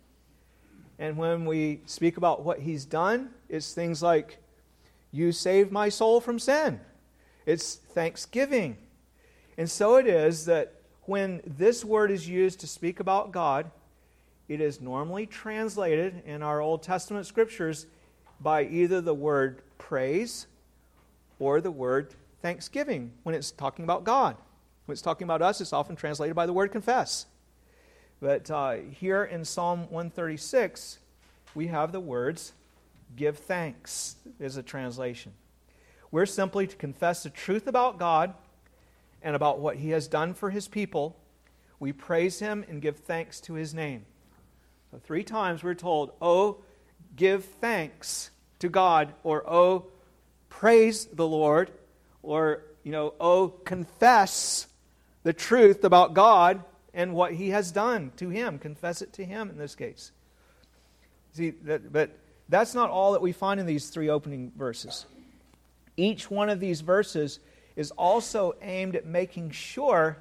And 0.99 1.19
when 1.19 1.45
we 1.45 1.83
speak 1.85 2.17
about 2.17 2.43
what 2.43 2.61
he's 2.61 2.87
done, 2.87 3.29
it's 3.51 3.75
things 3.75 4.03
like 4.03 4.39
you 5.13 5.31
saved 5.31 5.71
my 5.71 5.91
soul 5.91 6.23
from 6.23 6.39
sin. 6.39 6.81
It's 7.45 7.75
thanksgiving. 7.75 8.79
And 9.59 9.71
so 9.71 9.97
it 9.97 10.07
is 10.07 10.47
that 10.47 10.76
when 11.07 11.41
this 11.47 11.85
word 11.85 12.11
is 12.11 12.29
used 12.29 12.61
to 12.61 12.67
speak 12.67 13.01
about 13.01 13.33
God, 13.33 13.71
it 14.49 14.61
is 14.61 14.81
normally 14.81 15.27
translated 15.27 16.23
in 16.25 16.43
our 16.43 16.61
Old 16.61 16.83
Testament 16.83 17.27
scriptures 17.27 17.87
by 18.41 18.65
either 18.65 19.01
the 19.01 19.15
word 19.15 19.63
praise 19.79 20.47
or 21.39 21.61
the 21.61 21.71
word 21.71 22.15
thanksgiving 22.43 23.13
when 23.23 23.35
it's 23.35 23.51
talking 23.51 23.85
about 23.85 24.05
God. 24.05 24.37
When 24.87 24.93
it's 24.93 25.03
talking 25.03 25.25
about 25.25 25.43
us, 25.43 25.61
it's 25.61 25.73
often 25.73 25.97
translated 25.97 26.37
by 26.37 26.47
the 26.47 26.53
word 26.53 26.71
confess. 26.71 27.27
But 28.21 28.51
uh, 28.51 28.77
here 28.91 29.25
in 29.25 29.45
Psalm 29.45 29.81
136, 29.91 30.99
we 31.55 31.67
have 31.67 31.93
the 31.93 32.01
words 32.01 32.53
give 33.17 33.39
thanks, 33.39 34.17
is 34.39 34.57
a 34.57 34.63
translation. 34.63 35.33
We're 36.11 36.27
simply 36.27 36.67
to 36.67 36.77
confess 36.77 37.23
the 37.23 37.31
truth 37.31 37.67
about 37.67 37.99
God 37.99 38.35
and 39.27 39.35
about 39.35 39.59
what 39.59 39.75
he 39.75 39.91
has 39.91 40.07
done 40.07 40.35
for 40.35 40.51
his 40.51 40.69
people, 40.69 41.17
we 41.81 41.93
praise 41.93 42.39
him 42.39 42.65
and 42.69 42.81
give 42.81 42.99
thanks 42.99 43.41
to 43.41 43.55
his 43.55 43.75
name. 43.75 44.07
So, 44.93 44.99
three 44.99 45.25
times 45.25 45.65
we're 45.65 45.75
told, 45.75 46.13
Oh, 46.23 46.59
give 47.17 47.45
thanks 47.45 48.31
to 48.61 48.69
God, 48.69 49.13
or 49.25 49.43
Oh, 49.51 49.87
praise 50.49 51.07
the 51.07 51.27
Lord, 51.27 51.73
or, 52.23 52.63
you 52.85 52.93
know, 52.93 53.15
Oh, 53.19 53.49
confess 53.49 54.69
the 55.25 55.33
truth 55.33 55.83
about 55.83 56.15
God 56.15 56.63
and 56.95 57.13
what 57.13 57.33
he 57.33 57.51
has 57.51 57.73
done 57.73 58.13
to 58.19 58.29
him. 58.29 58.61
Confess 58.61 59.03
it 59.03 59.13
to 59.15 59.25
him 59.25 59.51
in 59.51 59.59
this 59.59 59.75
case. 59.75 60.13
See, 61.33 61.51
that, 61.65 61.93
but 61.93 62.17
that's 62.49 62.75
not 62.75 62.91
all 62.91 63.11
that 63.11 63.23
we 63.23 63.33
find 63.33 63.59
in 63.59 63.67
these 63.67 63.89
three 63.91 64.09
opening 64.09 64.53
verses. 64.57 65.05
Each 65.97 66.31
one 66.31 66.49
of 66.49 66.61
these 66.61 66.81
verses 66.81 67.41
is 67.77 67.91
also 67.93 68.55
aimed 68.63 68.97
at 68.97 69.07
making 69.07 69.51
sure 69.51 70.19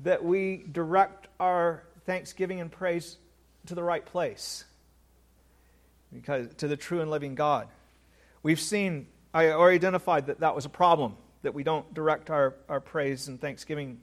that 0.00 0.24
we 0.24 0.64
direct 0.72 1.28
our 1.38 1.84
thanksgiving 2.04 2.60
and 2.60 2.72
praise 2.72 3.18
to 3.66 3.74
the 3.74 3.82
right 3.82 4.04
place 4.04 4.64
because 6.12 6.48
to 6.56 6.68
the 6.68 6.76
true 6.76 7.00
and 7.00 7.10
living 7.10 7.34
God. 7.34 7.68
We've 8.42 8.60
seen 8.60 9.06
I 9.34 9.50
already 9.50 9.76
identified 9.76 10.28
that 10.28 10.40
that 10.40 10.54
was 10.54 10.64
a 10.64 10.70
problem 10.70 11.16
that 11.42 11.52
we 11.52 11.62
don't 11.62 11.92
direct 11.92 12.30
our, 12.30 12.54
our 12.70 12.80
praise 12.80 13.28
and 13.28 13.38
thanksgiving 13.38 14.00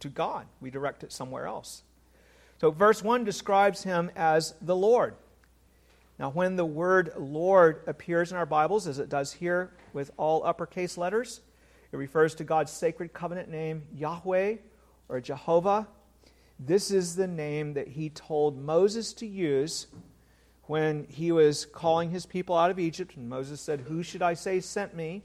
to 0.00 0.08
God. 0.08 0.46
We 0.60 0.70
direct 0.70 1.02
it 1.02 1.10
somewhere 1.10 1.46
else. 1.46 1.82
So 2.60 2.70
verse 2.70 3.02
1 3.02 3.24
describes 3.24 3.82
him 3.82 4.10
as 4.14 4.54
the 4.60 4.76
Lord. 4.76 5.14
Now, 6.18 6.30
when 6.30 6.56
the 6.56 6.66
word 6.66 7.12
Lord 7.16 7.82
appears 7.86 8.30
in 8.30 8.36
our 8.36 8.44
Bibles, 8.44 8.86
as 8.86 8.98
it 8.98 9.08
does 9.08 9.32
here 9.32 9.72
with 9.92 10.10
all 10.16 10.44
uppercase 10.44 10.98
letters, 10.98 11.40
it 11.92 11.96
refers 11.96 12.34
to 12.36 12.44
God's 12.44 12.72
sacred 12.72 13.12
covenant 13.12 13.50
name, 13.50 13.82
Yahweh 13.94 14.56
or 15.08 15.20
Jehovah. 15.20 15.88
This 16.58 16.90
is 16.90 17.16
the 17.16 17.26
name 17.26 17.74
that 17.74 17.88
he 17.88 18.10
told 18.10 18.58
Moses 18.58 19.12
to 19.14 19.26
use 19.26 19.86
when 20.64 21.06
he 21.08 21.32
was 21.32 21.64
calling 21.64 22.10
his 22.10 22.26
people 22.26 22.56
out 22.56 22.70
of 22.70 22.78
Egypt. 22.78 23.16
And 23.16 23.28
Moses 23.28 23.60
said, 23.60 23.80
Who 23.80 24.02
should 24.02 24.22
I 24.22 24.34
say 24.34 24.60
sent 24.60 24.94
me? 24.94 25.22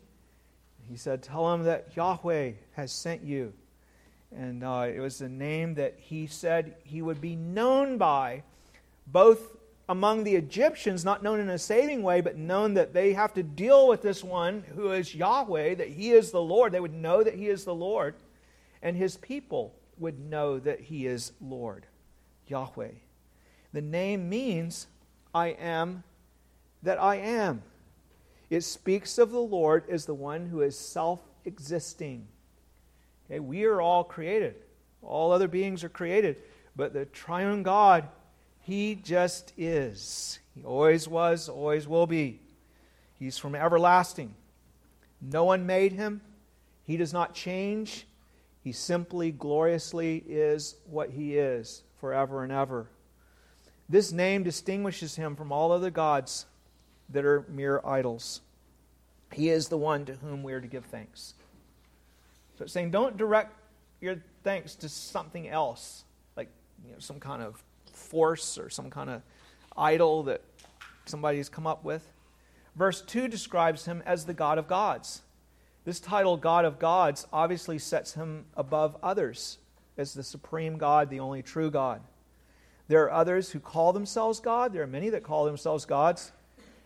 He 0.89 0.95
said, 0.95 1.21
Tell 1.21 1.53
him 1.53 1.63
that 1.63 1.95
Yahweh 1.95 2.51
has 2.73 2.91
sent 2.91 3.23
you. 3.23 3.53
And 4.35 4.63
uh, 4.63 4.87
it 4.93 4.99
was 4.99 5.19
the 5.19 5.29
name 5.29 5.75
that 5.75 5.95
he 5.97 6.27
said 6.27 6.75
he 6.83 7.01
would 7.01 7.19
be 7.21 7.35
known 7.35 7.97
by, 7.97 8.43
both 9.05 9.57
among 9.93 10.23
the 10.23 10.35
Egyptians, 10.35 11.05
not 11.05 11.21
known 11.21 11.39
in 11.39 11.51
a 11.51 11.57
saving 11.59 12.01
way, 12.01 12.19
but 12.19 12.35
known 12.35 12.73
that 12.73 12.95
they 12.95 13.13
have 13.13 13.31
to 13.31 13.43
deal 13.43 13.87
with 13.87 14.01
this 14.01 14.23
one 14.23 14.63
who 14.73 14.91
is 14.91 15.13
Yahweh, 15.13 15.75
that 15.75 15.89
he 15.89 16.09
is 16.09 16.31
the 16.31 16.41
Lord. 16.41 16.71
They 16.71 16.79
would 16.79 16.95
know 16.95 17.21
that 17.21 17.35
he 17.35 17.47
is 17.47 17.63
the 17.63 17.75
Lord, 17.75 18.15
and 18.81 18.97
his 18.97 19.17
people 19.17 19.75
would 19.99 20.19
know 20.19 20.57
that 20.57 20.79
he 20.79 21.05
is 21.05 21.33
Lord, 21.39 21.85
Yahweh. 22.47 22.89
The 23.71 23.81
name 23.83 24.29
means 24.29 24.87
I 25.31 25.49
am 25.49 26.03
that 26.81 26.99
I 26.99 27.17
am. 27.17 27.61
It 28.49 28.61
speaks 28.61 29.19
of 29.19 29.29
the 29.29 29.37
Lord 29.37 29.87
as 29.91 30.07
the 30.07 30.15
one 30.15 30.47
who 30.47 30.61
is 30.61 30.75
self 30.75 31.19
existing. 31.45 32.27
Okay, 33.27 33.39
we 33.39 33.65
are 33.65 33.79
all 33.79 34.03
created, 34.03 34.55
all 35.03 35.31
other 35.31 35.47
beings 35.47 35.83
are 35.83 35.89
created, 35.89 36.37
but 36.75 36.93
the 36.93 37.05
triune 37.05 37.61
God 37.61 38.07
he 38.63 38.95
just 38.95 39.51
is. 39.57 40.39
He 40.55 40.63
always 40.63 41.07
was, 41.07 41.49
always 41.49 41.87
will 41.87 42.07
be. 42.07 42.39
He's 43.19 43.37
from 43.37 43.55
everlasting. 43.55 44.33
No 45.21 45.43
one 45.43 45.65
made 45.65 45.91
him. 45.91 46.21
He 46.83 46.97
does 46.97 47.13
not 47.13 47.33
change. 47.33 48.07
He 48.63 48.71
simply, 48.71 49.31
gloriously 49.31 50.23
is 50.27 50.75
what 50.89 51.09
he 51.09 51.37
is 51.37 51.83
forever 51.99 52.43
and 52.43 52.51
ever. 52.51 52.87
This 53.89 54.13
name 54.13 54.43
distinguishes 54.43 55.17
him 55.17 55.35
from 55.35 55.51
all 55.51 55.71
other 55.71 55.91
gods 55.91 56.45
that 57.09 57.25
are 57.25 57.45
mere 57.49 57.81
idols. 57.85 58.39
He 59.33 59.49
is 59.49 59.67
the 59.67 59.77
one 59.77 60.05
to 60.05 60.13
whom 60.13 60.41
we 60.41 60.53
are 60.53 60.61
to 60.61 60.67
give 60.67 60.85
thanks. 60.85 61.33
So 62.57 62.63
it's 62.63 62.73
saying 62.73 62.91
don't 62.91 63.17
direct 63.17 63.53
your 63.99 64.23
thanks 64.43 64.75
to 64.75 64.89
something 64.89 65.49
else, 65.49 66.05
like 66.37 66.49
you 66.85 66.93
know, 66.93 66.99
some 66.99 67.19
kind 67.19 67.41
of 67.41 67.61
force 67.95 68.57
or 68.57 68.69
some 68.69 68.89
kind 68.89 69.09
of 69.09 69.21
idol 69.77 70.23
that 70.23 70.41
somebody's 71.05 71.49
come 71.49 71.67
up 71.67 71.83
with. 71.83 72.07
Verse 72.75 73.01
2 73.01 73.27
describes 73.27 73.85
him 73.85 74.01
as 74.05 74.25
the 74.25 74.33
God 74.33 74.57
of 74.57 74.67
gods. 74.67 75.21
This 75.85 75.99
title, 75.99 76.37
God 76.37 76.65
of 76.65 76.79
gods, 76.79 77.27
obviously 77.31 77.77
sets 77.77 78.13
him 78.13 78.45
above 78.55 78.97
others 79.03 79.57
as 79.97 80.13
the 80.13 80.23
supreme 80.23 80.77
God, 80.77 81.09
the 81.09 81.19
only 81.19 81.41
true 81.41 81.69
God. 81.69 82.01
There 82.87 83.03
are 83.03 83.11
others 83.11 83.51
who 83.51 83.59
call 83.59 83.93
themselves 83.93 84.39
God. 84.39 84.73
There 84.73 84.83
are 84.83 84.87
many 84.87 85.09
that 85.09 85.23
call 85.23 85.45
themselves 85.45 85.85
gods. 85.85 86.31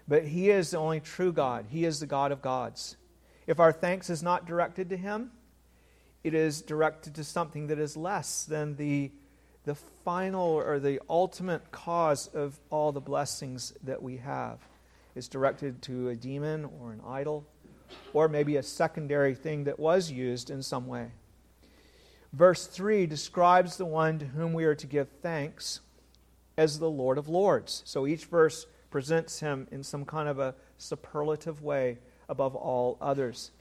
But 0.08 0.26
he 0.26 0.50
is 0.50 0.72
the 0.72 0.78
only 0.78 1.00
true 1.00 1.34
God. 1.34 1.66
He 1.70 1.86
is 1.86 2.00
the 2.00 2.06
God 2.06 2.32
of 2.32 2.42
gods. 2.42 2.98
If 3.46 3.60
our 3.60 3.72
thanks 3.72 4.10
is 4.10 4.24
not 4.24 4.46
directed 4.46 4.90
to 4.90 4.98
him, 4.98 5.32
it 6.24 6.34
is 6.34 6.62
directed 6.62 7.16
to 7.16 7.24
something 7.24 7.68
that 7.68 7.80
is 7.80 7.96
less 7.96 8.44
than 8.46 8.76
the 8.76 9.12
the 9.68 9.76
final 9.76 10.46
or 10.46 10.80
the 10.80 10.98
ultimate 11.10 11.72
cause 11.72 12.28
of 12.28 12.58
all 12.70 12.94
the 12.94 13.02
blessings 13.02 13.74
that 13.84 14.02
we 14.02 14.16
have 14.16 14.60
is 15.14 15.28
directed 15.28 15.82
to 15.82 16.08
a 16.08 16.16
demon 16.16 16.64
or 16.80 16.94
an 16.94 17.02
idol 17.06 17.46
or 18.14 18.30
maybe 18.30 18.56
a 18.56 18.64
secondary 18.64 19.36
thing 19.36 19.66
that 19.66 19.78
was 19.78 20.10
used 20.10 20.50
in 20.50 20.64
some 20.64 20.88
way. 20.88 21.12
Verse 22.32 22.66
3 22.66 23.08
describes 23.08 23.76
the 23.76 23.86
one 23.86 24.18
to 24.20 24.26
whom 24.28 24.54
we 24.54 24.64
are 24.64 24.76
to 24.76 24.88
give 24.88 25.10
thanks 25.22 25.82
as 26.58 26.80
the 26.80 26.90
Lord 26.90 27.18
of 27.18 27.28
Lords. 27.28 27.82
So 27.86 28.08
each 28.08 28.24
verse 28.24 28.68
presents 28.90 29.42
him 29.42 29.68
in 29.70 29.84
some 29.84 30.06
kind 30.06 30.30
of 30.30 30.40
a 30.40 30.56
superlative 30.78 31.62
way 31.62 31.98
above 32.30 32.56
all 32.56 32.98
others. 33.02 33.52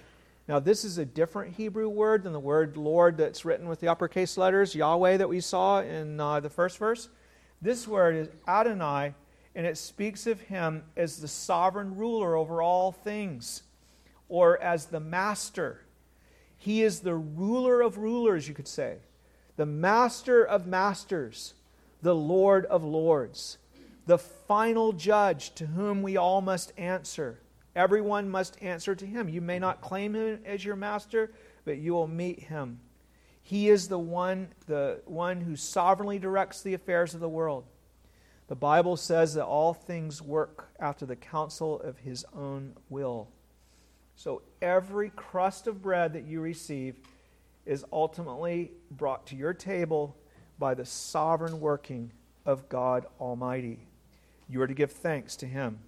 Now, 0.49 0.61
this 0.61 0.85
is 0.85 0.99
a 0.99 1.05
different 1.05 1.57
Hebrew 1.57 1.89
word 1.89 2.23
than 2.23 2.33
the 2.33 2.39
word 2.39 2.77
Lord 2.77 3.17
that's 3.17 3.45
written 3.45 3.69
with 3.69 3.81
the 3.81 3.89
uppercase 3.89 4.37
letters, 4.37 4.77
Yahweh, 4.77 5.17
that 5.17 5.29
we 5.29 5.41
saw 5.41 5.81
in 5.81 6.21
uh, 6.21 6.39
the 6.39 6.51
first 6.51 6.79
verse. 6.79 7.09
This 7.61 7.89
word 7.89 8.15
is 8.15 8.29
Adonai, 8.47 9.15
and 9.57 9.67
it 9.67 9.77
speaks 9.77 10.27
of 10.29 10.41
him 10.43 10.85
as 10.97 11.19
the 11.19 11.27
sovereign 11.27 11.97
ruler 11.97 12.37
over 12.37 12.63
all 12.63 12.93
things, 12.93 13.65
or 14.29 14.63
as 14.63 14.87
the 14.87 15.01
master. 15.01 15.81
He 16.59 16.83
is 16.83 17.01
the 17.01 17.17
ruler 17.17 17.81
of 17.81 17.99
rulers, 17.99 18.47
you 18.47 18.55
could 18.55 18.69
say, 18.69 18.99
the 19.57 19.67
master 19.67 20.45
of 20.45 20.67
masters, 20.67 21.55
the 22.03 22.15
Lord 22.15 22.67
of 22.67 22.85
lords, 22.85 23.59
the 24.07 24.19
final 24.19 24.93
judge 24.93 25.55
to 25.57 25.67
whom 25.67 26.03
we 26.03 26.17
all 26.17 26.41
must 26.41 26.73
answer 26.79 27.41
Everyone 27.77 28.31
must 28.31 28.61
answer 28.63 28.95
to 28.95 29.05
him. 29.05 29.29
You 29.29 29.43
may 29.43 29.59
not 29.59 29.83
claim 29.83 30.15
him 30.15 30.41
as 30.47 30.65
your 30.65 30.77
master, 30.77 31.31
but 31.67 31.77
you 31.77 31.93
will 31.93 32.09
meet 32.09 32.41
him. 32.41 32.81
He 33.43 33.69
is 33.69 33.87
the 33.87 33.99
one, 33.99 34.49
the 34.67 35.03
one 35.05 35.43
who 35.43 35.57
sovereignly 35.57 36.19
directs 36.19 36.63
the 36.63 36.73
affairs 36.73 37.13
of 37.15 37.21
the 37.21 37.29
world. 37.29 37.65
The 38.49 38.57
Bible 38.57 38.97
says 38.97 39.35
that 39.35 39.45
all 39.45 39.75
things 39.75 40.23
work 40.23 40.71
after 40.81 41.05
the 41.05 41.17
counsel 41.17 41.79
of 41.81 41.99
his 41.99 42.25
own 42.35 42.73
will. 42.89 43.29
So 44.15 44.41
every 44.63 45.11
crust 45.11 45.67
of 45.67 45.83
bread 45.83 46.15
that 46.15 46.25
you 46.25 46.41
receive 46.41 46.97
is 47.67 47.85
ultimately 47.93 48.71
brought 48.91 49.27
to 49.27 49.37
your 49.37 49.53
table 49.53 50.17
by 50.59 50.73
the 50.73 50.87
sovereign 50.87 51.61
working 51.61 52.11
of 52.47 52.71
God 52.71 53.05
Almighty. 53.21 53.87
You 54.49 54.63
are 54.63 54.67
to 54.67 54.75
give 54.75 54.93
thanks 54.93 55.37
to 55.37 55.47
him 55.47 55.81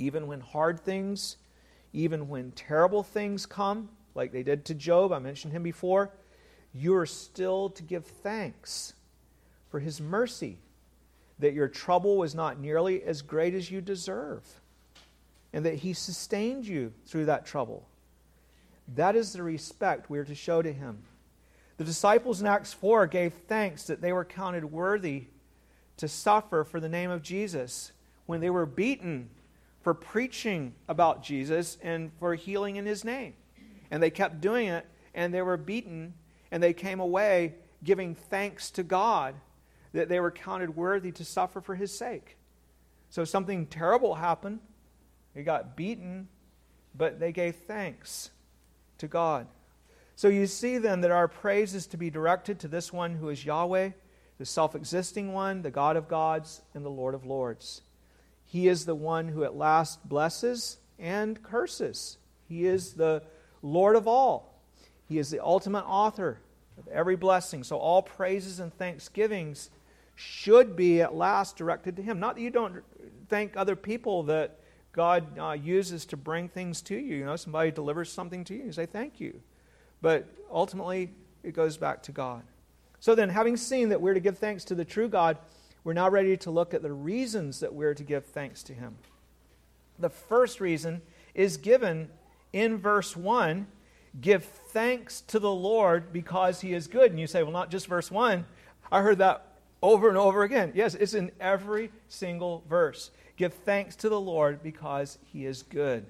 even 0.00 0.26
when 0.26 0.40
hard 0.40 0.80
things, 0.80 1.36
even 1.92 2.28
when 2.28 2.50
terrible 2.52 3.02
things 3.02 3.46
come, 3.46 3.90
like 4.14 4.32
they 4.32 4.42
did 4.42 4.64
to 4.64 4.74
Job, 4.74 5.12
I 5.12 5.18
mentioned 5.18 5.52
him 5.52 5.62
before, 5.62 6.10
you 6.72 6.94
are 6.96 7.06
still 7.06 7.70
to 7.70 7.82
give 7.82 8.06
thanks 8.06 8.94
for 9.68 9.78
his 9.78 10.00
mercy, 10.00 10.58
that 11.38 11.52
your 11.52 11.68
trouble 11.68 12.16
was 12.16 12.34
not 12.34 12.58
nearly 12.58 13.02
as 13.02 13.22
great 13.22 13.54
as 13.54 13.70
you 13.70 13.80
deserve, 13.80 14.42
and 15.52 15.64
that 15.64 15.76
he 15.76 15.92
sustained 15.92 16.66
you 16.66 16.92
through 17.06 17.26
that 17.26 17.46
trouble. 17.46 17.86
That 18.94 19.14
is 19.14 19.32
the 19.32 19.42
respect 19.42 20.10
we 20.10 20.18
are 20.18 20.24
to 20.24 20.34
show 20.34 20.62
to 20.62 20.72
him. 20.72 21.02
The 21.76 21.84
disciples 21.84 22.40
in 22.40 22.46
Acts 22.46 22.72
4 22.72 23.06
gave 23.06 23.32
thanks 23.32 23.84
that 23.84 24.00
they 24.00 24.12
were 24.12 24.24
counted 24.24 24.64
worthy 24.64 25.26
to 25.96 26.08
suffer 26.08 26.64
for 26.64 26.80
the 26.80 26.88
name 26.88 27.10
of 27.10 27.22
Jesus 27.22 27.92
when 28.26 28.40
they 28.40 28.50
were 28.50 28.66
beaten 28.66 29.30
for 29.82 29.94
preaching 29.94 30.74
about 30.88 31.22
Jesus 31.22 31.78
and 31.82 32.10
for 32.18 32.34
healing 32.34 32.76
in 32.76 32.86
his 32.86 33.04
name. 33.04 33.34
And 33.90 34.02
they 34.02 34.10
kept 34.10 34.40
doing 34.40 34.68
it, 34.68 34.86
and 35.14 35.32
they 35.32 35.42
were 35.42 35.56
beaten, 35.56 36.14
and 36.50 36.62
they 36.62 36.72
came 36.72 37.00
away 37.00 37.54
giving 37.82 38.14
thanks 38.14 38.70
to 38.72 38.82
God 38.82 39.34
that 39.92 40.08
they 40.08 40.20
were 40.20 40.30
counted 40.30 40.76
worthy 40.76 41.10
to 41.12 41.24
suffer 41.24 41.60
for 41.60 41.74
his 41.74 41.96
sake. 41.96 42.36
So 43.08 43.24
something 43.24 43.66
terrible 43.66 44.14
happened. 44.14 44.60
They 45.34 45.42
got 45.42 45.76
beaten, 45.76 46.28
but 46.94 47.18
they 47.18 47.32
gave 47.32 47.56
thanks 47.56 48.30
to 48.98 49.08
God. 49.08 49.46
So 50.14 50.28
you 50.28 50.46
see 50.46 50.78
then 50.78 51.00
that 51.00 51.10
our 51.10 51.28
praise 51.28 51.74
is 51.74 51.86
to 51.88 51.96
be 51.96 52.10
directed 52.10 52.60
to 52.60 52.68
this 52.68 52.92
one 52.92 53.14
who 53.14 53.30
is 53.30 53.44
Yahweh, 53.44 53.90
the 54.38 54.44
self 54.44 54.74
existing 54.74 55.32
one, 55.32 55.62
the 55.62 55.70
God 55.70 55.96
of 55.96 56.08
gods, 56.08 56.62
and 56.74 56.84
the 56.84 56.90
Lord 56.90 57.14
of 57.14 57.24
lords. 57.24 57.82
He 58.50 58.66
is 58.66 58.84
the 58.84 58.96
one 58.96 59.28
who 59.28 59.44
at 59.44 59.54
last 59.54 60.08
blesses 60.08 60.78
and 60.98 61.40
curses. 61.40 62.18
He 62.48 62.66
is 62.66 62.94
the 62.94 63.22
Lord 63.62 63.94
of 63.94 64.08
all. 64.08 64.60
He 65.08 65.18
is 65.18 65.30
the 65.30 65.38
ultimate 65.38 65.84
author 65.84 66.40
of 66.76 66.88
every 66.88 67.14
blessing. 67.14 67.62
So 67.62 67.76
all 67.76 68.02
praises 68.02 68.58
and 68.58 68.74
thanksgivings 68.74 69.70
should 70.16 70.74
be 70.74 71.00
at 71.00 71.14
last 71.14 71.56
directed 71.56 71.94
to 71.94 72.02
Him. 72.02 72.18
Not 72.18 72.34
that 72.34 72.40
you 72.40 72.50
don't 72.50 72.82
thank 73.28 73.56
other 73.56 73.76
people 73.76 74.24
that 74.24 74.58
God 74.90 75.38
uh, 75.38 75.52
uses 75.52 76.04
to 76.06 76.16
bring 76.16 76.48
things 76.48 76.82
to 76.82 76.96
you. 76.96 77.18
You 77.18 77.26
know, 77.26 77.36
somebody 77.36 77.70
delivers 77.70 78.10
something 78.10 78.42
to 78.44 78.54
you, 78.54 78.64
you 78.64 78.72
say 78.72 78.86
thank 78.86 79.20
you. 79.20 79.40
But 80.02 80.26
ultimately, 80.50 81.12
it 81.44 81.54
goes 81.54 81.76
back 81.76 82.02
to 82.04 82.12
God. 82.12 82.42
So 82.98 83.14
then, 83.14 83.28
having 83.28 83.56
seen 83.56 83.90
that 83.90 84.00
we're 84.00 84.14
to 84.14 84.20
give 84.20 84.38
thanks 84.38 84.64
to 84.64 84.74
the 84.74 84.84
true 84.84 85.08
God, 85.08 85.38
we're 85.84 85.92
now 85.92 86.08
ready 86.08 86.36
to 86.38 86.50
look 86.50 86.74
at 86.74 86.82
the 86.82 86.92
reasons 86.92 87.60
that 87.60 87.74
we're 87.74 87.94
to 87.94 88.02
give 88.02 88.24
thanks 88.26 88.62
to 88.64 88.72
Him. 88.72 88.96
The 89.98 90.10
first 90.10 90.60
reason 90.60 91.02
is 91.34 91.56
given 91.56 92.08
in 92.52 92.78
verse 92.78 93.16
1 93.16 93.66
give 94.20 94.44
thanks 94.44 95.20
to 95.20 95.38
the 95.38 95.52
Lord 95.52 96.12
because 96.12 96.60
He 96.60 96.72
is 96.74 96.86
good. 96.86 97.10
And 97.10 97.20
you 97.20 97.26
say, 97.26 97.42
well, 97.42 97.52
not 97.52 97.70
just 97.70 97.86
verse 97.86 98.10
1. 98.10 98.44
I 98.90 99.02
heard 99.02 99.18
that 99.18 99.50
over 99.82 100.08
and 100.08 100.18
over 100.18 100.42
again. 100.42 100.72
Yes, 100.74 100.94
it's 100.94 101.14
in 101.14 101.30
every 101.40 101.90
single 102.08 102.64
verse. 102.68 103.10
Give 103.36 103.52
thanks 103.52 103.96
to 103.96 104.08
the 104.08 104.20
Lord 104.20 104.62
because 104.62 105.18
he 105.32 105.46
is 105.46 105.62
good. 105.62 106.04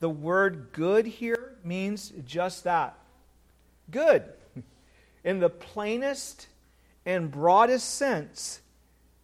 The 0.00 0.08
word 0.08 0.68
good 0.72 1.06
here 1.06 1.56
means 1.64 2.12
just 2.24 2.64
that 2.64 2.96
good. 3.90 4.24
In 5.24 5.40
the 5.40 5.50
plainest 5.50 6.46
and 7.04 7.30
broadest 7.30 7.96
sense, 7.96 8.60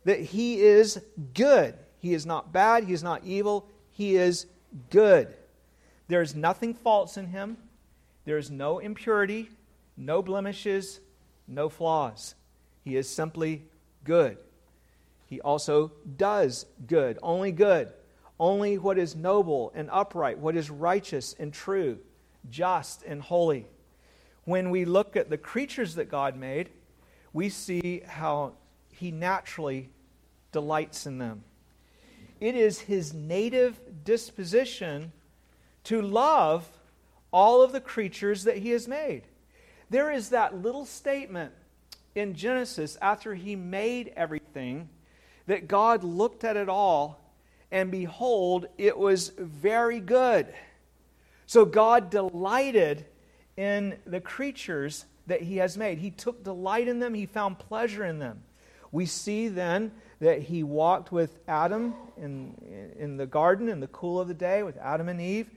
that 0.04 0.20
he 0.20 0.60
is 0.60 1.00
good. 1.34 1.74
He 1.98 2.14
is 2.14 2.26
not 2.26 2.52
bad, 2.52 2.84
he 2.84 2.92
is 2.92 3.02
not 3.02 3.24
evil, 3.24 3.68
he 3.90 4.16
is 4.16 4.46
good. 4.90 5.34
There 6.08 6.20
is 6.20 6.34
nothing 6.34 6.74
false 6.74 7.16
in 7.16 7.28
him, 7.28 7.56
there 8.24 8.36
is 8.36 8.50
no 8.50 8.78
impurity, 8.78 9.50
no 9.96 10.22
blemishes, 10.22 11.00
no 11.48 11.68
flaws. 11.68 12.34
He 12.82 12.96
is 12.96 13.08
simply 13.08 13.64
good. 14.04 14.36
He 15.26 15.40
also 15.40 15.92
does 16.16 16.66
good, 16.86 17.18
only 17.22 17.52
good, 17.52 17.88
only 18.38 18.76
what 18.78 18.98
is 18.98 19.16
noble 19.16 19.72
and 19.74 19.88
upright, 19.90 20.38
what 20.38 20.56
is 20.56 20.70
righteous 20.70 21.34
and 21.38 21.52
true, 21.52 21.98
just 22.50 23.02
and 23.04 23.22
holy. 23.22 23.66
When 24.44 24.70
we 24.70 24.84
look 24.84 25.16
at 25.16 25.30
the 25.30 25.38
creatures 25.38 25.94
that 25.94 26.10
God 26.10 26.36
made, 26.36 26.68
we 27.32 27.48
see 27.48 28.02
how 28.06 28.52
He 28.90 29.10
naturally 29.10 29.88
delights 30.54 31.04
in 31.04 31.18
them. 31.18 31.44
It 32.40 32.54
is 32.54 32.80
His 32.80 33.12
native 33.12 33.78
disposition 34.04 35.12
to 35.84 36.00
love 36.00 36.66
all 37.30 37.60
of 37.62 37.72
the 37.72 37.80
creatures 37.80 38.44
that 38.44 38.56
He 38.56 38.70
has 38.70 38.88
made. 38.88 39.24
There 39.90 40.10
is 40.10 40.30
that 40.30 40.62
little 40.62 40.86
statement 40.86 41.52
in 42.14 42.34
Genesis 42.34 42.96
after 43.02 43.34
He 43.34 43.56
made 43.56 44.12
everything 44.16 44.88
that 45.46 45.68
God 45.68 46.02
looked 46.04 46.44
at 46.44 46.56
it 46.56 46.68
all, 46.68 47.20
and 47.70 47.90
behold, 47.90 48.66
it 48.78 48.96
was 48.96 49.32
very 49.36 50.00
good. 50.00 50.46
So 51.46 51.64
God 51.64 52.08
delighted 52.08 53.04
in 53.56 53.98
the 54.06 54.20
creatures 54.20 55.04
that 55.26 55.42
He 55.42 55.56
has 55.56 55.76
made. 55.76 55.98
He 55.98 56.10
took 56.10 56.44
delight 56.44 56.88
in 56.88 57.00
them, 57.00 57.14
He 57.14 57.26
found 57.26 57.58
pleasure 57.58 58.04
in 58.04 58.18
them. 58.18 58.42
We 58.92 59.06
see 59.06 59.48
then 59.48 59.90
that 60.24 60.42
He 60.42 60.62
walked 60.62 61.12
with 61.12 61.38
Adam 61.48 61.94
in, 62.16 62.54
in 62.98 63.16
the 63.16 63.26
garden 63.26 63.68
in 63.68 63.80
the 63.80 63.86
cool 63.88 64.20
of 64.20 64.28
the 64.28 64.34
day 64.34 64.62
with 64.62 64.76
Adam 64.78 65.08
and 65.08 65.20
Eve. 65.20 65.50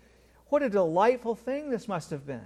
What 0.48 0.64
a 0.64 0.70
delightful 0.70 1.36
thing 1.36 1.70
this 1.70 1.88
must 1.88 2.10
have 2.12 2.26
been. 2.26 2.46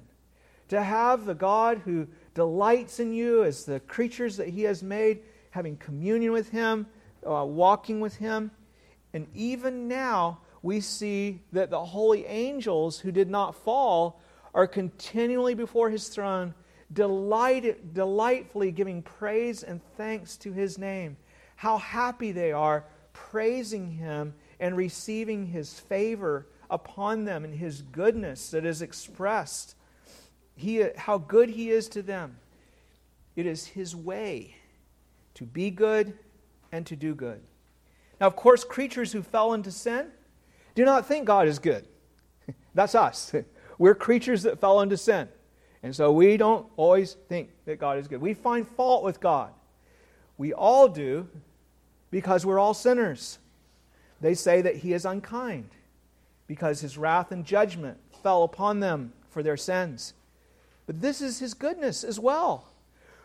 To 0.69 0.81
have 0.81 1.25
the 1.25 1.35
God 1.35 1.81
who 1.83 2.07
delights 2.33 2.99
in 2.99 3.13
you 3.13 3.43
as 3.43 3.65
the 3.65 3.79
creatures 3.81 4.37
that 4.37 4.49
He 4.49 4.63
has 4.63 4.81
made, 4.81 5.19
having 5.51 5.77
communion 5.77 6.31
with 6.31 6.49
Him, 6.49 6.87
uh, 7.25 7.45
walking 7.45 7.99
with 7.99 8.15
him. 8.17 8.51
And 9.13 9.27
even 9.33 9.87
now, 9.87 10.39
we 10.61 10.79
see 10.79 11.41
that 11.51 11.69
the 11.69 11.83
holy 11.83 12.25
angels 12.25 12.99
who 12.99 13.11
did 13.11 13.29
not 13.29 13.55
fall 13.55 14.21
are 14.53 14.67
continually 14.67 15.53
before 15.53 15.89
his 15.89 16.07
throne, 16.07 16.53
delight, 16.91 17.93
delightfully 17.93 18.71
giving 18.71 19.01
praise 19.01 19.63
and 19.63 19.81
thanks 19.97 20.37
to 20.37 20.51
his 20.51 20.77
name. 20.77 21.17
How 21.61 21.77
happy 21.77 22.31
they 22.31 22.51
are 22.51 22.85
praising 23.13 23.91
him 23.91 24.33
and 24.59 24.75
receiving 24.75 25.45
his 25.45 25.79
favor 25.79 26.47
upon 26.71 27.25
them 27.25 27.45
and 27.45 27.53
his 27.53 27.83
goodness 27.83 28.49
that 28.49 28.65
is 28.65 28.81
expressed. 28.81 29.75
He, 30.55 30.83
how 30.97 31.19
good 31.19 31.49
he 31.49 31.69
is 31.69 31.87
to 31.89 32.01
them. 32.01 32.37
It 33.35 33.45
is 33.45 33.67
his 33.67 33.95
way 33.95 34.55
to 35.35 35.43
be 35.45 35.69
good 35.69 36.17
and 36.71 36.83
to 36.87 36.95
do 36.95 37.13
good. 37.13 37.39
Now, 38.19 38.25
of 38.25 38.35
course, 38.35 38.63
creatures 38.63 39.11
who 39.11 39.21
fell 39.21 39.53
into 39.53 39.69
sin 39.69 40.07
do 40.73 40.83
not 40.83 41.05
think 41.05 41.25
God 41.25 41.47
is 41.47 41.59
good. 41.59 41.85
That's 42.73 42.95
us. 42.95 43.33
We're 43.77 43.93
creatures 43.93 44.41
that 44.41 44.59
fell 44.59 44.81
into 44.81 44.97
sin. 44.97 45.29
And 45.83 45.95
so 45.95 46.11
we 46.11 46.37
don't 46.37 46.65
always 46.75 47.17
think 47.29 47.51
that 47.65 47.77
God 47.77 47.99
is 47.99 48.07
good. 48.07 48.19
We 48.19 48.33
find 48.33 48.67
fault 48.67 49.03
with 49.03 49.19
God. 49.19 49.53
We 50.39 50.53
all 50.53 50.87
do 50.87 51.27
because 52.11 52.45
we're 52.45 52.59
all 52.59 52.73
sinners. 52.73 53.39
They 54.19 54.35
say 54.35 54.61
that 54.61 54.77
He 54.77 54.93
is 54.93 55.05
unkind 55.05 55.69
because 56.45 56.81
His 56.81 56.97
wrath 56.97 57.31
and 57.31 57.45
judgment 57.45 57.97
fell 58.21 58.43
upon 58.43 58.79
them 58.79 59.13
for 59.29 59.41
their 59.41 59.57
sins. 59.57 60.13
But 60.85 61.01
this 61.01 61.21
is 61.21 61.39
His 61.39 61.55
goodness 61.55 62.03
as 62.03 62.19
well. 62.19 62.67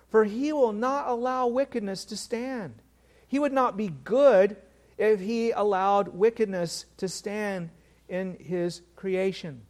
For 0.08 0.24
He 0.24 0.52
will 0.52 0.72
not 0.72 1.08
allow 1.08 1.46
wickedness 1.46 2.04
to 2.06 2.16
stand. 2.16 2.80
He 3.28 3.38
would 3.38 3.52
not 3.52 3.76
be 3.76 3.88
good 3.88 4.56
if 4.98 5.20
he 5.20 5.50
allowed 5.50 6.08
wickedness 6.08 6.86
to 6.98 7.08
stand 7.08 7.70
in 8.08 8.36
his 8.38 8.82
creation. 8.94 9.62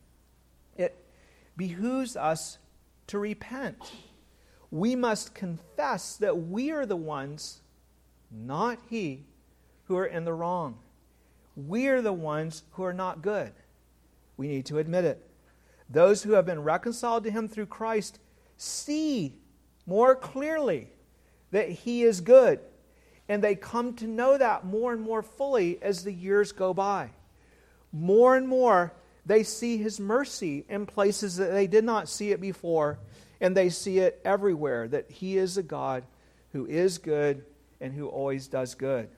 It 0.76 0.96
behooves 1.56 2.16
us 2.16 2.58
to 3.08 3.18
repent. 3.18 3.78
We 4.70 4.94
must 4.94 5.34
confess 5.34 6.16
that 6.16 6.38
we 6.38 6.70
are 6.70 6.86
the 6.86 6.96
ones, 6.96 7.60
not 8.36 8.78
he, 8.88 9.24
who 9.84 9.96
are 9.96 10.06
in 10.06 10.24
the 10.24 10.32
wrong. 10.32 10.78
We 11.54 11.88
are 11.88 12.02
the 12.02 12.12
ones 12.12 12.62
who 12.72 12.84
are 12.84 12.92
not 12.92 13.22
good. 13.22 13.52
We 14.36 14.48
need 14.48 14.66
to 14.66 14.78
admit 14.78 15.04
it. 15.04 15.24
Those 15.88 16.22
who 16.22 16.32
have 16.32 16.44
been 16.44 16.62
reconciled 16.62 17.24
to 17.24 17.30
him 17.30 17.48
through 17.48 17.66
Christ 17.66 18.18
see 18.56 19.34
more 19.86 20.14
clearly 20.14 20.88
that 21.52 21.70
he 21.70 22.02
is 22.02 22.20
good 22.20 22.60
and 23.28 23.42
they 23.42 23.54
come 23.54 23.94
to 23.94 24.06
know 24.06 24.38
that 24.38 24.64
more 24.64 24.92
and 24.92 25.02
more 25.02 25.22
fully 25.22 25.82
as 25.82 26.04
the 26.04 26.12
years 26.12 26.52
go 26.52 26.72
by. 26.72 27.10
More 27.92 28.36
and 28.36 28.46
more, 28.46 28.92
they 29.24 29.42
see 29.42 29.78
His 29.78 29.98
mercy 29.98 30.64
in 30.68 30.86
places 30.86 31.36
that 31.36 31.52
they 31.52 31.66
did 31.66 31.84
not 31.84 32.08
see 32.08 32.30
it 32.30 32.40
before, 32.40 32.98
and 33.40 33.56
they 33.56 33.68
see 33.68 33.98
it 33.98 34.20
everywhere 34.24 34.86
that 34.88 35.10
He 35.10 35.38
is 35.38 35.56
a 35.56 35.62
God 35.62 36.04
who 36.52 36.66
is 36.66 36.98
good 36.98 37.44
and 37.80 37.92
who 37.92 38.08
always 38.08 38.48
does 38.48 38.74
good. 38.74 39.08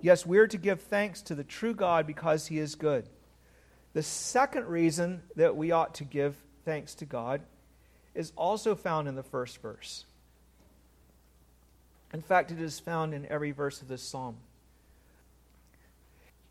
Yes, 0.00 0.26
we're 0.26 0.46
to 0.46 0.58
give 0.58 0.80
thanks 0.82 1.22
to 1.22 1.34
the 1.34 1.44
true 1.44 1.74
God 1.74 2.06
because 2.06 2.46
He 2.46 2.58
is 2.58 2.74
good. 2.74 3.08
The 3.94 4.02
second 4.02 4.66
reason 4.66 5.22
that 5.36 5.56
we 5.56 5.72
ought 5.72 5.94
to 5.96 6.04
give 6.04 6.36
thanks 6.64 6.94
to 6.96 7.06
God 7.06 7.40
is 8.14 8.32
also 8.36 8.74
found 8.74 9.08
in 9.08 9.14
the 9.14 9.22
first 9.22 9.60
verse. 9.62 10.04
In 12.12 12.22
fact, 12.22 12.50
it 12.50 12.60
is 12.60 12.78
found 12.78 13.14
in 13.14 13.26
every 13.26 13.52
verse 13.52 13.82
of 13.82 13.88
this 13.88 14.02
psalm. 14.02 14.36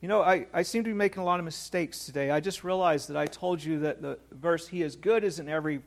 You 0.01 0.07
know, 0.07 0.21
I, 0.21 0.47
I 0.53 0.63
seem 0.63 0.84
to 0.84 0.89
be 0.89 0.95
making 0.95 1.21
a 1.21 1.26
lot 1.26 1.39
of 1.39 1.45
mistakes 1.45 2.05
today. 2.05 2.30
I 2.30 2.39
just 2.39 2.63
realized 2.63 3.09
that 3.09 3.17
I 3.17 3.26
told 3.26 3.63
you 3.63 3.80
that 3.80 4.01
the 4.01 4.19
verse 4.32 4.67
He 4.67 4.82
is 4.82 4.95
good 4.95 5.23
is 5.23 5.39
in 5.39 5.49
every, 5.49 5.82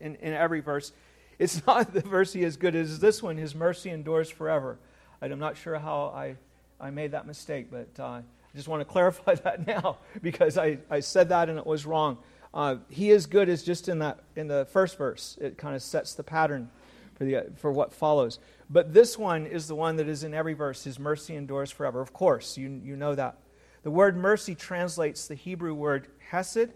in, 0.00 0.14
in 0.16 0.32
every 0.32 0.60
verse. 0.60 0.92
It's 1.38 1.64
not 1.66 1.92
the 1.92 2.00
verse 2.00 2.32
He 2.32 2.42
is 2.42 2.56
good, 2.56 2.74
as 2.74 2.98
this 2.98 3.22
one 3.22 3.36
His 3.36 3.54
mercy 3.54 3.90
endures 3.90 4.30
forever. 4.30 4.78
I'm 5.20 5.38
not 5.38 5.56
sure 5.56 5.78
how 5.78 6.12
I, 6.14 6.36
I 6.80 6.90
made 6.90 7.12
that 7.12 7.26
mistake, 7.26 7.68
but 7.70 7.88
uh, 7.98 8.04
I 8.04 8.22
just 8.56 8.68
want 8.68 8.80
to 8.80 8.84
clarify 8.92 9.34
that 9.34 9.66
now 9.66 9.98
because 10.22 10.56
I, 10.56 10.78
I 10.90 11.00
said 11.00 11.28
that 11.30 11.48
and 11.48 11.58
it 11.58 11.66
was 11.66 11.86
wrong. 11.86 12.18
Uh, 12.54 12.76
he 12.88 13.10
is 13.10 13.26
good 13.26 13.48
is 13.48 13.62
just 13.62 13.88
in, 13.88 13.98
that, 13.98 14.20
in 14.36 14.48
the 14.48 14.66
first 14.72 14.96
verse, 14.96 15.36
it 15.40 15.58
kind 15.58 15.76
of 15.76 15.82
sets 15.82 16.14
the 16.14 16.22
pattern 16.22 16.70
for, 17.14 17.24
the, 17.24 17.46
for 17.56 17.70
what 17.70 17.92
follows. 17.92 18.38
But 18.70 18.94
this 18.94 19.18
one 19.18 19.46
is 19.46 19.68
the 19.68 19.74
one 19.74 19.96
that 19.96 20.08
is 20.08 20.24
in 20.24 20.32
every 20.32 20.54
verse. 20.54 20.84
His 20.84 20.98
mercy 20.98 21.36
endures 21.36 21.70
forever. 21.70 22.00
Of 22.00 22.12
course, 22.12 22.56
you, 22.56 22.80
you 22.82 22.96
know 22.96 23.14
that. 23.14 23.38
The 23.82 23.90
word 23.90 24.16
mercy 24.16 24.54
translates 24.54 25.26
the 25.26 25.34
Hebrew 25.34 25.74
word 25.74 26.08
hesed, 26.30 26.70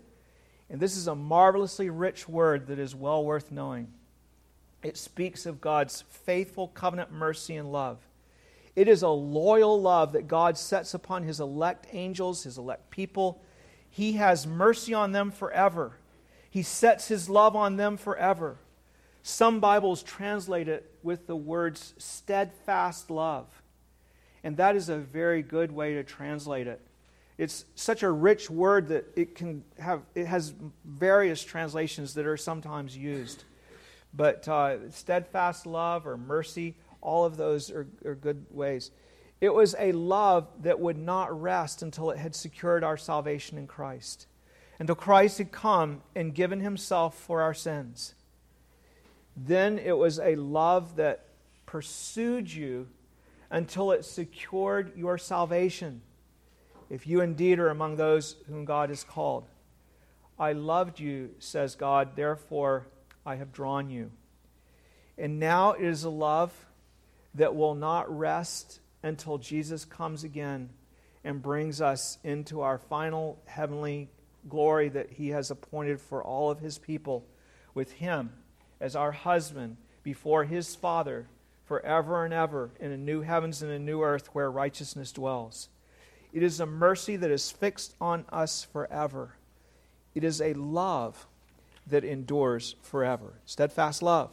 And 0.71 0.81
this 0.81 0.97
is 0.97 1.07
a 1.07 1.15
marvelously 1.15 1.91
rich 1.91 2.29
word 2.29 2.67
that 2.69 2.79
is 2.79 2.95
well 2.95 3.25
worth 3.25 3.51
knowing. 3.51 3.89
It 4.83 4.97
speaks 4.97 5.47
of 5.47 5.61
God's 5.61 6.03
faithful 6.09 6.69
covenant 6.69 7.13
mercy 7.13 7.57
and 7.57 7.71
love. 7.71 7.99
It 8.75 8.89
is 8.89 9.03
a 9.03 9.09
loyal 9.09 9.81
love 9.81 10.13
that 10.13 10.29
God 10.29 10.57
sets 10.57 10.95
upon 10.95 11.25
his 11.25 11.41
elect 11.41 11.87
angels, 11.93 12.45
his 12.45 12.59
elect 12.59 12.91
people. 12.91 13.43
He 13.91 14.15
has 14.15 14.47
mercy 14.47 14.95
on 14.95 15.13
them 15.13 15.31
forever. 15.31 15.99
He 16.51 16.63
sets 16.63 17.09
his 17.09 17.29
love 17.29 17.55
on 17.55 17.77
them 17.77 17.97
forever. 17.97 18.59
Some 19.23 19.61
Bibles 19.61 20.03
translate 20.03 20.69
it 20.69 20.91
with 21.03 21.27
the 21.27 21.37
words 21.37 21.95
steadfast 21.99 23.11
love. 23.11 23.63
And 24.43 24.57
that 24.57 24.75
is 24.75 24.89
a 24.89 24.99
very 24.99 25.43
good 25.43 25.71
way 25.71 25.95
to 25.95 26.03
translate 26.03 26.67
it. 26.67 26.81
It's 27.39 27.65
such 27.75 28.03
a 28.03 28.11
rich 28.11 28.51
word 28.51 28.89
that 28.89 29.07
it 29.17 29.35
can 29.35 29.65
have 29.79 30.03
it 30.15 30.27
has 30.27 30.53
various 30.85 31.43
translations 31.43 32.15
that 32.15 32.27
are 32.27 32.37
sometimes 32.37 32.97
used. 32.97 33.45
But 34.15 34.47
uh, 34.47 34.91
steadfast 34.91 35.67
love 35.67 36.07
or 36.07 36.17
mercy, 36.17 36.75
all 37.01 37.25
of 37.25 37.37
those 37.37 37.71
are, 37.71 37.87
are 38.05 38.15
good 38.15 38.47
ways. 38.51 38.91
It 39.41 39.53
was 39.53 39.75
a 39.79 39.93
love 39.93 40.49
that 40.63 40.79
would 40.79 40.99
not 40.99 41.41
rest 41.41 41.83
until 41.83 42.11
it 42.11 42.19
had 42.19 42.35
secured 42.35 42.85
our 42.85 42.97
salvation 42.97 43.59
in 43.59 43.67
Christ, 43.67 44.27
until 44.79 44.95
Christ 44.95 45.39
had 45.39 45.51
come 45.51 46.03
and 46.15 46.35
given 46.35 46.61
himself 46.61 47.19
for 47.19 47.43
our 47.43 47.55
sins. 47.55 48.15
Then 49.37 49.79
it 49.79 49.97
was 49.97 50.21
a 50.21 50.37
love 50.37 50.97
that 50.97 51.25
pursued 51.67 52.53
you 52.53 52.89
until 53.51 53.93
it 53.93 54.05
secured 54.05 54.97
your 54.97 55.19
salvation. 55.19 56.03
If 56.89 57.07
you 57.07 57.21
indeed 57.21 57.59
are 57.59 57.71
among 57.71 57.97
those 57.97 58.37
whom 58.47 58.65
God 58.65 58.91
has 58.91 59.03
called, 59.03 59.49
I 60.39 60.53
loved 60.53 61.01
you, 61.01 61.31
says 61.39 61.75
God, 61.75 62.15
therefore 62.15 62.87
I 63.25 63.37
have 63.37 63.53
drawn 63.53 63.91
you. 63.91 64.11
And 65.19 65.39
now 65.39 65.73
it 65.73 65.85
is 65.85 66.05
a 66.05 66.11
love 66.11 66.53
that 67.35 67.55
will 67.55 67.75
not 67.75 68.17
rest 68.17 68.81
until 69.03 69.39
Jesus 69.39 69.85
comes 69.85 70.25
again 70.25 70.71
and 71.25 71.43
brings 71.43 71.81
us 71.81 72.19
into 72.25 72.61
our 72.61 72.79
final 72.79 73.41
heavenly 73.47 74.09
glory 74.49 74.89
that 74.89 75.11
he 75.11 75.29
has 75.29 75.51
appointed 75.51 76.01
for 76.01 76.23
all 76.23 76.51
of 76.51 76.61
his 76.61 76.79
people 76.79 77.25
with 77.75 77.93
him 77.93 78.33
as 78.81 78.97
our 78.97 79.13
husband 79.13 79.77
before 80.03 80.45
his 80.45 80.75
Father 80.75 81.27
forever 81.65 82.25
and 82.25 82.35
ever 82.35 82.71
in 82.81 82.91
a 82.91 82.97
new 82.97 83.21
heavens 83.21 83.63
and 83.63 83.71
a 83.71 83.79
new 83.79 84.03
earth 84.03 84.29
where 84.33 84.51
righteousness 84.51 85.13
dwells. 85.13 85.69
It 86.33 86.43
is 86.43 86.61
a 86.61 86.67
mercy 86.67 87.17
that 87.17 87.31
is 87.31 87.51
fixed 87.51 87.95
on 88.01 88.25
us 88.33 88.65
forever. 88.65 89.37
It 90.15 90.25
is 90.25 90.41
a 90.41 90.55
love 90.55 91.27
that 91.89 92.05
endures 92.05 92.77
forever. 92.83 93.35
Steadfast 93.45 94.03
love. 94.03 94.33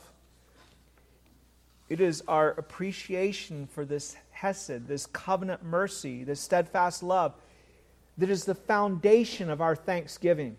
It 1.89 2.00
is 2.00 2.24
our 2.28 2.52
appreciation 2.52 3.68
for 3.68 3.84
this 3.84 4.16
Hesed, 4.32 4.88
this 4.88 5.06
covenant 5.08 5.64
mercy, 5.64 6.24
this 6.24 6.39
steadfast 6.39 7.04
love, 7.04 7.34
that 8.18 8.30
is 8.30 8.45
the 8.45 8.56
foundation 8.56 9.50
of 9.50 9.60
our 9.60 9.76
thanksgiving. 9.76 10.56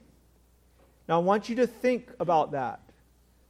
Now, 1.09 1.21
I 1.21 1.23
want 1.23 1.49
you 1.49 1.57
to 1.57 1.67
think 1.67 2.11
about 2.19 2.53
that. 2.53 2.81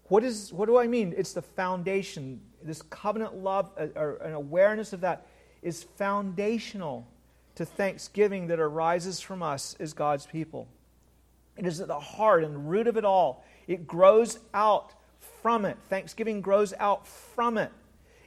What, 0.05 0.25
is, 0.25 0.53
what 0.53 0.67
do 0.67 0.79
I 0.79 0.87
mean? 0.87 1.15
It's 1.17 1.33
the 1.33 1.43
foundation. 1.43 2.41
This 2.63 2.83
covenant 2.83 3.37
love, 3.37 3.71
uh, 3.79 3.87
or 3.97 4.17
an 4.17 4.35
awareness 4.35 4.93
of 4.93 5.01
that, 5.01 5.27
is 5.63 5.83
foundational 5.83 7.07
to 7.55 7.65
thanksgiving 7.65 8.49
that 8.49 8.61
arises 8.61 9.21
from 9.21 9.43
us 9.43 9.77
as 9.79 9.93
God's 9.93 10.27
people. 10.27 10.69
It 11.61 11.67
is 11.67 11.79
at 11.83 11.89
the 11.89 12.01
heart 12.01 12.43
and 12.43 12.71
root 12.71 12.87
of 12.87 12.97
it 12.97 13.05
all. 13.05 13.45
It 13.67 13.87
grows 13.87 14.39
out 14.55 14.95
from 15.43 15.67
it. 15.67 15.77
Thanksgiving 15.91 16.41
grows 16.41 16.73
out 16.79 17.07
from 17.07 17.59
it. 17.59 17.71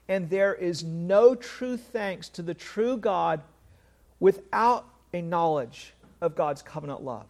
And 0.08 0.30
there 0.30 0.54
is 0.54 0.84
no 0.84 1.34
true 1.34 1.76
thanks 1.76 2.30
to 2.30 2.44
the 2.44 2.54
true 2.54 2.96
God 2.96 3.42
without 4.20 4.86
a 5.14 5.24
knowledge 5.24 5.96
of 6.22 6.36
God's 6.36 6.62
covenant 6.62 7.02
love. 7.02 7.26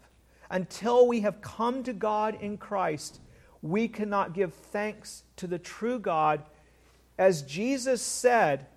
Until 0.49 1.07
we 1.07 1.21
have 1.21 1.39
come 1.39 1.83
to 1.83 1.93
God 1.93 2.37
in 2.41 2.57
Christ, 2.57 3.21
we 3.61 3.87
cannot 3.87 4.33
give 4.33 4.53
thanks 4.53 5.23
to 5.37 5.47
the 5.47 5.57
true 5.57 5.99
God. 5.99 6.43
As 7.17 7.43
Jesus 7.43 8.01
said, 8.01 8.67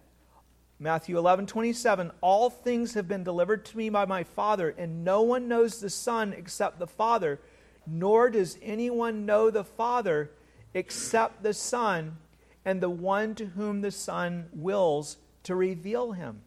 Matthew 0.78 1.16
11, 1.16 1.46
27, 1.46 2.10
all 2.20 2.50
things 2.50 2.94
have 2.94 3.08
been 3.08 3.24
delivered 3.24 3.64
to 3.66 3.78
me 3.78 3.88
by 3.88 4.04
my 4.04 4.24
Father, 4.24 4.74
and 4.76 5.04
no 5.04 5.22
one 5.22 5.48
knows 5.48 5.80
the 5.80 5.88
Son 5.88 6.34
except 6.34 6.78
the 6.78 6.86
Father, 6.86 7.40
nor 7.86 8.28
does 8.28 8.58
anyone 8.60 9.24
know 9.24 9.50
the 9.50 9.64
Father 9.64 10.30
except 10.74 11.42
the 11.42 11.54
Son 11.54 12.18
and 12.66 12.82
the 12.82 12.90
one 12.90 13.34
to 13.36 13.46
whom 13.46 13.80
the 13.80 13.90
Son 13.90 14.50
wills 14.52 15.16
to 15.44 15.54
reveal 15.54 16.12
him. 16.12 16.42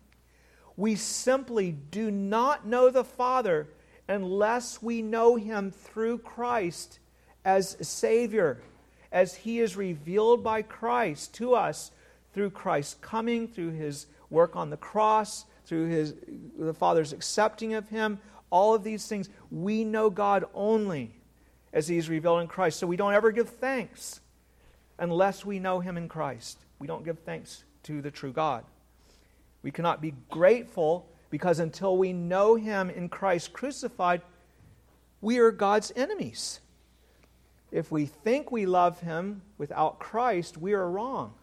We 0.78 0.96
simply 0.96 1.72
do 1.72 2.12
not 2.12 2.68
know 2.68 2.92
the 2.92 3.04
Father 3.04 3.68
unless 4.08 4.80
we 4.80 5.02
know 5.02 5.38
him 5.38 5.72
through 5.72 6.20
Christ 6.20 7.00
as 7.44 7.78
Savior, 7.82 8.62
as 9.12 9.34
he 9.34 9.60
is 9.60 9.76
revealed 9.76 10.44
by 10.44 10.62
Christ 10.62 11.34
to 11.36 11.56
us 11.56 11.90
through 12.34 12.52
Christ's 12.52 12.96
coming, 13.02 13.48
through 13.48 13.72
his 13.72 14.06
work 14.30 14.56
on 14.56 14.70
the 14.70 14.78
cross, 14.78 15.46
through 15.66 15.88
his, 15.88 16.16
the 16.58 16.74
Father's 16.74 17.14
accepting 17.14 17.76
of 17.76 17.88
him, 17.90 18.20
all 18.50 18.74
of 18.74 18.84
these 18.84 19.06
things. 19.08 19.30
We 19.52 19.84
know 19.84 20.10
God 20.10 20.46
only 20.54 21.12
as 21.72 21.88
he's 21.88 22.10
revealed 22.10 22.42
in 22.42 22.48
Christ. 22.48 22.80
So 22.80 22.88
we 22.88 22.98
don't 22.98 23.14
ever 23.14 23.32
give 23.32 23.50
thanks 23.50 24.22
unless 24.98 25.46
we 25.46 25.60
know 25.60 25.80
him 25.80 25.98
in 25.98 26.10
Christ. 26.10 26.58
We 26.80 26.88
don't 26.88 27.06
give 27.06 27.20
thanks 27.20 27.64
to 27.84 28.02
the 28.02 28.10
true 28.10 28.32
God. 28.32 28.66
We 29.62 29.72
cannot 29.72 30.02
be 30.02 30.16
grateful 30.30 31.08
because 31.30 31.60
until 31.60 31.98
we 31.98 32.14
know 32.14 32.56
him 32.56 32.90
in 32.90 33.10
Christ 33.10 33.54
crucified, 33.54 34.22
we 35.22 35.38
are 35.38 35.52
God's 35.52 35.92
enemies. 35.96 36.62
If 37.72 37.92
we 37.92 38.06
think 38.06 38.52
we 38.52 38.66
love 38.66 39.02
him 39.02 39.44
without 39.60 40.00
Christ, 40.00 40.58
we 40.58 40.74
are 40.74 40.90
wrong. 40.90 41.34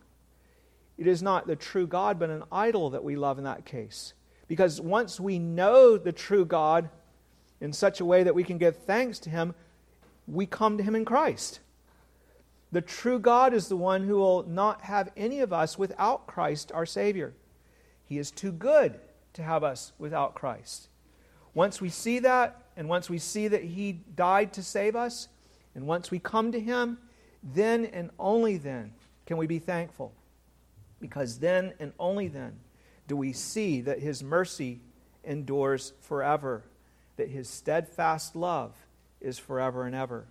It 0.99 1.07
is 1.07 1.23
not 1.23 1.47
the 1.47 1.57
true 1.57 1.87
God, 1.87 2.19
but 2.19 2.31
an 2.31 2.45
idol 2.51 2.91
that 2.91 3.05
we 3.05 3.17
love 3.17 3.39
in 3.39 3.45
that 3.45 3.65
case. 3.65 4.15
Because 4.49 4.81
once 4.81 5.21
we 5.21 5.39
know 5.39 5.99
the 5.99 6.13
true 6.13 6.45
God 6.45 6.89
in 7.61 7.73
such 7.73 8.01
a 8.01 8.05
way 8.05 8.23
that 8.23 8.35
we 8.35 8.45
can 8.45 8.59
give 8.59 8.77
thanks 8.77 9.19
to 9.21 9.31
him, 9.31 9.55
we 10.27 10.47
come 10.47 10.77
to 10.79 10.83
him 10.83 10.97
in 10.97 11.05
Christ. 11.05 11.61
The 12.73 12.81
true 12.81 13.19
God 13.19 13.55
is 13.55 13.69
the 13.69 13.77
one 13.77 14.07
who 14.07 14.17
will 14.17 14.43
not 14.45 14.83
have 14.83 15.11
any 15.17 15.41
of 15.41 15.53
us 15.53 15.79
without 15.79 16.27
Christ, 16.27 16.73
our 16.73 16.87
Savior. 16.87 17.35
He 18.05 18.19
is 18.19 18.31
too 18.31 18.53
good 18.53 18.99
to 19.35 19.43
have 19.43 19.65
us 19.65 19.93
without 19.99 20.35
Christ. 20.35 20.89
Once 21.55 21.81
we 21.81 21.89
see 21.89 22.19
that, 22.21 22.63
and 22.77 22.89
once 22.89 23.09
we 23.09 23.19
see 23.19 23.49
that 23.49 23.65
He 23.65 23.93
died 23.93 24.53
to 24.55 24.63
save 24.63 24.97
us, 24.97 25.29
and 25.75 25.87
once 25.87 26.11
we 26.11 26.19
come 26.19 26.53
to 26.53 26.61
Him, 26.61 26.99
then 27.43 27.87
and 27.87 28.11
only 28.19 28.57
then 28.57 28.93
can 29.27 29.37
we 29.37 29.47
be 29.47 29.59
thankful. 29.59 30.13
Because 31.01 31.39
then 31.39 31.75
and 31.79 31.93
only 31.99 32.29
then 32.29 32.59
do 33.09 33.17
we 33.17 33.33
see 33.33 33.81
that 33.83 34.01
His 34.01 34.23
mercy 34.23 34.81
endures 35.25 35.93
forever, 36.01 36.63
that 37.17 37.29
His 37.29 37.49
steadfast 37.49 38.35
love 38.35 38.73
is 39.21 39.39
forever 39.39 39.85
and 39.85 39.95
ever. 39.95 40.27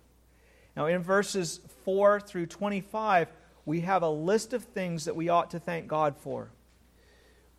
Now, 0.76 0.86
in 0.86 1.02
verses 1.02 1.60
4 1.84 2.20
through 2.20 2.46
25, 2.46 3.28
we 3.64 3.80
have 3.80 4.02
a 4.02 4.10
list 4.10 4.52
of 4.52 4.62
things 4.62 5.06
that 5.06 5.16
we 5.16 5.28
ought 5.28 5.50
to 5.50 5.58
thank 5.58 5.88
God 5.88 6.16
for. 6.16 6.50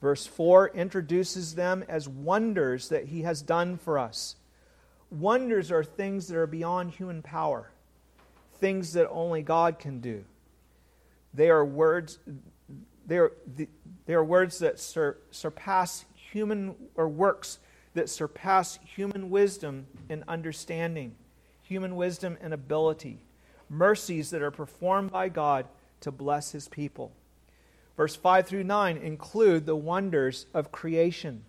Verse 0.02 0.28
4 0.28 0.70
introduces 0.70 1.56
them 1.56 1.84
as 1.88 2.08
wonders 2.08 2.90
that 2.90 3.06
He 3.06 3.24
has 3.24 3.42
done 3.42 3.78
for 3.78 3.98
us. 3.98 4.36
Wonders 5.10 5.72
are 5.72 5.84
things 5.84 6.28
that 6.28 6.38
are 6.38 6.48
beyond 6.48 6.92
human 6.92 7.22
power, 7.22 7.72
things 8.56 8.94
that 8.94 9.10
only 9.10 9.42
God 9.42 9.80
can 9.80 10.00
do. 10.00 10.24
They 11.34 11.50
are 11.50 11.66
words, 11.66 12.20
they 13.08 13.18
are, 13.18 13.32
they 14.06 14.14
are 14.14 14.24
words 14.24 14.60
that 14.60 14.80
sur, 14.80 15.18
surpass 15.32 16.06
human, 16.14 16.76
or 16.96 17.08
works 17.08 17.60
that 17.94 18.10
surpass 18.10 18.78
human 18.84 19.30
wisdom 19.30 19.88
and 20.10 20.24
understanding 20.28 21.16
human 21.64 21.96
wisdom 21.96 22.38
and 22.42 22.54
ability, 22.54 23.20
mercies 23.70 24.30
that 24.30 24.42
are 24.42 24.52
performed 24.52 25.12
by 25.12 25.30
God 25.30 25.66
to 26.02 26.12
bless 26.12 26.52
his 26.52 26.68
people. 26.68 27.12
Verse 27.98 28.16
5 28.16 28.48
through 28.48 28.64
9 28.64 28.98
include 28.98 29.66
the 29.66 29.76
wonders 29.76 30.46
of 30.54 30.72
creation. 30.72 31.44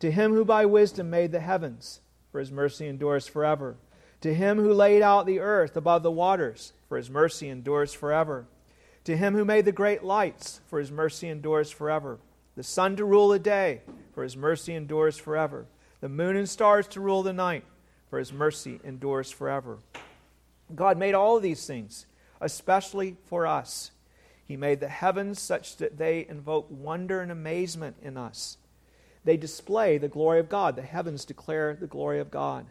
To 0.00 0.10
him 0.10 0.32
who 0.32 0.44
by 0.44 0.64
wisdom 0.66 1.10
made 1.10 1.30
the 1.30 1.40
heavens, 1.40 2.00
for 2.32 2.40
his 2.40 2.50
mercy 2.50 2.88
endures 2.88 3.28
forever. 3.28 3.76
To 4.22 4.34
him 4.34 4.58
who 4.58 4.72
laid 4.72 5.02
out 5.02 5.26
the 5.26 5.40
earth 5.40 5.76
above 5.76 6.02
the 6.02 6.10
waters, 6.10 6.72
for 6.88 6.96
his 6.96 7.10
mercy 7.10 7.48
endures 7.48 7.92
forever. 7.92 8.46
To 9.04 9.16
him 9.16 9.34
who 9.34 9.44
made 9.44 9.66
the 9.66 9.72
great 9.72 10.02
lights, 10.02 10.60
for 10.66 10.78
his 10.78 10.90
mercy 10.90 11.28
endures 11.28 11.70
forever. 11.70 12.18
The 12.56 12.62
sun 12.62 12.96
to 12.96 13.04
rule 13.04 13.28
the 13.28 13.38
day, 13.38 13.82
for 14.14 14.22
his 14.22 14.36
mercy 14.36 14.74
endures 14.74 15.18
forever. 15.18 15.66
The 16.00 16.08
moon 16.08 16.36
and 16.36 16.48
stars 16.48 16.86
to 16.88 17.00
rule 17.00 17.22
the 17.22 17.32
night, 17.32 17.64
for 18.08 18.18
his 18.18 18.32
mercy 18.32 18.80
endures 18.84 19.30
forever. 19.30 19.78
God 20.74 20.98
made 20.98 21.14
all 21.14 21.36
of 21.36 21.42
these 21.42 21.66
things, 21.66 22.06
especially 22.40 23.16
for 23.26 23.46
us. 23.46 23.90
He 24.46 24.56
made 24.56 24.80
the 24.80 24.88
heavens 24.88 25.40
such 25.40 25.76
that 25.78 25.98
they 25.98 26.26
invoke 26.28 26.66
wonder 26.70 27.20
and 27.20 27.32
amazement 27.32 27.96
in 28.02 28.16
us. 28.16 28.58
They 29.24 29.36
display 29.36 29.98
the 29.98 30.08
glory 30.08 30.40
of 30.40 30.48
God. 30.48 30.76
The 30.76 30.82
heavens 30.82 31.24
declare 31.24 31.74
the 31.74 31.86
glory 31.86 32.20
of 32.20 32.30
God. 32.30 32.66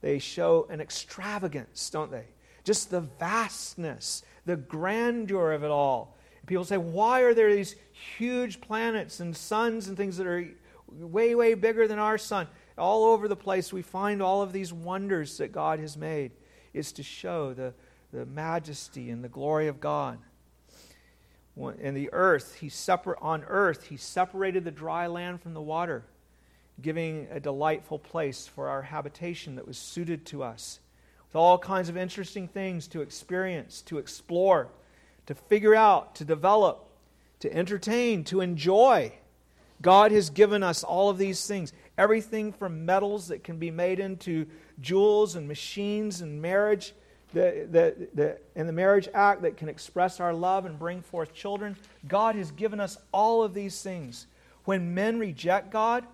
They 0.00 0.18
show 0.18 0.66
an 0.70 0.80
extravagance, 0.80 1.90
don't 1.90 2.10
they? 2.10 2.26
Just 2.62 2.90
the 2.90 3.00
vastness, 3.00 4.22
the 4.46 4.56
grandeur 4.56 5.52
of 5.52 5.64
it 5.64 5.70
all. 5.70 6.16
People 6.46 6.64
say, 6.64 6.76
why 6.76 7.20
are 7.20 7.32
there 7.32 7.54
these 7.54 7.76
huge 8.16 8.60
planets 8.60 9.20
and 9.20 9.34
suns 9.34 9.88
and 9.88 9.96
things 9.96 10.18
that 10.18 10.26
are 10.26 10.46
way, 10.88 11.34
way 11.34 11.54
bigger 11.54 11.88
than 11.88 11.98
our 11.98 12.18
sun? 12.18 12.46
All 12.76 13.04
over 13.04 13.28
the 13.28 13.36
place, 13.36 13.72
we 13.72 13.82
find 13.82 14.20
all 14.20 14.42
of 14.42 14.52
these 14.52 14.72
wonders 14.72 15.38
that 15.38 15.52
God 15.52 15.78
has 15.78 15.96
made. 15.96 16.32
It's 16.74 16.92
to 16.92 17.02
show 17.02 17.54
the, 17.54 17.72
the 18.12 18.26
majesty 18.26 19.10
and 19.10 19.24
the 19.24 19.28
glory 19.28 19.68
of 19.68 19.80
God. 19.80 20.18
In 21.56 21.94
the 21.94 22.10
earth, 22.12 22.56
he 22.56 22.68
separ- 22.68 23.22
on 23.22 23.44
earth, 23.44 23.84
he 23.84 23.96
separated 23.96 24.64
the 24.64 24.72
dry 24.72 25.06
land 25.06 25.40
from 25.40 25.54
the 25.54 25.62
water, 25.62 26.04
giving 26.82 27.28
a 27.30 27.38
delightful 27.38 27.98
place 27.98 28.46
for 28.48 28.68
our 28.68 28.82
habitation 28.82 29.54
that 29.54 29.66
was 29.66 29.78
suited 29.78 30.26
to 30.26 30.42
us, 30.42 30.80
all 31.36 31.58
kinds 31.58 31.88
of 31.88 31.96
interesting 31.96 32.48
things 32.48 32.86
to 32.88 33.00
experience, 33.00 33.82
to 33.82 33.98
explore, 33.98 34.68
to 35.26 35.34
figure 35.34 35.74
out, 35.74 36.14
to 36.16 36.24
develop, 36.24 36.86
to 37.40 37.52
entertain, 37.52 38.24
to 38.24 38.40
enjoy. 38.40 39.12
God 39.82 40.12
has 40.12 40.30
given 40.30 40.62
us 40.62 40.84
all 40.84 41.10
of 41.10 41.18
these 41.18 41.46
things. 41.46 41.72
Everything 41.98 42.52
from 42.52 42.86
metals 42.86 43.28
that 43.28 43.44
can 43.44 43.58
be 43.58 43.70
made 43.70 44.00
into 44.00 44.46
jewels 44.80 45.36
and 45.36 45.46
machines 45.46 46.20
and 46.20 46.40
marriage, 46.40 46.94
the, 47.32 47.66
the, 47.70 48.08
the, 48.14 48.38
and 48.56 48.68
the 48.68 48.72
marriage 48.72 49.08
act 49.12 49.42
that 49.42 49.56
can 49.56 49.68
express 49.68 50.20
our 50.20 50.32
love 50.32 50.66
and 50.66 50.78
bring 50.78 51.02
forth 51.02 51.34
children. 51.34 51.76
God 52.08 52.34
has 52.36 52.50
given 52.50 52.80
us 52.80 52.96
all 53.12 53.42
of 53.42 53.54
these 53.54 53.82
things. 53.82 54.26
When 54.64 54.94
men 54.94 55.18
reject 55.18 55.70
God, 55.70 56.04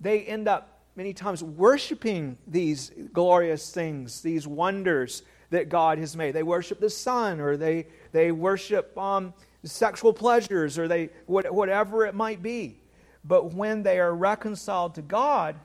they 0.00 0.22
end 0.22 0.48
up 0.48 0.75
many 0.96 1.12
times 1.12 1.42
worshiping 1.42 2.38
these 2.46 2.90
glorious 3.12 3.70
things, 3.70 4.22
these 4.22 4.46
wonders 4.46 5.22
that 5.50 5.68
God 5.68 5.98
has 5.98 6.16
made. 6.16 6.32
They 6.32 6.42
worship 6.42 6.80
the 6.80 6.90
sun, 6.90 7.38
or 7.38 7.56
they, 7.56 7.86
they 8.12 8.32
worship 8.32 8.96
um, 8.98 9.34
sexual 9.62 10.12
pleasures, 10.12 10.78
or 10.78 10.88
they 10.88 11.10
whatever 11.26 12.06
it 12.06 12.14
might 12.14 12.42
be. 12.42 12.80
But 13.24 13.52
when 13.52 13.82
they 13.82 14.00
are 14.00 14.14
reconciled 14.14 14.94
to 14.94 15.02
God, 15.02 15.56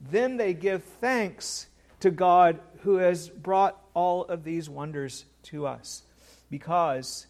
then 0.00 0.36
they 0.36 0.54
give 0.54 0.82
thanks 0.82 1.66
to 2.00 2.10
God 2.10 2.58
who 2.80 2.96
has 2.96 3.28
brought 3.28 3.80
all 3.94 4.24
of 4.24 4.42
these 4.42 4.68
wonders 4.68 5.24
to 5.44 5.66
us 5.66 6.02
because 6.50 7.26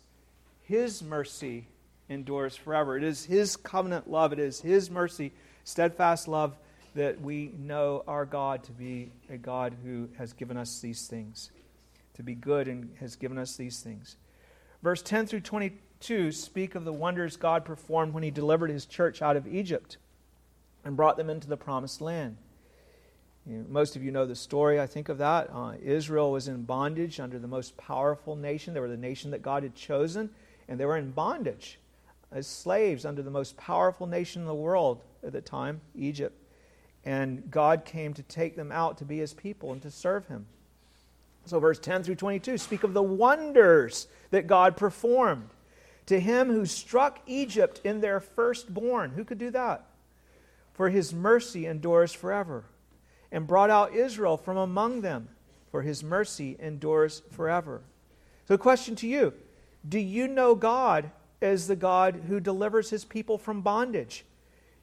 his 0.62 1.03
mercy 1.03 1.66
endures 2.09 2.57
forever. 2.57 2.97
It 2.97 3.05
is 3.05 3.24
his 3.24 3.57
covenant 3.57 4.11
love, 4.11 4.32
it 4.32 4.38
is 4.38 4.61
his 4.61 4.90
mercy, 4.90 5.32
steadfast 5.64 6.28
love 6.28 6.57
that 6.95 7.20
we 7.20 7.53
know 7.59 8.05
our 8.07 8.24
God 8.26 8.62
to 8.64 8.72
be 8.72 9.12
a 9.30 9.36
God 9.36 9.74
who 9.84 10.09
has 10.18 10.32
given 10.32 10.57
us 10.57 10.80
these 10.80 11.07
things, 11.07 11.51
to 12.14 12.22
be 12.22 12.34
good 12.34 12.68
and 12.68 12.90
has 13.01 13.16
given 13.16 13.38
us 13.38 13.57
these 13.57 13.80
things. 13.80 14.16
Verse 14.82 15.03
10 15.03 15.26
through 15.26 15.40
22 15.40 16.32
speak 16.32 16.74
of 16.74 16.84
the 16.84 16.93
wonders 16.93 17.36
God 17.36 17.64
performed 17.64 18.12
when 18.12 18.22
he 18.22 18.30
delivered 18.30 18.70
his 18.70 18.84
church 18.84 19.22
out 19.22 19.36
of 19.36 19.47
Egypt 19.47 19.97
and 20.84 20.97
brought 20.97 21.16
them 21.16 21.30
into 21.30 21.49
the 21.49 21.57
promised 21.57 22.01
land. 22.01 22.36
You 23.47 23.59
know, 23.59 23.64
most 23.68 23.97
of 23.97 24.05
you 24.05 24.11
know 24.11 24.26
the 24.26 24.36
story, 24.36 24.80
I 24.80 24.86
think, 24.86 25.09
of 25.09 25.18
that. 25.18 25.51
Uh, 25.53 25.74
Israel 25.82 26.30
was 26.30 26.47
in 26.47 26.62
bondage 26.62 27.18
under 27.18 27.38
the 27.38 27.49
most 27.49 27.76
powerful 27.76 28.36
nation. 28.36 28.74
They 28.74 28.80
were 28.80 28.88
the 28.88 28.97
nation 28.97 29.32
that 29.32 29.43
God 29.43 29.62
had 29.62 29.74
chosen, 29.74 30.30
and 30.68 30.78
they 30.78 30.84
were 30.84 30.97
in 30.97 31.11
bondage 31.11 31.78
as 32.30 32.47
slaves 32.47 33.05
under 33.05 33.22
the 33.22 33.30
most 33.30 33.57
powerful 33.57 34.07
nation 34.07 34.43
in 34.43 34.47
the 34.47 34.55
world 34.55 35.03
at 35.24 35.32
the 35.32 35.40
time, 35.40 35.80
Egypt. 35.95 36.36
And 37.05 37.50
God 37.50 37.84
came 37.84 38.14
to 38.14 38.22
take 38.22 38.57
them 38.57 38.70
out 38.70 38.98
to 38.98 39.05
be 39.05 39.18
his 39.18 39.34
people 39.34 39.72
and 39.72 39.82
to 39.82 39.90
serve 39.90 40.26
him. 40.26 40.46
So, 41.44 41.59
verse 41.59 41.78
10 41.78 42.05
through 42.05 42.14
22 42.14 42.59
speak 42.59 42.84
of 42.84 42.94
the 42.94 43.03
wonders 43.03 44.07
that 44.30 44.46
God 44.46 44.76
performed 44.76 45.48
to 46.07 46.20
him 46.20 46.48
who 46.48 46.66
struck 46.66 47.20
Egypt 47.26 47.80
in 47.84 48.00
their 48.00 48.20
firstborn. 48.20 49.11
Who 49.11 49.24
could 49.24 49.38
do 49.38 49.50
that? 49.50 49.84
For 50.72 50.88
his 50.88 51.12
mercy 51.12 51.66
endures 51.66 52.12
forever. 52.12 52.64
And 53.30 53.46
brought 53.46 53.70
out 53.70 53.94
Israel 53.94 54.36
from 54.36 54.59
among 54.59 55.00
them, 55.00 55.28
for 55.70 55.82
his 55.82 56.05
mercy 56.05 56.55
endures 56.61 57.22
forever. 57.30 57.80
So, 58.46 58.59
question 58.59 58.94
to 58.96 59.07
you 59.07 59.32
Do 59.88 59.98
you 59.98 60.28
know 60.28 60.55
God 60.55 61.11
as 61.40 61.66
the 61.66 61.76
God 61.76 62.24
who 62.28 62.40
delivers 62.40 62.90
his 62.90 63.05
people 63.05 63.38
from 63.38 63.62
bondage? 63.62 64.24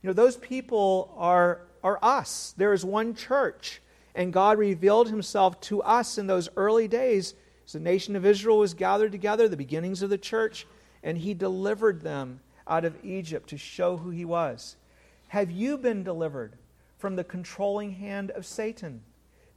You 0.02 0.08
know, 0.08 0.14
those 0.14 0.38
people 0.38 1.14
are, 1.18 1.62
are 1.84 2.00
us. 2.02 2.54
There 2.58 2.74
is 2.74 2.86
one 2.86 3.16
church. 3.16 3.82
And 4.16 4.34
God 4.34 4.58
revealed 4.58 5.10
himself 5.10 5.62
to 5.62 5.82
us 5.84 6.18
in 6.18 6.28
those 6.28 6.50
early 6.58 6.88
days 6.88 7.36
as 7.66 7.74
the 7.74 7.80
nation 7.80 8.16
of 8.16 8.26
Israel 8.26 8.58
was 8.58 8.74
gathered 8.74 9.12
together, 9.12 9.48
the 9.48 9.56
beginnings 9.56 10.02
of 10.02 10.10
the 10.10 10.18
church 10.18 10.66
and 11.04 11.18
he 11.18 11.34
delivered 11.34 12.02
them 12.02 12.42
out 12.68 12.86
of 12.86 13.04
Egypt 13.04 13.50
to 13.50 13.58
show 13.58 13.98
who 13.98 14.10
he 14.10 14.26
was. 14.26 14.76
Have 15.30 15.52
you 15.52 15.78
been 15.78 16.04
delivered 16.04 16.58
from 16.98 17.16
the 17.16 17.24
controlling 17.24 17.92
hand 17.94 18.32
of 18.32 18.46
Satan? 18.46 19.02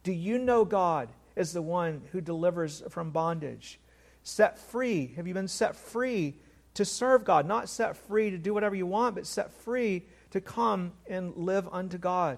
Do 0.03 0.11
you 0.11 0.37
know 0.37 0.65
God 0.65 1.09
as 1.35 1.53
the 1.53 1.61
one 1.61 2.01
who 2.11 2.21
delivers 2.21 2.83
from 2.89 3.11
bondage? 3.11 3.79
Set 4.23 4.57
free. 4.57 5.13
Have 5.15 5.27
you 5.27 5.33
been 5.33 5.47
set 5.47 5.75
free 5.75 6.35
to 6.75 6.85
serve 6.85 7.25
God? 7.25 7.45
Not 7.45 7.69
set 7.69 7.97
free 7.97 8.29
to 8.29 8.37
do 8.37 8.53
whatever 8.53 8.75
you 8.75 8.85
want, 8.85 9.15
but 9.15 9.27
set 9.27 9.51
free 9.51 10.05
to 10.33 10.41
come 10.41 10.91
and 11.07 11.35
live 11.35 11.67
unto 11.71 11.97
God. 11.97 12.37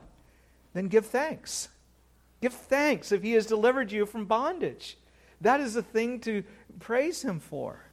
Then 0.73 0.87
give 0.87 1.07
thanks. 1.07 1.69
Give 2.41 2.53
thanks 2.53 3.11
if 3.11 3.23
He 3.23 3.33
has 3.33 3.45
delivered 3.45 3.91
you 3.91 4.05
from 4.05 4.25
bondage. 4.25 4.97
That 5.41 5.59
is 5.59 5.73
the 5.73 5.81
thing 5.83 6.19
to 6.21 6.43
praise 6.79 7.23
Him 7.23 7.39
for 7.39 7.85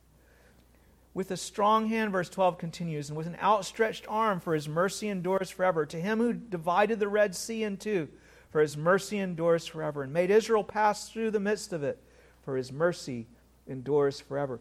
with 1.14 1.30
a 1.30 1.36
strong 1.36 1.88
hand, 1.88 2.12
verse 2.12 2.28
12 2.30 2.58
continues, 2.58 3.08
and 3.08 3.16
with 3.16 3.26
an 3.26 3.36
outstretched 3.42 4.06
arm, 4.08 4.40
for 4.40 4.54
his 4.54 4.68
mercy 4.68 5.08
endures 5.08 5.50
forever. 5.50 5.84
To 5.86 6.00
him 6.00 6.18
who 6.18 6.32
divided 6.32 6.98
the 6.98 7.08
Red 7.08 7.34
Sea 7.34 7.64
in 7.64 7.76
two, 7.76 8.08
for 8.50 8.60
his 8.60 8.76
mercy 8.76 9.18
endures 9.18 9.66
forever, 9.66 10.02
and 10.02 10.12
made 10.12 10.30
Israel 10.30 10.64
pass 10.64 11.08
through 11.08 11.30
the 11.30 11.40
midst 11.40 11.72
of 11.72 11.82
it, 11.82 12.02
for 12.42 12.56
his 12.56 12.72
mercy 12.72 13.26
endures 13.66 14.20
forever. 14.20 14.60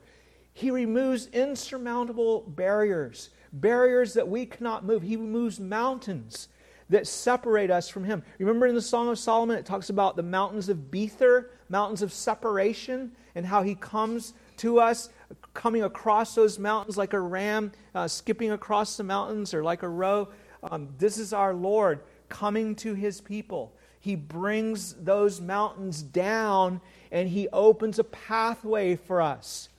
He 0.54 0.72
removes 0.72 1.28
insurmountable 1.28 2.42
barriers, 2.42 3.30
barriers 3.54 4.14
that 4.14 4.28
we 4.28 4.46
cannot 4.46 4.86
move. 4.86 5.04
He 5.04 5.16
removes 5.16 5.60
mountains 5.60 6.48
that 6.90 7.08
separate 7.08 7.72
us 7.72 7.88
from 7.88 8.04
him. 8.04 8.22
Remember 8.38 8.68
in 8.68 8.76
the 8.76 8.82
Song 8.82 9.08
of 9.10 9.18
Solomon, 9.18 9.58
it 9.58 9.66
talks 9.66 9.90
about 9.90 10.16
the 10.16 10.24
mountains 10.24 10.70
of 10.70 10.92
Bether, 10.92 11.52
mountains 11.70 12.02
of 12.02 12.12
separation, 12.12 13.14
and 13.34 13.46
how 13.46 13.64
he 13.64 13.76
comes 13.76 14.34
to 14.58 14.80
us, 14.80 15.10
coming 15.54 15.84
across 15.84 16.36
those 16.36 16.60
mountains 16.60 16.98
like 16.98 17.14
a 17.14 17.20
ram 17.20 17.72
uh, 17.96 18.08
skipping 18.08 18.52
across 18.52 18.98
the 18.98 19.04
mountains 19.04 19.54
or 19.54 19.64
like 19.64 19.84
a 19.84 19.88
roe. 19.88 20.28
Um, 20.64 20.90
this 20.98 21.18
is 21.18 21.34
our 21.34 21.54
Lord 21.54 22.02
coming 22.30 22.76
to 22.78 22.94
his 22.94 23.22
people. 23.22 23.74
He 24.00 24.16
brings 24.16 24.94
those 24.94 25.40
mountains 25.40 26.02
down 26.02 26.82
and 27.12 27.30
he 27.30 27.48
opens 27.50 28.00
a 28.00 28.04
pathway 28.04 28.96
for 28.96 29.22
us. 29.22 29.70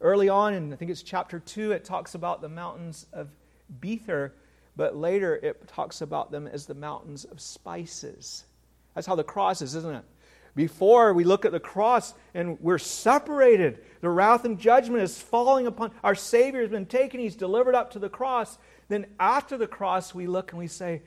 Early 0.00 0.28
on, 0.28 0.54
in 0.54 0.72
I 0.72 0.76
think 0.76 0.90
it's 0.90 1.02
chapter 1.02 1.38
2, 1.38 1.72
it 1.72 1.84
talks 1.84 2.14
about 2.14 2.42
the 2.42 2.48
mountains 2.48 3.06
of 3.12 3.28
Bether, 3.80 4.34
but 4.76 4.96
later 4.96 5.36
it 5.36 5.66
talks 5.68 6.02
about 6.02 6.30
them 6.30 6.46
as 6.46 6.66
the 6.66 6.74
mountains 6.74 7.24
of 7.24 7.40
spices. 7.40 8.44
That's 8.94 9.06
how 9.06 9.14
the 9.14 9.24
cross 9.24 9.62
is, 9.62 9.74
isn't 9.74 9.94
it? 9.94 10.04
Before 10.54 11.12
we 11.12 11.24
look 11.24 11.44
at 11.44 11.52
the 11.52 11.60
cross 11.60 12.14
and 12.32 12.58
we're 12.60 12.78
separated, 12.78 13.84
the 14.00 14.08
wrath 14.08 14.46
and 14.46 14.58
judgment 14.58 15.02
is 15.02 15.20
falling 15.20 15.66
upon 15.66 15.92
our 16.02 16.14
Savior 16.14 16.62
has 16.62 16.70
been 16.70 16.86
taken, 16.86 17.20
He's 17.20 17.36
delivered 17.36 17.74
up 17.74 17.90
to 17.92 17.98
the 17.98 18.08
cross. 18.08 18.56
Then 18.88 19.06
after 19.20 19.58
the 19.58 19.66
cross, 19.66 20.14
we 20.14 20.26
look 20.26 20.52
and 20.52 20.58
we 20.58 20.66
say, 20.66 21.02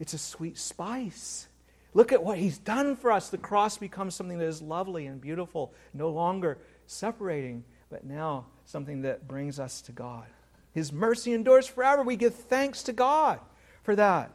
It's 0.00 0.14
a 0.14 0.18
sweet 0.18 0.58
spice. 0.58 1.46
Look 1.94 2.12
at 2.12 2.22
what 2.22 2.38
He's 2.38 2.58
done 2.58 2.96
for 2.96 3.12
us. 3.12 3.28
The 3.28 3.38
cross 3.38 3.78
becomes 3.78 4.16
something 4.16 4.38
that 4.38 4.46
is 4.46 4.60
lovely 4.60 5.06
and 5.06 5.20
beautiful, 5.20 5.72
no 5.94 6.08
longer 6.10 6.58
separating, 6.88 7.62
but 7.90 8.04
now 8.04 8.46
something 8.64 9.02
that 9.02 9.28
brings 9.28 9.58
us 9.58 9.82
to 9.82 9.92
God. 9.92 10.26
His 10.72 10.92
mercy 10.92 11.32
endures 11.32 11.66
forever. 11.66 12.02
We 12.02 12.16
give 12.16 12.34
thanks 12.34 12.84
to 12.84 12.92
God 12.92 13.40
for 13.82 13.96
that. 13.96 14.30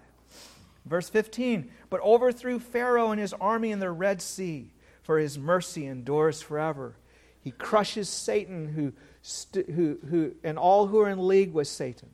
Verse 0.85 1.09
15, 1.09 1.71
but 1.89 2.01
overthrew 2.01 2.59
Pharaoh 2.59 3.09
and 3.09 3.19
his 3.19 3.33
army 3.33 3.71
in 3.71 3.79
the 3.79 3.89
Red 3.89 4.21
Sea, 4.21 4.71
for 5.01 5.17
his 5.17 5.37
mercy 5.37 5.87
endures 5.87 6.41
forever. 6.41 6.95
He 7.41 7.51
crushes 7.51 8.07
Satan 8.07 8.67
who, 8.67 8.93
st- 9.23 9.69
who, 9.69 9.97
who, 10.09 10.35
and 10.43 10.59
all 10.59 10.87
who 10.87 10.99
are 10.99 11.09
in 11.09 11.27
league 11.27 11.53
with 11.53 11.67
Satan. 11.67 12.09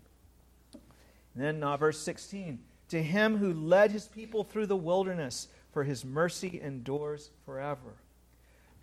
And 0.74 1.44
then 1.44 1.64
uh, 1.64 1.76
verse 1.76 2.00
16, 2.00 2.60
to 2.90 3.02
him 3.02 3.38
who 3.38 3.54
led 3.54 3.92
his 3.92 4.08
people 4.08 4.44
through 4.44 4.68
the 4.68 4.76
wilderness 4.76 5.48
for 5.72 5.84
his 5.84 6.06
mercy 6.06 6.60
endures 6.62 7.30
forever. 7.46 7.96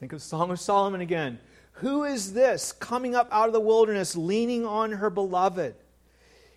Think 0.00 0.12
of 0.12 0.22
Song 0.22 0.50
of 0.50 0.60
Solomon 0.60 1.00
again. 1.00 1.38
Who 1.80 2.04
is 2.04 2.32
this 2.32 2.72
coming 2.72 3.14
up 3.14 3.28
out 3.30 3.46
of 3.46 3.52
the 3.52 3.60
wilderness, 3.60 4.16
leaning 4.16 4.66
on 4.66 4.92
her 4.92 5.10
beloved? 5.10 5.74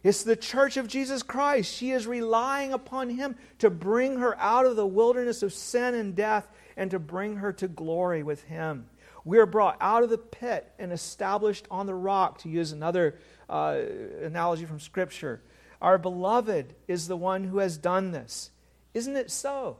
It's 0.04 0.24
the 0.24 0.36
church 0.36 0.78
of 0.78 0.88
Jesus 0.88 1.22
Christ. 1.22 1.72
She 1.72 1.92
is 1.92 2.08
relying 2.08 2.74
upon 2.74 3.10
him 3.12 3.36
to 3.60 3.70
bring 3.70 4.18
her 4.18 4.36
out 4.40 4.66
of 4.66 4.76
the 4.76 4.86
wilderness 4.86 5.44
of 5.44 5.54
sin 5.54 5.94
and 5.94 6.16
death 6.16 6.48
and 6.76 6.90
to 6.90 6.98
bring 6.98 7.36
her 7.36 7.54
to 7.54 7.68
glory 7.68 8.24
with 8.24 8.44
him. 8.44 8.88
We 9.24 9.38
are 9.38 9.46
brought 9.46 9.78
out 9.80 10.02
of 10.02 10.10
the 10.10 10.18
pit 10.18 10.72
and 10.80 10.92
established 10.92 11.68
on 11.70 11.86
the 11.86 11.94
rock, 11.94 12.40
to 12.40 12.50
use 12.50 12.72
another 12.72 13.20
uh, 13.48 13.80
analogy 14.24 14.66
from 14.66 14.80
Scripture. 14.80 15.42
Our 15.80 16.00
beloved 16.00 16.74
is 16.88 17.08
the 17.08 17.18
one 17.18 17.44
who 17.44 17.60
has 17.60 17.78
done 17.78 18.12
this. 18.12 18.50
Isn't 18.96 19.16
it 19.16 19.30
so? 19.30 19.78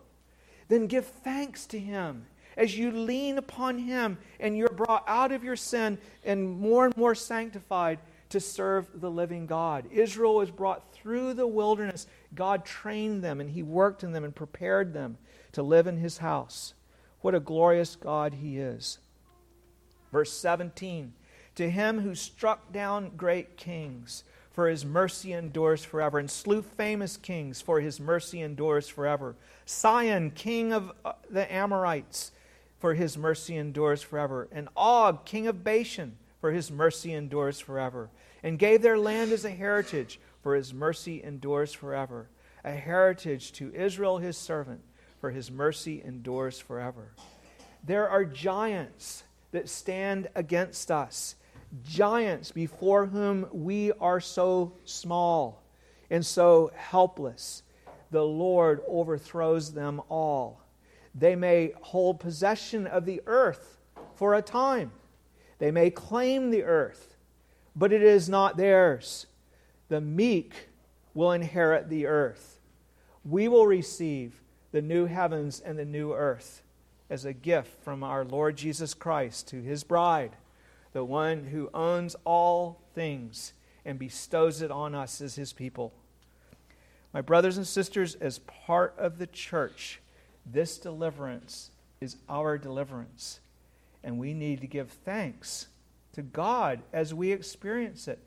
Then 0.68 0.86
give 0.86 1.08
thanks 1.08 1.66
to 1.68 1.80
him 1.80 2.28
as 2.58 2.78
you 2.78 2.92
lean 2.92 3.38
upon 3.38 3.78
him 3.78 4.18
and 4.40 4.58
you're 4.58 4.70
brought 4.70 5.04
out 5.08 5.32
of 5.32 5.44
your 5.44 5.56
sin 5.56 5.98
and 6.24 6.50
more 6.60 6.86
and 6.86 6.96
more 6.98 7.16
sanctified 7.16 8.00
to 8.30 8.40
serve 8.40 8.88
the 9.02 9.12
living 9.12 9.46
God. 9.46 9.86
Israel 9.92 10.36
was 10.36 10.52
brought 10.52 10.94
through 10.94 11.34
the 11.34 11.48
wilderness. 11.48 12.08
God 12.34 12.66
trained 12.66 13.24
them 13.24 13.42
and 13.42 13.50
he 13.50 13.64
worked 13.64 14.04
in 14.04 14.14
them 14.14 14.24
and 14.24 14.34
prepared 14.34 14.94
them 14.94 15.18
to 15.52 15.64
live 15.64 15.88
in 15.88 15.98
his 15.98 16.20
house. 16.20 16.74
What 17.22 17.36
a 17.36 17.40
glorious 17.40 17.96
God 17.96 18.36
he 18.36 18.58
is. 18.58 19.00
Verse 20.12 20.34
17 20.34 21.14
To 21.56 21.70
him 21.70 22.00
who 22.00 22.16
struck 22.16 22.72
down 22.72 23.12
great 23.16 23.58
kings, 23.58 24.24
for 24.52 24.68
his 24.68 24.84
mercy 24.84 25.34
endures 25.34 25.84
forever, 25.84 26.20
and 26.20 26.30
slew 26.30 26.62
famous 26.62 27.18
kings, 27.18 27.62
for 27.62 27.80
his 27.80 28.00
mercy 28.00 28.42
endures 28.42 28.88
forever. 28.88 29.36
Sihon, 29.66 30.32
king 30.32 30.74
of 30.74 30.92
uh, 31.06 31.14
the 31.30 31.52
Amorites, 31.54 32.32
for 32.82 32.96
his 32.96 33.16
mercy 33.16 33.56
endures 33.56 34.02
forever. 34.02 34.50
And 34.52 34.68
Og, 34.76 35.24
king 35.24 35.48
of 35.48 35.64
Bashan, 35.64 36.18
for 36.42 36.52
his 36.52 36.72
mercy 36.72 37.14
endures 37.14 37.60
forever. 37.60 38.10
And 38.42 38.58
gave 38.58 38.82
their 38.82 38.98
land 38.98 39.32
as 39.32 39.46
a 39.46 39.52
heritage, 39.52 40.20
for 40.42 40.56
his 40.56 40.74
mercy 40.74 41.24
endures 41.24 41.74
forever. 41.74 42.28
A 42.64 42.72
heritage 42.72 43.52
to 43.54 43.74
Israel 43.74 44.18
his 44.18 44.36
servant, 44.36 44.82
for 45.20 45.30
his 45.30 45.52
mercy 45.52 46.02
endures 46.04 46.60
forever. 46.60 47.14
There 47.84 48.10
are 48.10 48.26
giants 48.26 49.24
that 49.52 49.70
stand 49.70 50.28
against 50.34 50.90
us 50.90 51.36
giants 51.84 52.52
before 52.52 53.06
whom 53.06 53.48
we 53.52 53.92
are 53.94 54.20
so 54.20 54.74
small 54.86 55.62
and 56.10 56.26
so 56.26 56.72
helpless. 56.76 57.64
The 58.10 58.26
Lord 58.26 58.82
overthrows 58.88 59.74
them 59.74 60.02
all. 60.10 60.62
They 61.14 61.36
may 61.36 61.74
hold 61.82 62.20
possession 62.20 62.88
of 62.88 63.06
the 63.06 63.22
earth 63.26 63.78
for 64.16 64.34
a 64.36 64.42
time, 64.42 64.92
they 65.58 65.72
may 65.72 65.90
claim 65.90 66.50
the 66.50 66.64
earth, 66.64 67.16
but 67.76 67.92
it 67.92 68.02
is 68.02 68.30
not 68.30 68.58
theirs. 68.58 69.28
The 69.90 70.02
meek 70.02 70.70
will 71.14 71.32
inherit 71.32 71.90
the 71.90 72.06
earth. 72.06 72.60
We 73.26 73.48
will 73.48 73.68
receive 73.68 74.42
the 74.72 74.82
new 74.82 75.06
heavens 75.06 75.60
and 75.60 75.78
the 75.78 75.86
new 75.86 76.14
earth 76.14 76.64
as 77.10 77.26
a 77.26 77.34
gift 77.34 77.84
from 77.84 78.04
our 78.04 78.24
Lord 78.24 78.56
Jesus 78.56 78.94
Christ 78.94 79.50
to 79.50 79.62
his 79.62 79.84
bride 79.84 80.32
the 80.94 81.04
one 81.04 81.46
who 81.46 81.70
owns 81.74 82.16
all 82.26 82.82
things 82.94 83.54
and 83.86 83.98
bestows 83.98 84.62
it 84.62 84.72
on 84.72 84.94
us 84.94 85.22
as 85.22 85.36
his 85.36 85.54
people. 85.54 85.94
My 87.14 87.22
brothers 87.22 87.58
and 87.58 87.68
sisters, 87.68 88.16
as 88.16 88.40
part 88.40 88.94
of 88.98 89.18
the 89.18 89.28
church, 89.28 90.00
this 90.46 90.78
deliverance 90.78 91.72
is 92.00 92.18
our 92.30 92.58
deliverance. 92.58 93.40
And 94.04 94.18
we 94.18 94.34
need 94.34 94.62
to 94.62 94.68
give 94.68 94.90
thanks 94.90 95.68
to 96.14 96.22
God 96.22 96.82
as 96.92 97.14
we 97.14 97.32
experience 97.32 98.08
it. 98.08 98.20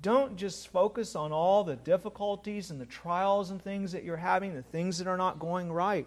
Don't 0.00 0.36
just 0.36 0.68
focus 0.68 1.16
on 1.16 1.32
all 1.32 1.64
the 1.64 1.76
difficulties 1.76 2.70
and 2.70 2.80
the 2.80 2.86
trials 2.86 3.50
and 3.50 3.60
things 3.60 3.92
that 3.92 4.04
you're 4.04 4.16
having, 4.16 4.54
the 4.54 4.62
things 4.62 4.98
that 4.98 5.08
are 5.08 5.16
not 5.16 5.38
going 5.38 5.72
right. 5.72 6.06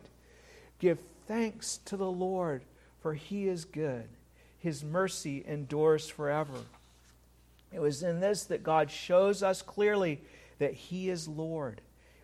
Give 0.79 0.99
thanks 1.27 1.79
to 1.85 1.97
the 1.97 2.09
Lord, 2.09 2.63
for 3.01 3.13
he 3.13 3.47
is 3.47 3.65
good 3.65 4.07
his 4.61 4.83
mercy 4.83 5.43
endures 5.47 6.07
forever. 6.07 6.53
It 7.73 7.79
was 7.79 8.03
in 8.03 8.19
this 8.19 8.43
that 8.45 8.61
God 8.61 8.91
shows 8.91 9.41
us 9.41 9.63
clearly 9.63 10.21
that 10.59 10.75
he 10.75 11.09
is 11.09 11.27
Lord. 11.27 11.81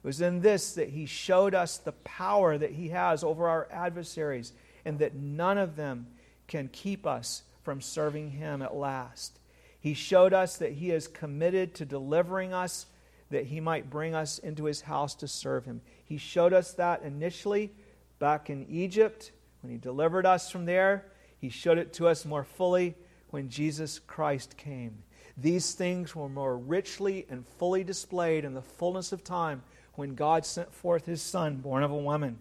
It 0.07 0.15
was 0.15 0.21
in 0.21 0.39
this 0.39 0.75
that 0.75 0.87
he 0.87 1.05
showed 1.05 1.53
us 1.53 1.79
the 1.79 1.91
power 1.91 2.57
that 2.57 2.71
he 2.71 2.87
has 2.87 3.25
over 3.25 3.49
our 3.49 3.67
adversaries 3.69 4.53
and 4.85 4.99
that 4.99 5.15
none 5.15 5.57
of 5.57 5.75
them 5.75 6.07
can 6.47 6.69
keep 6.69 7.05
us 7.05 7.43
from 7.61 7.81
serving 7.81 8.31
him 8.31 8.61
at 8.61 8.73
last. 8.73 9.37
He 9.81 9.93
showed 9.93 10.31
us 10.31 10.55
that 10.59 10.71
he 10.71 10.91
is 10.91 11.09
committed 11.09 11.75
to 11.75 11.85
delivering 11.85 12.53
us 12.53 12.85
that 13.31 13.47
he 13.47 13.59
might 13.59 13.89
bring 13.89 14.15
us 14.15 14.39
into 14.39 14.63
his 14.63 14.79
house 14.79 15.13
to 15.15 15.27
serve 15.27 15.65
him. 15.65 15.81
He 16.05 16.17
showed 16.17 16.53
us 16.53 16.71
that 16.75 17.03
initially 17.03 17.73
back 18.17 18.49
in 18.49 18.65
Egypt 18.69 19.33
when 19.59 19.73
he 19.73 19.77
delivered 19.77 20.25
us 20.25 20.49
from 20.49 20.63
there. 20.63 21.11
He 21.37 21.49
showed 21.49 21.79
it 21.79 21.91
to 21.95 22.07
us 22.07 22.23
more 22.23 22.45
fully 22.45 22.95
when 23.31 23.49
Jesus 23.49 23.99
Christ 23.99 24.55
came. 24.55 25.03
These 25.35 25.73
things 25.73 26.15
were 26.15 26.29
more 26.29 26.57
richly 26.57 27.25
and 27.29 27.45
fully 27.45 27.83
displayed 27.83 28.45
in 28.45 28.53
the 28.53 28.61
fullness 28.61 29.11
of 29.11 29.25
time 29.25 29.63
when 29.97 30.15
God 30.15 30.45
sent 30.45 30.73
forth 30.73 31.05
his 31.05 31.21
Son, 31.21 31.57
born 31.57 31.83
of 31.83 31.91
a 31.91 31.97
woman. 31.97 32.39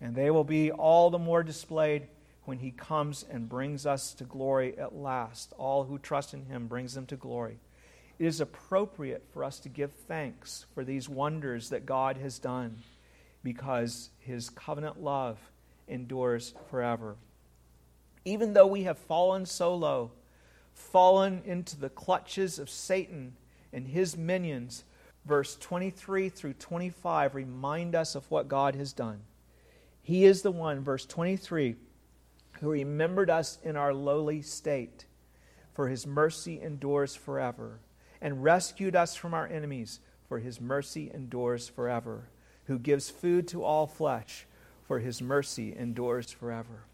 And 0.00 0.14
they 0.14 0.30
will 0.30 0.44
be 0.44 0.70
all 0.70 1.10
the 1.10 1.18
more 1.18 1.42
displayed 1.42 2.06
when 2.44 2.58
he 2.58 2.70
comes 2.70 3.24
and 3.28 3.48
brings 3.48 3.84
us 3.84 4.14
to 4.14 4.24
glory 4.24 4.78
at 4.78 4.94
last. 4.94 5.52
All 5.58 5.82
who 5.82 5.98
trust 5.98 6.32
in 6.32 6.46
him 6.46 6.68
brings 6.68 6.94
them 6.94 7.06
to 7.06 7.16
glory. 7.16 7.58
It 8.20 8.26
is 8.26 8.40
appropriate 8.40 9.24
for 9.32 9.42
us 9.42 9.58
to 9.60 9.68
give 9.68 9.90
thanks 10.06 10.66
for 10.74 10.84
these 10.84 11.08
wonders 11.08 11.70
that 11.70 11.84
God 11.84 12.18
has 12.18 12.38
done 12.38 12.78
because 13.42 14.10
his 14.20 14.48
covenant 14.48 15.02
love 15.02 15.38
endures 15.88 16.54
forever 16.70 17.16
even 18.24 18.52
though 18.52 18.66
we 18.66 18.84
have 18.84 18.98
fallen 18.98 19.46
so 19.46 19.74
low, 19.74 20.10
fallen 20.74 21.42
into 21.44 21.78
the 21.78 21.88
clutches 21.88 22.58
of 22.58 22.68
Satan 22.68 23.36
and 23.72 23.88
his 23.88 24.16
minions, 24.16 24.84
verse 25.24 25.56
23 25.56 26.28
through 26.28 26.54
25 26.54 27.34
remind 27.34 27.94
us 27.94 28.14
of 28.14 28.30
what 28.30 28.48
God 28.48 28.74
has 28.74 28.92
done. 28.92 29.20
He 30.02 30.24
is 30.24 30.42
the 30.42 30.50
one, 30.50 30.80
verse 30.80 31.06
23, 31.06 31.76
who 32.60 32.70
remembered 32.70 33.30
us 33.30 33.58
in 33.62 33.76
our 33.76 33.94
lowly 33.94 34.42
state, 34.42 35.04
for 35.74 35.88
his 35.88 36.06
mercy 36.06 36.60
endures 36.60 37.14
forever, 37.14 37.80
and 38.20 38.42
rescued 38.42 38.96
us 38.96 39.14
from 39.14 39.34
our 39.34 39.46
enemies, 39.46 40.00
for 40.28 40.38
his 40.38 40.60
mercy 40.60 41.10
endures 41.12 41.68
forever, 41.68 42.28
who 42.66 42.78
gives 42.78 43.10
food 43.10 43.46
to 43.48 43.62
all 43.62 43.86
flesh, 43.86 44.46
for 44.86 44.98
his 44.98 45.22
mercy 45.22 45.74
endures 45.76 46.32
forever. 46.32 46.84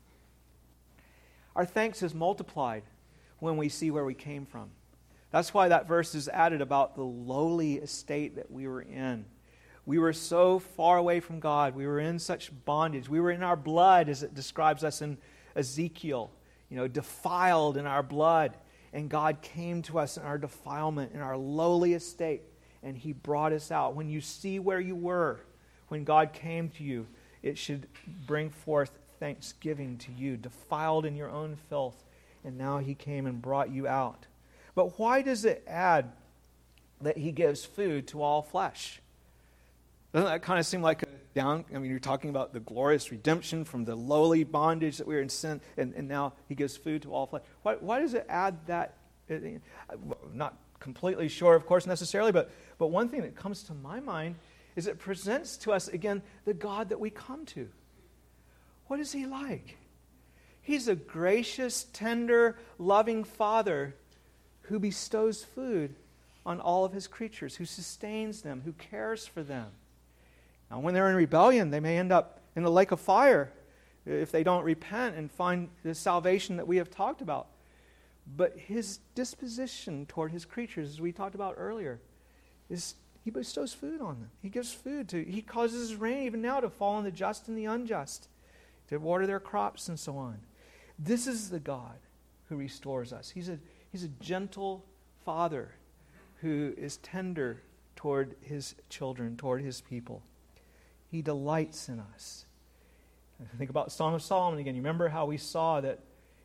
Our 1.54 1.64
thanks 1.64 2.02
is 2.02 2.14
multiplied 2.14 2.82
when 3.38 3.56
we 3.56 3.68
see 3.68 3.90
where 3.90 4.04
we 4.04 4.14
came 4.14 4.44
from. 4.44 4.70
That's 5.30 5.52
why 5.52 5.68
that 5.68 5.88
verse 5.88 6.14
is 6.14 6.28
added 6.28 6.60
about 6.60 6.94
the 6.94 7.02
lowly 7.02 7.74
estate 7.74 8.36
that 8.36 8.50
we 8.50 8.66
were 8.68 8.82
in. 8.82 9.24
We 9.84 9.98
were 9.98 10.12
so 10.12 10.58
far 10.58 10.96
away 10.96 11.20
from 11.20 11.40
God. 11.40 11.74
We 11.74 11.86
were 11.86 12.00
in 12.00 12.18
such 12.18 12.50
bondage. 12.64 13.08
We 13.08 13.20
were 13.20 13.30
in 13.30 13.42
our 13.42 13.56
blood, 13.56 14.08
as 14.08 14.22
it 14.22 14.34
describes 14.34 14.82
us 14.82 15.02
in 15.02 15.18
Ezekiel, 15.54 16.30
you 16.68 16.76
know, 16.76 16.88
defiled 16.88 17.76
in 17.76 17.86
our 17.86 18.02
blood. 18.02 18.56
And 18.92 19.08
God 19.08 19.42
came 19.42 19.82
to 19.82 19.98
us 19.98 20.16
in 20.16 20.22
our 20.22 20.38
defilement, 20.38 21.12
in 21.12 21.20
our 21.20 21.36
lowly 21.36 21.94
estate, 21.94 22.42
and 22.82 22.96
He 22.96 23.12
brought 23.12 23.52
us 23.52 23.70
out. 23.70 23.94
When 23.94 24.08
you 24.08 24.20
see 24.20 24.58
where 24.58 24.80
you 24.80 24.96
were, 24.96 25.40
when 25.88 26.04
God 26.04 26.32
came 26.32 26.68
to 26.70 26.82
you, 26.82 27.06
it 27.42 27.58
should 27.58 27.86
bring 28.26 28.50
forth 28.50 28.98
thanksgiving 29.20 29.98
to 29.98 30.12
you, 30.12 30.36
defiled 30.36 31.06
in 31.06 31.16
your 31.16 31.30
own 31.30 31.56
filth, 31.68 32.04
and 32.44 32.56
now 32.56 32.78
he 32.78 32.94
came 32.94 33.26
and 33.26 33.40
brought 33.40 33.70
you 33.70 33.86
out. 33.86 34.26
But 34.76 35.00
why 35.00 35.22
does 35.22 35.44
it 35.44 35.64
add 35.66 36.12
that 37.00 37.16
he 37.16 37.32
gives 37.32 37.64
food 37.64 38.06
to 38.08 38.22
all 38.22 38.42
flesh? 38.42 39.00
Doesn't 40.12 40.28
that 40.28 40.42
kind 40.42 40.60
of 40.60 40.66
seem 40.66 40.82
like 40.82 41.02
a 41.02 41.06
down? 41.34 41.64
I 41.74 41.78
mean, 41.78 41.90
you're 41.90 41.98
talking 41.98 42.30
about 42.30 42.52
the 42.52 42.60
glorious 42.60 43.10
redemption 43.10 43.64
from 43.64 43.84
the 43.84 43.96
lowly 43.96 44.44
bondage 44.44 44.98
that 44.98 45.06
we 45.06 45.14
were 45.14 45.20
in 45.22 45.28
sin, 45.28 45.60
and, 45.76 45.94
and 45.94 46.06
now 46.06 46.34
he 46.48 46.54
gives 46.54 46.76
food 46.76 47.02
to 47.02 47.12
all 47.12 47.26
flesh. 47.26 47.42
Why, 47.62 47.74
why 47.74 48.00
does 48.00 48.14
it 48.14 48.26
add 48.28 48.66
that? 48.66 48.94
Uh, 49.28 49.36
not 50.32 50.56
completely 50.78 51.28
sure, 51.28 51.54
of 51.54 51.66
course, 51.66 51.86
necessarily, 51.86 52.30
but, 52.30 52.50
but 52.78 52.88
one 52.88 53.08
thing 53.08 53.22
that 53.22 53.34
comes 53.34 53.62
to 53.64 53.74
my 53.74 53.98
mind 53.98 54.36
is 54.76 54.86
it 54.86 54.98
presents 54.98 55.56
to 55.56 55.72
us 55.72 55.88
again 55.88 56.22
the 56.44 56.54
God 56.54 56.90
that 56.90 57.00
we 57.00 57.08
come 57.10 57.46
to. 57.46 57.68
What 58.88 59.00
is 59.00 59.12
he 59.12 59.26
like? 59.26 59.78
He's 60.60 60.86
a 60.86 60.94
gracious, 60.94 61.86
tender, 61.92 62.58
loving 62.78 63.24
father 63.24 63.94
who 64.68 64.78
bestows 64.78 65.44
food 65.44 65.94
on 66.44 66.60
all 66.60 66.84
of 66.84 66.92
his 66.92 67.06
creatures, 67.06 67.56
who 67.56 67.64
sustains 67.64 68.42
them, 68.42 68.62
who 68.64 68.72
cares 68.72 69.26
for 69.26 69.42
them. 69.42 69.68
Now, 70.70 70.80
when 70.80 70.94
they're 70.94 71.10
in 71.10 71.16
rebellion, 71.16 71.70
they 71.70 71.80
may 71.80 71.98
end 71.98 72.12
up 72.12 72.40
in 72.54 72.62
the 72.62 72.70
lake 72.70 72.90
of 72.90 73.00
fire 73.00 73.52
if 74.04 74.30
they 74.30 74.44
don't 74.44 74.64
repent 74.64 75.16
and 75.16 75.30
find 75.30 75.68
the 75.82 75.94
salvation 75.94 76.56
that 76.56 76.66
we 76.66 76.76
have 76.76 76.90
talked 76.90 77.20
about. 77.20 77.48
But 78.36 78.56
his 78.58 78.98
disposition 79.14 80.06
toward 80.06 80.32
his 80.32 80.44
creatures, 80.44 80.90
as 80.90 81.00
we 81.00 81.12
talked 81.12 81.34
about 81.34 81.54
earlier, 81.56 82.00
is 82.68 82.94
he 83.24 83.30
bestows 83.30 83.72
food 83.72 84.00
on 84.00 84.20
them. 84.20 84.30
He 84.42 84.48
gives 84.48 84.72
food 84.72 85.08
to, 85.10 85.22
he 85.22 85.42
causes 85.42 85.94
rain 85.94 86.24
even 86.24 86.42
now 86.42 86.60
to 86.60 86.70
fall 86.70 86.94
on 86.94 87.04
the 87.04 87.10
just 87.10 87.48
and 87.48 87.56
the 87.56 87.64
unjust, 87.66 88.28
to 88.88 88.98
water 88.98 89.26
their 89.26 89.40
crops 89.40 89.88
and 89.88 89.98
so 89.98 90.16
on. 90.16 90.38
This 90.98 91.26
is 91.26 91.50
the 91.50 91.60
God 91.60 91.98
who 92.48 92.56
restores 92.56 93.12
us. 93.12 93.30
He's 93.30 93.48
a, 93.48 93.58
he's 93.96 94.04
a 94.04 94.08
gentle 94.20 94.84
father 95.24 95.70
who 96.42 96.74
is 96.76 96.98
tender 96.98 97.62
toward 97.94 98.36
his 98.42 98.74
children, 98.90 99.38
toward 99.38 99.62
his 99.62 99.80
people. 99.80 100.22
He 101.10 101.22
delights 101.22 101.88
in 101.88 101.98
us. 101.98 102.44
Think 103.56 103.70
about 103.70 103.90
Song 103.90 104.12
of 104.12 104.20
Solomon 104.20 104.60
again. 104.60 104.74
You 104.74 104.82
remember 104.82 105.08
how 105.08 105.24
we 105.24 105.38
saw 105.38 105.80
that 105.80 106.00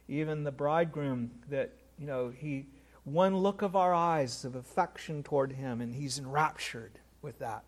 even 0.08 0.46
the 0.46 0.52
bridegroom, 0.54 1.30
that, 1.50 1.74
you 2.00 2.08
know, 2.08 2.30
he, 2.30 2.68
one 3.04 3.36
look 3.36 3.62
of 3.62 3.76
our 3.76 3.94
eyes 3.94 4.46
of 4.46 4.56
affection 4.56 5.22
toward 5.22 5.52
him, 5.52 5.82
and 5.82 5.94
he's 5.94 6.20
enraptured 6.20 7.00
with 7.22 7.40
that. 7.40 7.66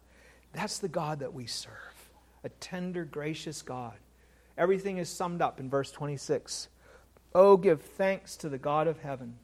That's 0.53 0.79
the 0.79 0.87
God 0.87 1.19
that 1.19 1.33
we 1.33 1.45
serve 1.45 1.73
a 2.45 2.49
tender, 2.61 3.03
gracious 3.03 3.61
God. 3.61 3.95
Everything 4.57 4.97
is 4.97 5.09
summed 5.09 5.41
up 5.41 5.59
in 5.59 5.69
verse 5.69 5.91
26. 5.91 6.69
Oh, 7.35 7.57
give 7.57 7.81
thanks 7.81 8.37
to 8.37 8.47
the 8.47 8.57
God 8.57 8.87
of 8.87 8.99
heaven, 8.99 9.35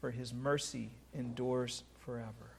for 0.00 0.10
his 0.10 0.32
mercy 0.32 0.90
endures 1.14 1.82
forever. 1.98 2.50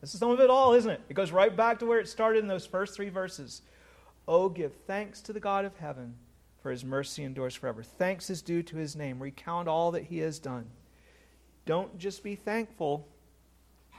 This 0.00 0.14
is 0.14 0.20
sum 0.20 0.30
of 0.30 0.40
it 0.40 0.50
all, 0.50 0.74
isn't 0.74 0.90
it? 0.90 1.00
It 1.08 1.14
goes 1.14 1.32
right 1.32 1.54
back 1.54 1.78
to 1.78 1.86
where 1.86 2.00
it 2.00 2.08
started 2.08 2.40
in 2.40 2.48
those 2.48 2.66
first 2.66 2.94
three 2.94 3.08
verses. 3.08 3.62
Oh, 4.26 4.48
give 4.48 4.72
thanks 4.86 5.20
to 5.22 5.32
the 5.32 5.40
God 5.40 5.64
of 5.64 5.76
heaven, 5.78 6.14
for 6.62 6.70
his 6.70 6.84
mercy 6.84 7.24
endures 7.24 7.54
forever. 7.54 7.82
Thanks 7.82 8.30
is 8.30 8.42
due 8.42 8.62
to 8.64 8.76
his 8.76 8.96
name. 8.96 9.22
Recount 9.22 9.68
all 9.68 9.92
that 9.92 10.04
he 10.04 10.18
has 10.18 10.38
done. 10.38 10.66
Don't 11.66 11.98
just 11.98 12.22
be 12.22 12.34
thankful, 12.34 13.06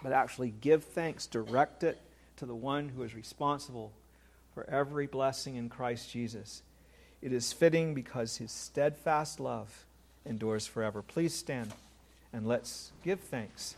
but 0.03 0.11
actually 0.11 0.53
give 0.61 0.84
thanks. 0.84 1.26
Direct 1.26 1.84
it 1.84 1.99
to 2.38 2.45
the 2.45 2.55
one 2.55 2.89
who 2.89 3.03
is 3.03 3.15
responsible 3.15 3.91
for 4.53 4.69
every 4.69 5.07
blessing 5.07 5.55
in 5.55 5.69
Christ 5.69 6.11
Jesus. 6.11 6.61
It 7.21 7.34
is 7.34 7.51
fitting 7.51 7.93
because 7.93 8.38
his 8.38 8.51
steadfast 8.51 9.39
love 9.39 9.86
endures 10.26 10.67
forever. 10.67 11.01
Please 11.01 11.34
stand 11.34 11.73
and 12.36 12.46
let's 12.46 12.92
give 13.02 13.22
thanks. 13.22 13.76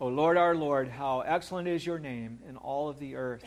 O 0.00 0.08
Lord 0.08 0.36
our 0.36 0.56
Lord, 0.56 0.88
how 0.88 1.20
excellent 1.20 1.68
is 1.68 1.86
your 1.86 2.00
name 2.00 2.40
in 2.48 2.56
all 2.56 2.88
of 2.88 2.98
the 2.98 3.14
earth. 3.14 3.44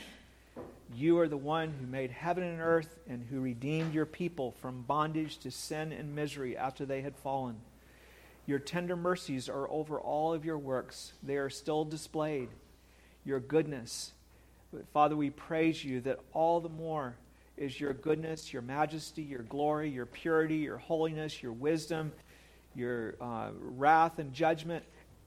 You 0.95 1.19
are 1.19 1.27
the 1.27 1.35
one 1.35 1.73
who 1.77 1.85
made 1.85 2.09
heaven 2.09 2.45
and 2.45 2.61
earth 2.61 2.97
and 3.09 3.21
who 3.29 3.41
redeemed 3.41 3.93
your 3.93 4.05
people 4.05 4.53
from 4.61 4.83
bondage 4.83 5.39
to 5.39 5.51
sin 5.51 5.91
and 5.91 6.15
misery 6.15 6.55
after 6.55 6.85
they 6.85 7.01
had 7.01 7.17
fallen. 7.17 7.57
Your 8.45 8.59
tender 8.59 8.95
mercies 8.95 9.49
are 9.49 9.69
over 9.69 9.99
all 9.99 10.33
of 10.33 10.45
your 10.45 10.57
works, 10.57 11.11
they 11.21 11.35
are 11.35 11.49
still 11.49 11.83
displayed. 11.83 12.47
Your 13.25 13.41
goodness. 13.41 14.13
Father, 14.93 15.17
we 15.17 15.31
praise 15.31 15.83
you 15.83 15.99
that 16.01 16.19
all 16.31 16.61
the 16.61 16.69
more 16.69 17.17
is 17.57 17.79
your 17.79 17.93
goodness, 17.93 18.53
your 18.53 18.61
majesty, 18.61 19.23
your 19.23 19.41
glory, 19.43 19.89
your 19.89 20.05
purity, 20.05 20.57
your 20.57 20.77
holiness, 20.77 21.41
your 21.41 21.51
wisdom, 21.51 22.11
your 22.75 23.15
uh, 23.19 23.49
wrath 23.59 24.19
and 24.19 24.31
judgment, 24.31 24.83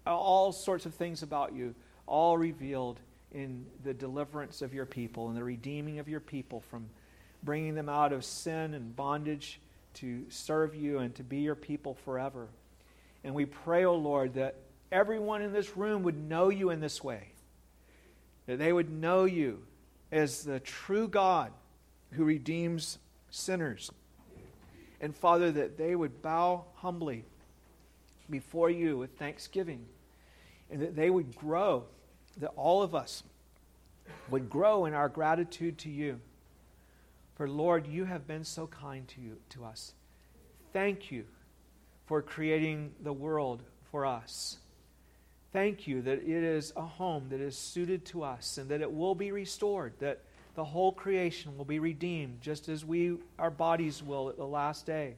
all 0.06 0.52
sorts 0.52 0.86
of 0.86 0.94
things 0.94 1.22
about 1.22 1.52
you, 1.52 1.74
all 2.06 2.38
revealed 2.38 3.00
in 3.32 3.66
the 3.84 3.92
deliverance 3.92 4.62
of 4.62 4.72
your 4.72 4.86
people 4.86 5.28
and 5.28 5.36
the 5.36 5.44
redeeming 5.44 5.98
of 5.98 6.08
your 6.08 6.20
people 6.20 6.60
from 6.70 6.88
bringing 7.42 7.74
them 7.74 7.88
out 7.88 8.12
of 8.12 8.24
sin 8.24 8.74
and 8.74 8.94
bondage 8.94 9.60
to 9.94 10.24
serve 10.28 10.74
you 10.74 10.98
and 10.98 11.14
to 11.16 11.22
be 11.22 11.38
your 11.38 11.54
people 11.54 11.94
forever. 12.04 12.48
And 13.24 13.34
we 13.34 13.44
pray, 13.44 13.84
O 13.84 13.90
oh 13.90 13.96
Lord, 13.96 14.34
that 14.34 14.56
everyone 14.92 15.42
in 15.42 15.52
this 15.52 15.76
room 15.76 16.04
would 16.04 16.16
know 16.16 16.48
you 16.48 16.70
in 16.70 16.80
this 16.80 17.02
way, 17.02 17.32
that 18.46 18.58
they 18.58 18.72
would 18.72 18.90
know 18.90 19.24
you 19.24 19.62
as 20.12 20.42
the 20.42 20.60
true 20.60 21.08
God 21.08 21.52
who 22.12 22.24
redeems 22.24 22.98
sinners. 23.30 23.90
And 25.00 25.16
Father, 25.16 25.50
that 25.52 25.78
they 25.78 25.94
would 25.94 26.22
bow 26.22 26.64
humbly 26.76 27.24
before 28.28 28.70
you 28.70 28.98
with 28.98 29.18
thanksgiving 29.18 29.86
and 30.70 30.80
that 30.82 30.94
they 30.94 31.10
would 31.10 31.34
grow 31.34 31.84
that 32.38 32.52
all 32.56 32.82
of 32.82 32.94
us 32.94 33.22
would 34.28 34.48
grow 34.48 34.84
in 34.84 34.94
our 34.94 35.08
gratitude 35.08 35.78
to 35.78 35.90
you. 35.90 36.20
For 37.36 37.48
Lord, 37.48 37.86
you 37.86 38.04
have 38.04 38.26
been 38.26 38.44
so 38.44 38.66
kind 38.66 39.08
to 39.08 39.20
you 39.20 39.36
to 39.50 39.64
us. 39.64 39.94
Thank 40.72 41.10
you 41.10 41.24
for 42.06 42.22
creating 42.22 42.92
the 43.02 43.12
world 43.12 43.62
for 43.90 44.04
us. 44.04 44.58
Thank 45.52 45.88
you 45.88 46.02
that 46.02 46.22
it 46.22 46.28
is 46.28 46.72
a 46.76 46.82
home 46.82 47.28
that 47.30 47.40
is 47.40 47.56
suited 47.56 48.04
to 48.06 48.22
us 48.22 48.58
and 48.58 48.68
that 48.70 48.80
it 48.80 48.92
will 48.92 49.14
be 49.14 49.32
restored, 49.32 49.94
that 49.98 50.20
the 50.54 50.64
whole 50.64 50.92
creation 50.92 51.56
will 51.56 51.64
be 51.64 51.78
redeemed 51.78 52.40
just 52.40 52.68
as 52.68 52.84
we 52.84 53.16
our 53.38 53.50
bodies 53.50 54.02
will 54.02 54.28
at 54.28 54.36
the 54.36 54.46
last 54.46 54.86
day. 54.86 55.14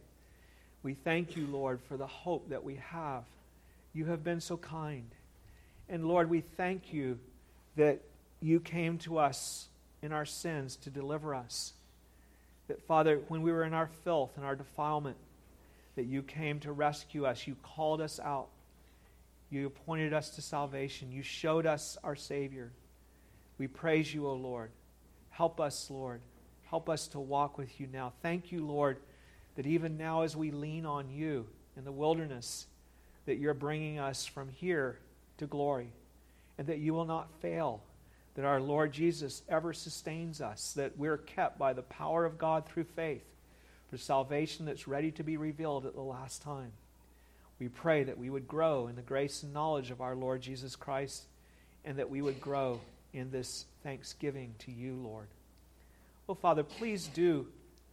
We 0.83 0.95
thank 0.95 1.37
you, 1.37 1.47
Lord, 1.47 1.81
for 1.89 1.97
the 1.97 2.07
hope 2.07 2.49
that 2.51 2.65
we 2.65 2.77
have. 2.77 3.25
You 3.93 4.07
have 4.07 4.25
been 4.25 4.41
so 4.41 4.57
kind. 4.57 5.09
And 5.89 6.07
Lord, 6.07 6.29
we 6.29 6.41
thank 6.41 6.93
you 6.93 7.19
that 7.77 8.01
you 8.41 8.61
came 8.61 8.99
to 8.99 9.19
us 9.19 9.69
in 10.03 10.13
our 10.13 10.25
sins 10.25 10.77
to 10.77 10.91
deliver 10.91 11.35
us. 11.35 11.73
That, 12.69 12.83
Father, 12.83 13.21
when 13.29 13.43
we 13.43 13.53
were 13.53 13.65
in 13.65 13.75
our 13.75 13.89
filth 14.05 14.31
and 14.37 14.45
our 14.45 14.57
defilement, 14.57 15.17
that 15.95 16.05
you 16.05 16.23
came 16.23 16.59
to 16.61 16.73
rescue 16.73 17.27
us. 17.27 17.47
You 17.47 17.57
called 17.63 18.01
us 18.01 18.19
out. 18.19 18.49
You 19.51 19.67
appointed 19.67 20.13
us 20.13 20.31
to 20.31 20.43
salvation. 20.43 21.13
You 21.13 21.23
showed 21.23 21.67
us 21.67 21.99
our 22.03 22.17
Savior. 22.17 22.73
We 23.59 23.67
praise 23.67 24.13
you, 24.13 24.27
O 24.27 24.35
Lord. 24.35 24.71
Help 25.33 25.61
us, 25.61 25.91
Lord. 25.91 26.21
Help 26.65 26.89
us 26.89 27.09
to 27.09 27.21
walk 27.21 27.59
with 27.59 27.81
you 27.81 27.89
now. 27.93 28.13
Thank 28.23 28.53
you, 28.53 28.65
Lord, 28.65 28.99
that 29.57 29.67
even 29.67 29.99
now 29.99 30.23
as 30.23 30.37
we 30.37 30.51
lean 30.51 30.87
on 30.87 31.11
you 31.11 31.47
in 31.77 31.85
the 31.85 31.93
wilderness, 31.93 32.67
that 33.27 33.37
you're 33.37 33.55
bringing 33.55 33.99
us 33.99 34.25
from 34.25 34.49
here 34.49 34.99
to 35.39 35.47
glory, 35.47 35.93
and 36.59 36.67
that 36.67 36.79
you 36.79 36.95
will 36.95 37.05
not 37.05 37.31
fail, 37.41 37.83
that 38.35 38.45
our 38.45 38.61
Lord 38.61 38.93
Jesus 38.93 39.43
ever 39.49 39.73
sustains 39.73 40.41
us, 40.41 40.73
that 40.75 40.97
we're 40.97 41.19
kept 41.19 41.59
by 41.59 41.73
the 41.73 41.83
power 41.83 42.25
of 42.25 42.39
God 42.39 42.67
through 42.67 42.85
faith 42.85 43.25
for 43.91 43.97
salvation 43.97 44.65
that's 44.65 44.89
ready 44.89 45.11
to 45.13 45.23
be 45.23 45.37
revealed 45.37 45.85
at 45.85 45.95
the 45.95 46.01
last 46.01 46.43
time. 46.43 46.73
We 47.59 47.69
pray 47.69 48.05
that 48.05 48.19
we 48.19 48.31
would 48.31 48.49
grow 48.49 48.87
in 48.87 48.97
the 48.97 49.03
grace 49.03 49.43
and 49.43 49.53
knowledge 49.53 49.91
of 49.91 50.01
our 50.01 50.17
Lord 50.17 50.43
Jesus 50.43 50.77
Christ, 50.77 51.25
and 51.85 51.99
that 51.99 52.11
we 52.11 52.23
would 52.23 52.41
grow 52.41 52.81
in 53.13 53.31
this 53.31 53.67
thanksgiving 53.83 54.55
to 54.61 54.73
you, 54.73 54.95
Lord. 54.95 55.29
Oh, 56.29 56.35
Father, 56.35 56.63
please 56.63 57.09
do 57.09 57.47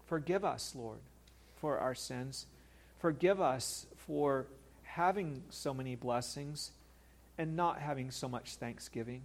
forgive 0.08 0.46
us, 0.46 0.74
Lord, 0.76 1.00
for 1.60 1.78
our 1.78 1.96
sins. 1.96 2.46
Forgive 3.00 3.42
us 3.42 3.86
for 3.96 4.48
having 4.84 5.44
so 5.50 5.74
many 5.74 5.96
blessings 5.96 6.72
and 7.38 7.56
not 7.56 7.80
having 7.80 8.12
so 8.12 8.28
much 8.28 8.56
thanksgiving. 8.56 9.22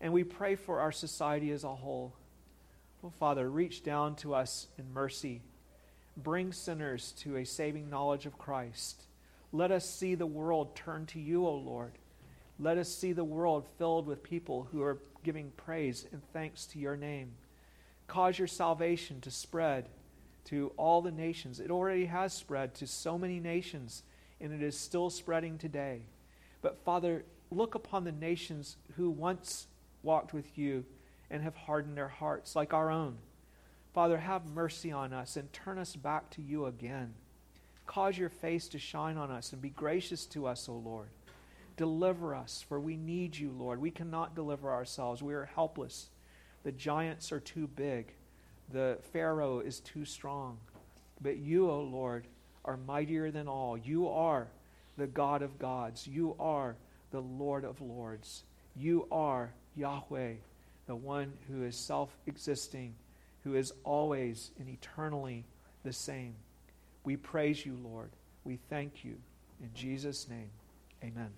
And 0.00 0.12
we 0.12 0.24
pray 0.24 0.56
for 0.56 0.80
our 0.80 0.92
society 0.92 1.50
as 1.50 1.64
a 1.64 1.74
whole. 1.74 2.12
Oh, 3.04 3.10
Father, 3.10 3.48
reach 3.48 3.82
down 3.82 4.16
to 4.16 4.34
us 4.34 4.66
in 4.78 4.92
mercy. 4.92 5.42
Bring 6.16 6.52
sinners 6.52 7.12
to 7.20 7.36
a 7.36 7.44
saving 7.44 7.88
knowledge 7.88 8.26
of 8.26 8.38
Christ. 8.38 9.02
Let 9.52 9.70
us 9.70 9.88
see 9.88 10.14
the 10.14 10.26
world 10.26 10.76
turn 10.76 11.06
to 11.06 11.20
you, 11.20 11.46
O 11.46 11.54
Lord. 11.54 11.92
Let 12.62 12.76
us 12.76 12.94
see 12.94 13.12
the 13.12 13.24
world 13.24 13.66
filled 13.78 14.06
with 14.06 14.22
people 14.22 14.68
who 14.70 14.82
are 14.82 14.98
giving 15.24 15.50
praise 15.56 16.06
and 16.12 16.20
thanks 16.34 16.66
to 16.66 16.78
your 16.78 16.94
name. 16.94 17.32
Cause 18.06 18.38
your 18.38 18.48
salvation 18.48 19.22
to 19.22 19.30
spread 19.30 19.88
to 20.44 20.70
all 20.76 21.00
the 21.00 21.10
nations. 21.10 21.58
It 21.58 21.70
already 21.70 22.04
has 22.04 22.34
spread 22.34 22.74
to 22.74 22.86
so 22.86 23.16
many 23.16 23.40
nations, 23.40 24.02
and 24.42 24.52
it 24.52 24.62
is 24.62 24.78
still 24.78 25.08
spreading 25.08 25.56
today. 25.56 26.02
But 26.60 26.84
Father, 26.84 27.24
look 27.50 27.74
upon 27.74 28.04
the 28.04 28.12
nations 28.12 28.76
who 28.96 29.08
once 29.08 29.66
walked 30.02 30.34
with 30.34 30.58
you 30.58 30.84
and 31.30 31.42
have 31.42 31.56
hardened 31.56 31.96
their 31.96 32.08
hearts 32.08 32.54
like 32.54 32.74
our 32.74 32.90
own. 32.90 33.16
Father, 33.94 34.18
have 34.18 34.44
mercy 34.44 34.92
on 34.92 35.14
us 35.14 35.36
and 35.36 35.50
turn 35.50 35.78
us 35.78 35.96
back 35.96 36.28
to 36.30 36.42
you 36.42 36.66
again. 36.66 37.14
Cause 37.86 38.18
your 38.18 38.28
face 38.28 38.68
to 38.68 38.78
shine 38.78 39.16
on 39.16 39.30
us 39.30 39.52
and 39.52 39.62
be 39.62 39.70
gracious 39.70 40.26
to 40.26 40.46
us, 40.46 40.68
O 40.68 40.74
Lord. 40.74 41.08
Deliver 41.80 42.34
us, 42.34 42.62
for 42.68 42.78
we 42.78 42.98
need 42.98 43.34
you, 43.34 43.54
Lord. 43.58 43.80
We 43.80 43.90
cannot 43.90 44.34
deliver 44.34 44.70
ourselves. 44.70 45.22
We 45.22 45.32
are 45.32 45.46
helpless. 45.46 46.10
The 46.62 46.72
giants 46.72 47.32
are 47.32 47.40
too 47.40 47.68
big, 47.68 48.12
the 48.70 48.98
Pharaoh 49.14 49.60
is 49.60 49.80
too 49.80 50.04
strong. 50.04 50.58
But 51.22 51.38
you, 51.38 51.70
O 51.70 51.80
Lord, 51.80 52.26
are 52.66 52.76
mightier 52.76 53.30
than 53.30 53.48
all. 53.48 53.78
You 53.78 54.10
are 54.10 54.48
the 54.98 55.06
God 55.06 55.40
of 55.40 55.58
gods. 55.58 56.06
You 56.06 56.36
are 56.38 56.76
the 57.12 57.22
Lord 57.22 57.64
of 57.64 57.80
lords. 57.80 58.42
You 58.76 59.06
are 59.10 59.50
Yahweh, 59.74 60.34
the 60.86 60.96
one 60.96 61.32
who 61.48 61.64
is 61.64 61.76
self 61.76 62.14
existing, 62.26 62.94
who 63.42 63.54
is 63.54 63.72
always 63.84 64.50
and 64.58 64.68
eternally 64.68 65.46
the 65.82 65.94
same. 65.94 66.34
We 67.04 67.16
praise 67.16 67.64
you, 67.64 67.78
Lord. 67.82 68.10
We 68.44 68.58
thank 68.68 69.02
you. 69.02 69.16
In 69.62 69.70
Jesus' 69.72 70.28
name, 70.28 70.50
amen. 71.02 71.30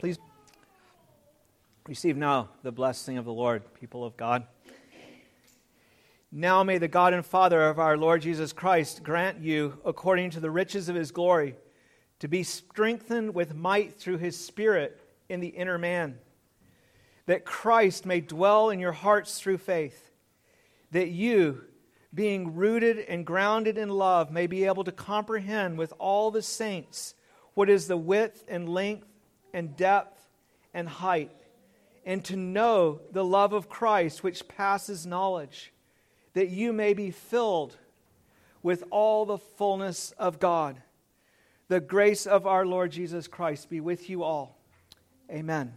Please 0.00 0.18
receive 1.86 2.16
now 2.16 2.48
the 2.62 2.72
blessing 2.72 3.18
of 3.18 3.26
the 3.26 3.32
Lord, 3.34 3.62
people 3.74 4.02
of 4.02 4.16
God. 4.16 4.46
Now 6.32 6.62
may 6.62 6.78
the 6.78 6.88
God 6.88 7.12
and 7.12 7.24
Father 7.24 7.68
of 7.68 7.78
our 7.78 7.98
Lord 7.98 8.22
Jesus 8.22 8.54
Christ 8.54 9.02
grant 9.02 9.40
you, 9.42 9.78
according 9.84 10.30
to 10.30 10.40
the 10.40 10.50
riches 10.50 10.88
of 10.88 10.96
his 10.96 11.10
glory, 11.10 11.54
to 12.20 12.28
be 12.28 12.42
strengthened 12.42 13.34
with 13.34 13.54
might 13.54 13.92
through 13.92 14.16
his 14.16 14.42
Spirit 14.42 14.98
in 15.28 15.40
the 15.40 15.48
inner 15.48 15.76
man, 15.76 16.16
that 17.26 17.44
Christ 17.44 18.06
may 18.06 18.22
dwell 18.22 18.70
in 18.70 18.80
your 18.80 18.92
hearts 18.92 19.38
through 19.38 19.58
faith, 19.58 20.12
that 20.92 21.10
you, 21.10 21.64
being 22.14 22.56
rooted 22.56 23.00
and 23.00 23.26
grounded 23.26 23.76
in 23.76 23.90
love, 23.90 24.32
may 24.32 24.46
be 24.46 24.64
able 24.64 24.84
to 24.84 24.92
comprehend 24.92 25.76
with 25.76 25.92
all 25.98 26.30
the 26.30 26.40
saints 26.40 27.14
what 27.52 27.68
is 27.68 27.86
the 27.86 27.98
width 27.98 28.44
and 28.48 28.66
length 28.66 29.09
and 29.52 29.76
depth 29.76 30.28
and 30.72 30.88
height, 30.88 31.30
and 32.04 32.24
to 32.24 32.36
know 32.36 33.00
the 33.12 33.24
love 33.24 33.52
of 33.52 33.68
Christ 33.68 34.22
which 34.22 34.48
passes 34.48 35.06
knowledge 35.06 35.72
that 36.34 36.48
you 36.48 36.72
may 36.72 36.94
be 36.94 37.10
filled 37.10 37.76
with 38.62 38.84
all 38.90 39.24
the 39.24 39.38
fullness 39.38 40.12
of 40.18 40.38
God. 40.38 40.80
The 41.68 41.80
grace 41.80 42.26
of 42.26 42.46
our 42.46 42.66
Lord 42.66 42.92
Jesus 42.92 43.26
Christ 43.28 43.70
be 43.70 43.80
with 43.80 44.10
you 44.10 44.22
all. 44.22 44.58
Amen. 45.30 45.72